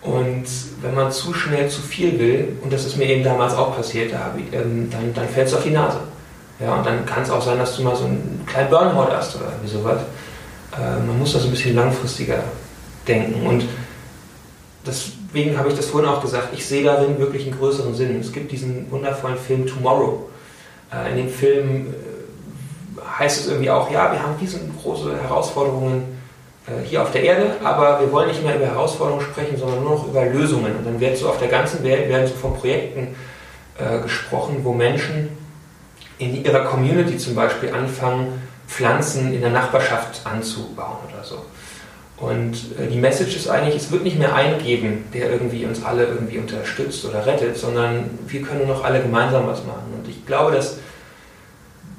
Und 0.00 0.46
wenn 0.80 0.94
man 0.94 1.12
zu 1.12 1.32
schnell 1.32 1.68
zu 1.68 1.80
viel 1.80 2.18
will, 2.18 2.56
und 2.62 2.72
das 2.72 2.84
ist 2.84 2.96
mir 2.96 3.06
eben 3.06 3.22
damals 3.22 3.54
auch 3.54 3.76
passiert, 3.76 4.12
da 4.12 4.34
ich, 4.36 4.52
ähm, 4.52 4.90
dann, 4.90 5.14
dann 5.14 5.28
fällt 5.28 5.46
es 5.46 5.54
auf 5.54 5.62
die 5.62 5.70
Nase. 5.70 6.00
Ja, 6.58 6.74
und 6.74 6.86
dann 6.86 7.04
kann 7.06 7.22
es 7.22 7.30
auch 7.30 7.42
sein, 7.42 7.58
dass 7.58 7.76
du 7.76 7.82
mal 7.82 7.94
so 7.94 8.04
einen 8.04 8.44
kleinen 8.46 8.70
Burnout 8.70 9.12
hast 9.12 9.36
oder 9.36 9.52
sowas. 9.64 10.00
Äh, 10.72 11.04
man 11.06 11.18
muss 11.18 11.32
das 11.32 11.44
ein 11.44 11.50
bisschen 11.50 11.76
langfristiger 11.76 12.42
denken. 13.06 13.46
Und 13.46 13.64
deswegen 14.86 15.58
habe 15.58 15.68
ich 15.68 15.74
das 15.74 15.86
vorhin 15.86 16.08
auch 16.08 16.22
gesagt, 16.22 16.48
ich 16.52 16.66
sehe 16.66 16.84
darin 16.84 17.18
wirklich 17.18 17.46
einen 17.46 17.58
größeren 17.58 17.94
Sinn. 17.94 18.18
Es 18.20 18.32
gibt 18.32 18.52
diesen 18.52 18.90
wundervollen 18.90 19.38
Film 19.38 19.66
Tomorrow. 19.66 20.28
Äh, 20.92 21.10
in 21.10 21.16
dem 21.18 21.28
Film 21.28 21.86
äh, 21.88 23.18
heißt 23.18 23.40
es 23.40 23.48
irgendwie 23.48 23.70
auch, 23.70 23.90
ja, 23.90 24.12
wir 24.12 24.22
haben 24.22 24.34
riesengroße 24.40 25.20
Herausforderungen 25.20 26.20
hier 26.84 27.02
auf 27.02 27.10
der 27.10 27.24
Erde, 27.24 27.56
aber 27.64 27.98
wir 27.98 28.12
wollen 28.12 28.28
nicht 28.28 28.40
mehr 28.44 28.54
über 28.54 28.66
Herausforderungen 28.66 29.24
sprechen, 29.24 29.56
sondern 29.58 29.82
nur 29.82 29.96
noch 29.96 30.06
über 30.06 30.24
Lösungen. 30.26 30.76
Und 30.76 30.86
dann 30.86 31.00
wird 31.00 31.16
so 31.16 31.28
auf 31.28 31.38
der 31.38 31.48
ganzen 31.48 31.82
Welt 31.82 32.08
werden 32.08 32.28
so 32.28 32.34
von 32.34 32.54
Projekten 32.54 33.16
gesprochen, 34.04 34.58
wo 34.62 34.72
Menschen 34.72 35.30
in 36.18 36.44
ihrer 36.44 36.60
Community 36.60 37.18
zum 37.18 37.34
Beispiel 37.34 37.74
anfangen, 37.74 38.40
Pflanzen 38.72 39.34
in 39.34 39.40
der 39.40 39.50
Nachbarschaft 39.50 40.22
anzubauen 40.24 40.98
oder 41.12 41.22
so. 41.22 41.44
Und 42.16 42.54
äh, 42.78 42.86
die 42.90 42.98
Message 42.98 43.36
ist 43.36 43.48
eigentlich, 43.48 43.76
es 43.76 43.90
wird 43.90 44.04
nicht 44.04 44.18
mehr 44.18 44.34
eingeben, 44.34 45.04
der 45.12 45.30
irgendwie 45.30 45.66
uns 45.66 45.84
alle 45.84 46.04
irgendwie 46.04 46.38
unterstützt 46.38 47.04
oder 47.04 47.26
rettet, 47.26 47.56
sondern 47.56 48.10
wir 48.26 48.42
können 48.42 48.66
noch 48.66 48.84
alle 48.84 49.02
gemeinsam 49.02 49.46
was 49.46 49.64
machen. 49.64 49.92
Und 49.98 50.08
ich 50.08 50.24
glaube, 50.24 50.52
dass 50.52 50.78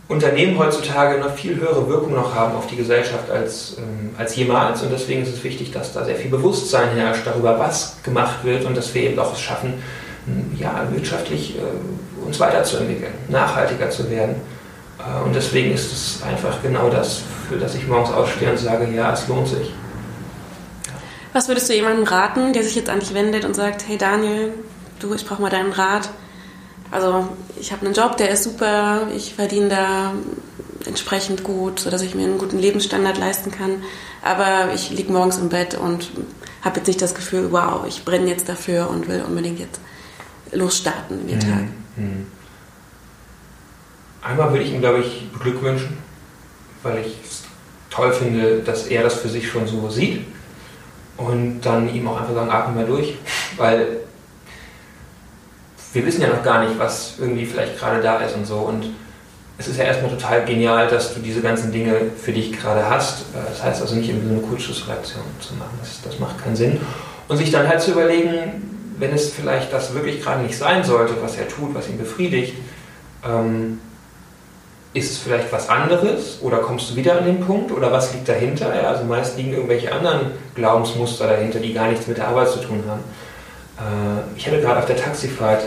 Unternehmen 0.07 0.57
heutzutage 0.57 1.19
noch 1.19 1.35
viel 1.35 1.55
höhere 1.55 1.87
Wirkung 1.87 2.13
noch 2.13 2.33
haben 2.33 2.55
auf 2.55 2.67
die 2.67 2.75
Gesellschaft 2.75 3.29
als, 3.29 3.77
ähm, 3.77 4.11
als 4.17 4.35
jemals. 4.35 4.81
Und 4.81 4.91
deswegen 4.91 5.23
ist 5.23 5.33
es 5.33 5.43
wichtig, 5.43 5.71
dass 5.71 5.93
da 5.93 6.03
sehr 6.05 6.15
viel 6.15 6.31
Bewusstsein 6.31 6.89
herrscht 6.95 7.25
darüber, 7.27 7.59
was 7.59 7.97
gemacht 8.03 8.43
wird 8.43 8.65
und 8.65 8.75
dass 8.75 8.93
wir 8.93 9.03
eben 9.03 9.19
auch 9.19 9.33
es 9.33 9.41
schaffen, 9.41 9.73
ja, 10.57 10.87
wirtschaftlich 10.91 11.57
äh, 11.57 12.25
uns 12.25 12.39
weiterzuentwickeln, 12.39 13.13
nachhaltiger 13.27 13.89
zu 13.89 14.09
werden. 14.09 14.35
Äh, 14.99 15.23
und 15.23 15.33
deswegen 15.35 15.73
ist 15.73 15.91
es 15.91 16.23
einfach 16.23 16.61
genau 16.61 16.89
das, 16.89 17.21
für 17.49 17.57
das 17.57 17.75
ich 17.75 17.87
morgens 17.87 18.11
ausstehe 18.11 18.51
und 18.51 18.57
sage, 18.57 18.89
ja, 18.93 19.13
es 19.13 19.27
lohnt 19.27 19.47
sich. 19.47 19.71
Was 21.33 21.47
würdest 21.47 21.69
du 21.69 21.73
jemandem 21.73 22.03
raten, 22.03 22.53
der 22.53 22.63
sich 22.63 22.75
jetzt 22.75 22.89
an 22.89 22.99
dich 22.99 23.13
wendet 23.13 23.43
und 23.43 23.55
sagt, 23.55 23.87
hey 23.87 23.97
Daniel, 23.97 24.53
du, 24.99 25.13
ich 25.13 25.25
brauche 25.25 25.41
mal 25.41 25.49
deinen 25.49 25.73
Rat. 25.73 26.09
Also 26.91 27.27
ich 27.59 27.71
habe 27.71 27.85
einen 27.85 27.95
Job, 27.95 28.17
der 28.17 28.29
ist 28.29 28.43
super, 28.43 29.07
ich 29.15 29.33
verdiene 29.33 29.69
da 29.69 30.13
entsprechend 30.85 31.43
gut, 31.43 31.79
sodass 31.79 32.03
ich 32.03 32.13
mir 32.13 32.25
einen 32.25 32.37
guten 32.37 32.59
Lebensstandard 32.59 33.17
leisten 33.17 33.51
kann. 33.51 33.83
Aber 34.21 34.73
ich 34.75 34.91
liege 34.91 35.11
morgens 35.11 35.37
im 35.37 35.49
Bett 35.49 35.75
und 35.75 36.11
habe 36.61 36.77
jetzt 36.77 36.87
nicht 36.87 37.01
das 37.01 37.15
Gefühl, 37.15 37.51
wow, 37.51 37.85
ich 37.87 38.05
brenne 38.05 38.29
jetzt 38.29 38.47
dafür 38.47 38.89
und 38.89 39.07
will 39.07 39.23
unbedingt 39.27 39.59
jetzt 39.59 39.81
losstarten 40.51 41.21
in 41.21 41.27
den 41.27 41.37
mhm. 41.37 41.41
Tag. 41.41 41.63
Mhm. 41.95 42.27
Einmal 44.23 44.51
würde 44.51 44.63
ich 44.63 44.71
ihm, 44.71 44.79
glaube 44.79 44.99
ich, 44.99 45.29
beglückwünschen, 45.31 45.97
weil 46.81 46.99
ich 46.99 47.17
es 47.23 47.43
toll 47.89 48.13
finde, 48.13 48.59
dass 48.59 48.87
er 48.87 49.03
das 49.03 49.15
für 49.15 49.29
sich 49.29 49.47
schon 49.47 49.67
so 49.67 49.89
sieht 49.89 50.25
und 51.17 51.61
dann 51.61 51.93
ihm 51.93 52.07
auch 52.07 52.19
einfach 52.19 52.33
sagen, 52.33 52.49
atme 52.49 52.75
mal 52.75 52.85
durch, 52.85 53.15
weil 53.57 53.97
wir 55.93 56.05
wissen 56.05 56.21
ja 56.21 56.29
noch 56.29 56.43
gar 56.43 56.63
nicht, 56.63 56.79
was 56.79 57.15
irgendwie 57.19 57.45
vielleicht 57.45 57.77
gerade 57.77 58.01
da 58.01 58.17
ist 58.17 58.35
und 58.35 58.45
so 58.45 58.57
und 58.59 58.85
es 59.57 59.67
ist 59.67 59.77
ja 59.77 59.83
erstmal 59.83 60.09
total 60.09 60.43
genial, 60.45 60.87
dass 60.87 61.13
du 61.13 61.19
diese 61.19 61.41
ganzen 61.41 61.71
Dinge 61.71 62.11
für 62.17 62.31
dich 62.31 62.51
gerade 62.51 62.89
hast. 62.89 63.21
Äh, 63.21 63.49
das 63.49 63.63
heißt 63.63 63.81
also 63.81 63.95
nicht 63.95 64.09
irgendwie 64.09 64.27
so 64.27 64.33
eine 64.33 64.41
Kurzschlussreaktion 64.41 65.23
zu 65.39 65.53
machen, 65.55 65.77
das, 65.79 66.01
das 66.01 66.19
macht 66.19 66.43
keinen 66.43 66.55
Sinn. 66.55 66.79
Und 67.27 67.37
sich 67.37 67.51
dann 67.51 67.67
halt 67.67 67.79
zu 67.79 67.91
überlegen, 67.91 68.95
wenn 68.97 69.11
es 69.13 69.31
vielleicht 69.31 69.71
das 69.71 69.93
wirklich 69.93 70.21
gerade 70.21 70.41
nicht 70.41 70.57
sein 70.57 70.83
sollte, 70.83 71.13
was 71.21 71.37
er 71.37 71.47
tut, 71.47 71.73
was 71.75 71.87
ihn 71.87 71.97
befriedigt, 71.97 72.55
ähm, 73.25 73.79
ist 74.93 75.11
es 75.11 75.17
vielleicht 75.17 75.51
was 75.51 75.69
anderes 75.69 76.37
oder 76.41 76.57
kommst 76.57 76.91
du 76.91 76.95
wieder 76.95 77.17
an 77.17 77.25
den 77.25 77.39
Punkt 77.39 77.71
oder 77.71 77.91
was 77.91 78.13
liegt 78.13 78.29
dahinter? 78.29 78.75
Ja, 78.75 78.89
also 78.89 79.03
meist 79.05 79.37
liegen 79.37 79.53
irgendwelche 79.53 79.91
anderen 79.91 80.31
Glaubensmuster 80.55 81.27
dahinter, 81.27 81.59
die 81.59 81.73
gar 81.73 81.87
nichts 81.87 82.07
mit 82.07 82.17
der 82.17 82.27
Arbeit 82.27 82.49
zu 82.49 82.59
tun 82.59 82.83
haben. 82.87 83.01
Äh, 83.77 84.37
ich 84.37 84.45
hatte 84.45 84.61
gerade 84.61 84.79
auf 84.79 84.85
der 84.85 84.97
Taxifahrt 84.97 85.63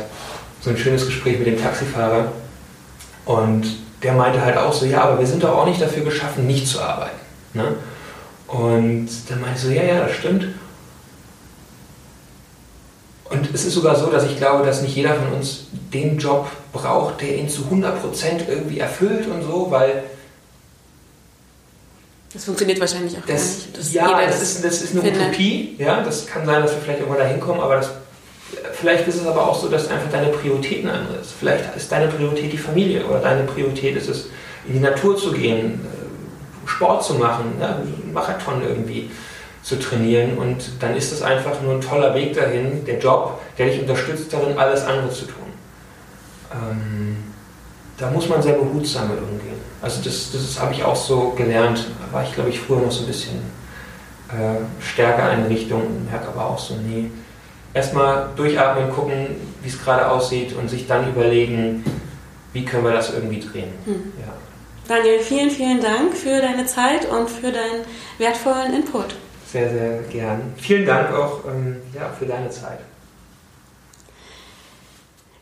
so 0.60 0.70
ein 0.70 0.76
schönes 0.76 1.06
Gespräch 1.06 1.38
mit 1.38 1.48
dem 1.48 1.60
Taxifahrer 1.60 2.32
und 3.24 3.64
der 4.02 4.12
meinte 4.12 4.40
halt 4.44 4.56
auch 4.56 4.72
so, 4.72 4.86
ja, 4.86 5.02
aber 5.02 5.18
wir 5.18 5.26
sind 5.26 5.42
doch 5.42 5.56
auch 5.56 5.66
nicht 5.66 5.80
dafür 5.80 6.04
geschaffen, 6.04 6.46
nicht 6.46 6.68
zu 6.68 6.80
arbeiten. 6.80 7.18
Ne? 7.54 7.74
Und 8.46 9.08
dann 9.28 9.40
meinte 9.40 9.56
ich 9.56 9.62
so, 9.62 9.70
ja, 9.70 9.82
ja, 9.82 10.00
das 10.06 10.12
stimmt. 10.12 10.46
Und 13.30 13.52
es 13.52 13.64
ist 13.64 13.74
sogar 13.74 13.96
so, 13.96 14.06
dass 14.06 14.24
ich 14.24 14.36
glaube, 14.36 14.64
dass 14.64 14.82
nicht 14.82 14.94
jeder 14.94 15.14
von 15.14 15.32
uns 15.32 15.66
den 15.92 16.18
Job 16.18 16.48
braucht, 16.72 17.20
der 17.20 17.36
ihn 17.36 17.48
zu 17.48 17.62
100% 17.62 18.48
irgendwie 18.48 18.78
erfüllt 18.78 19.26
und 19.26 19.42
so, 19.42 19.70
weil. 19.70 20.04
Das 22.32 22.44
funktioniert 22.44 22.78
wahrscheinlich 22.78 23.16
auch 23.16 23.26
das, 23.26 23.66
gar 23.72 23.78
nicht. 23.78 23.92
ja, 23.94 24.26
das 24.26 24.42
ist, 24.42 24.64
das 24.64 24.82
ist 24.82 24.92
eine 24.92 25.02
findet. 25.02 25.22
Utopie. 25.22 25.74
Ja, 25.78 26.02
das 26.02 26.26
kann 26.26 26.44
sein, 26.46 26.62
dass 26.62 26.72
wir 26.72 26.80
vielleicht 26.80 27.00
irgendwann 27.00 27.20
da 27.20 27.26
hinkommen, 27.26 27.60
aber 27.60 27.76
das, 27.76 27.90
vielleicht 28.74 29.08
ist 29.08 29.16
es 29.16 29.26
aber 29.26 29.48
auch 29.48 29.60
so, 29.60 29.68
dass 29.68 29.88
einfach 29.88 30.10
deine 30.10 30.28
Prioritäten 30.28 30.88
andere 30.88 31.16
ist. 31.16 31.32
Vielleicht 31.38 31.74
ist 31.74 31.90
deine 31.90 32.08
Priorität 32.08 32.52
die 32.52 32.58
Familie 32.58 33.06
oder 33.06 33.20
deine 33.20 33.44
Priorität 33.44 33.96
ist 33.96 34.08
es, 34.08 34.26
in 34.66 34.74
die 34.74 34.80
Natur 34.80 35.16
zu 35.16 35.32
gehen, 35.32 35.80
äh, 35.84 36.68
Sport 36.68 37.04
zu 37.04 37.14
machen, 37.14 37.56
ja, 37.60 37.80
Marathon 38.12 38.62
irgendwie 38.62 39.10
zu 39.66 39.80
trainieren 39.80 40.38
und 40.38 40.64
dann 40.78 40.94
ist 40.94 41.10
es 41.10 41.22
einfach 41.22 41.60
nur 41.60 41.74
ein 41.74 41.80
toller 41.80 42.14
Weg 42.14 42.34
dahin, 42.34 42.84
der 42.84 43.00
Job, 43.00 43.40
der 43.58 43.66
dich 43.66 43.80
unterstützt 43.80 44.32
darin, 44.32 44.56
alles 44.56 44.84
andere 44.84 45.10
zu 45.10 45.24
tun. 45.24 45.42
Ähm, 46.52 47.16
da 47.98 48.08
muss 48.12 48.28
man 48.28 48.40
sehr 48.40 48.52
behutsam 48.52 49.08
mit 49.08 49.18
umgehen. 49.18 49.58
Also 49.82 50.02
das, 50.04 50.30
das 50.30 50.60
habe 50.60 50.72
ich 50.72 50.84
auch 50.84 50.94
so 50.94 51.30
gelernt, 51.36 51.84
da 52.00 52.14
war 52.14 52.22
ich 52.22 52.32
glaube 52.32 52.50
ich 52.50 52.60
früher 52.60 52.78
noch 52.78 52.92
so 52.92 53.02
ein 53.02 53.08
bisschen 53.08 53.38
äh, 54.28 54.62
stärker 54.80 55.32
in 55.32 55.46
Richtung, 55.46 55.82
merke 56.08 56.28
aber 56.28 56.46
auch 56.46 56.58
so, 56.60 56.74
nee, 56.76 57.10
erstmal 57.74 58.28
durchatmen, 58.36 58.92
gucken, 58.92 59.34
wie 59.62 59.68
es 59.68 59.82
gerade 59.82 60.08
aussieht 60.08 60.52
und 60.52 60.70
sich 60.70 60.86
dann 60.86 61.08
überlegen, 61.08 61.82
wie 62.52 62.64
können 62.64 62.84
wir 62.84 62.92
das 62.92 63.12
irgendwie 63.12 63.40
drehen. 63.40 63.72
Hm. 63.84 64.12
Ja. 64.20 64.32
Daniel, 64.86 65.18
vielen, 65.18 65.50
vielen 65.50 65.80
Dank 65.80 66.16
für 66.16 66.40
deine 66.40 66.66
Zeit 66.66 67.10
und 67.10 67.28
für 67.28 67.50
deinen 67.50 67.84
wertvollen 68.18 68.72
Input 68.72 69.16
sehr, 69.50 69.70
sehr 69.70 70.02
gern. 70.10 70.54
Vielen 70.56 70.86
Dank 70.86 71.12
auch 71.12 71.44
ähm, 71.46 71.80
ja, 71.94 72.10
für 72.18 72.26
deine 72.26 72.50
Zeit. 72.50 72.78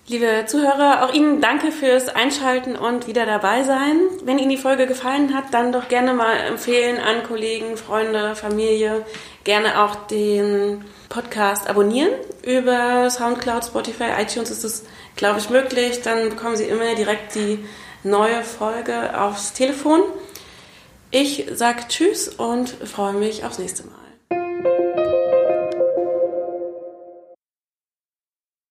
Liebe 0.06 0.44
Zuhörer, 0.46 1.02
auch 1.02 1.14
Ihnen 1.14 1.40
danke 1.40 1.72
fürs 1.72 2.10
Einschalten 2.10 2.76
und 2.76 3.06
wieder 3.06 3.24
dabei 3.24 3.62
sein. 3.62 3.96
Wenn 4.22 4.38
Ihnen 4.38 4.50
die 4.50 4.58
Folge 4.58 4.86
gefallen 4.86 5.34
hat, 5.34 5.44
dann 5.52 5.72
doch 5.72 5.88
gerne 5.88 6.12
mal 6.12 6.36
empfehlen 6.36 6.98
an 6.98 7.22
Kollegen, 7.26 7.78
Freunde, 7.78 8.36
Familie. 8.36 9.06
Gerne 9.44 9.82
auch 9.82 9.94
den 10.06 10.84
Podcast 11.08 11.70
abonnieren. 11.70 12.10
Über 12.42 13.08
Soundcloud, 13.08 13.64
Spotify, 13.64 14.10
iTunes 14.20 14.50
ist 14.50 14.64
es, 14.64 14.84
glaube 15.16 15.38
ich, 15.38 15.48
möglich. 15.48 16.02
Dann 16.02 16.28
bekommen 16.28 16.56
Sie 16.56 16.64
immer 16.64 16.94
direkt 16.94 17.34
die 17.34 17.64
neue 18.02 18.42
Folge 18.42 19.18
aufs 19.18 19.54
Telefon. 19.54 20.02
Ich 21.16 21.46
sage 21.52 21.84
Tschüss 21.86 22.28
und 22.28 22.68
freue 22.68 23.12
mich 23.12 23.44
aufs 23.44 23.60
nächste 23.60 23.84
Mal. 23.84 24.03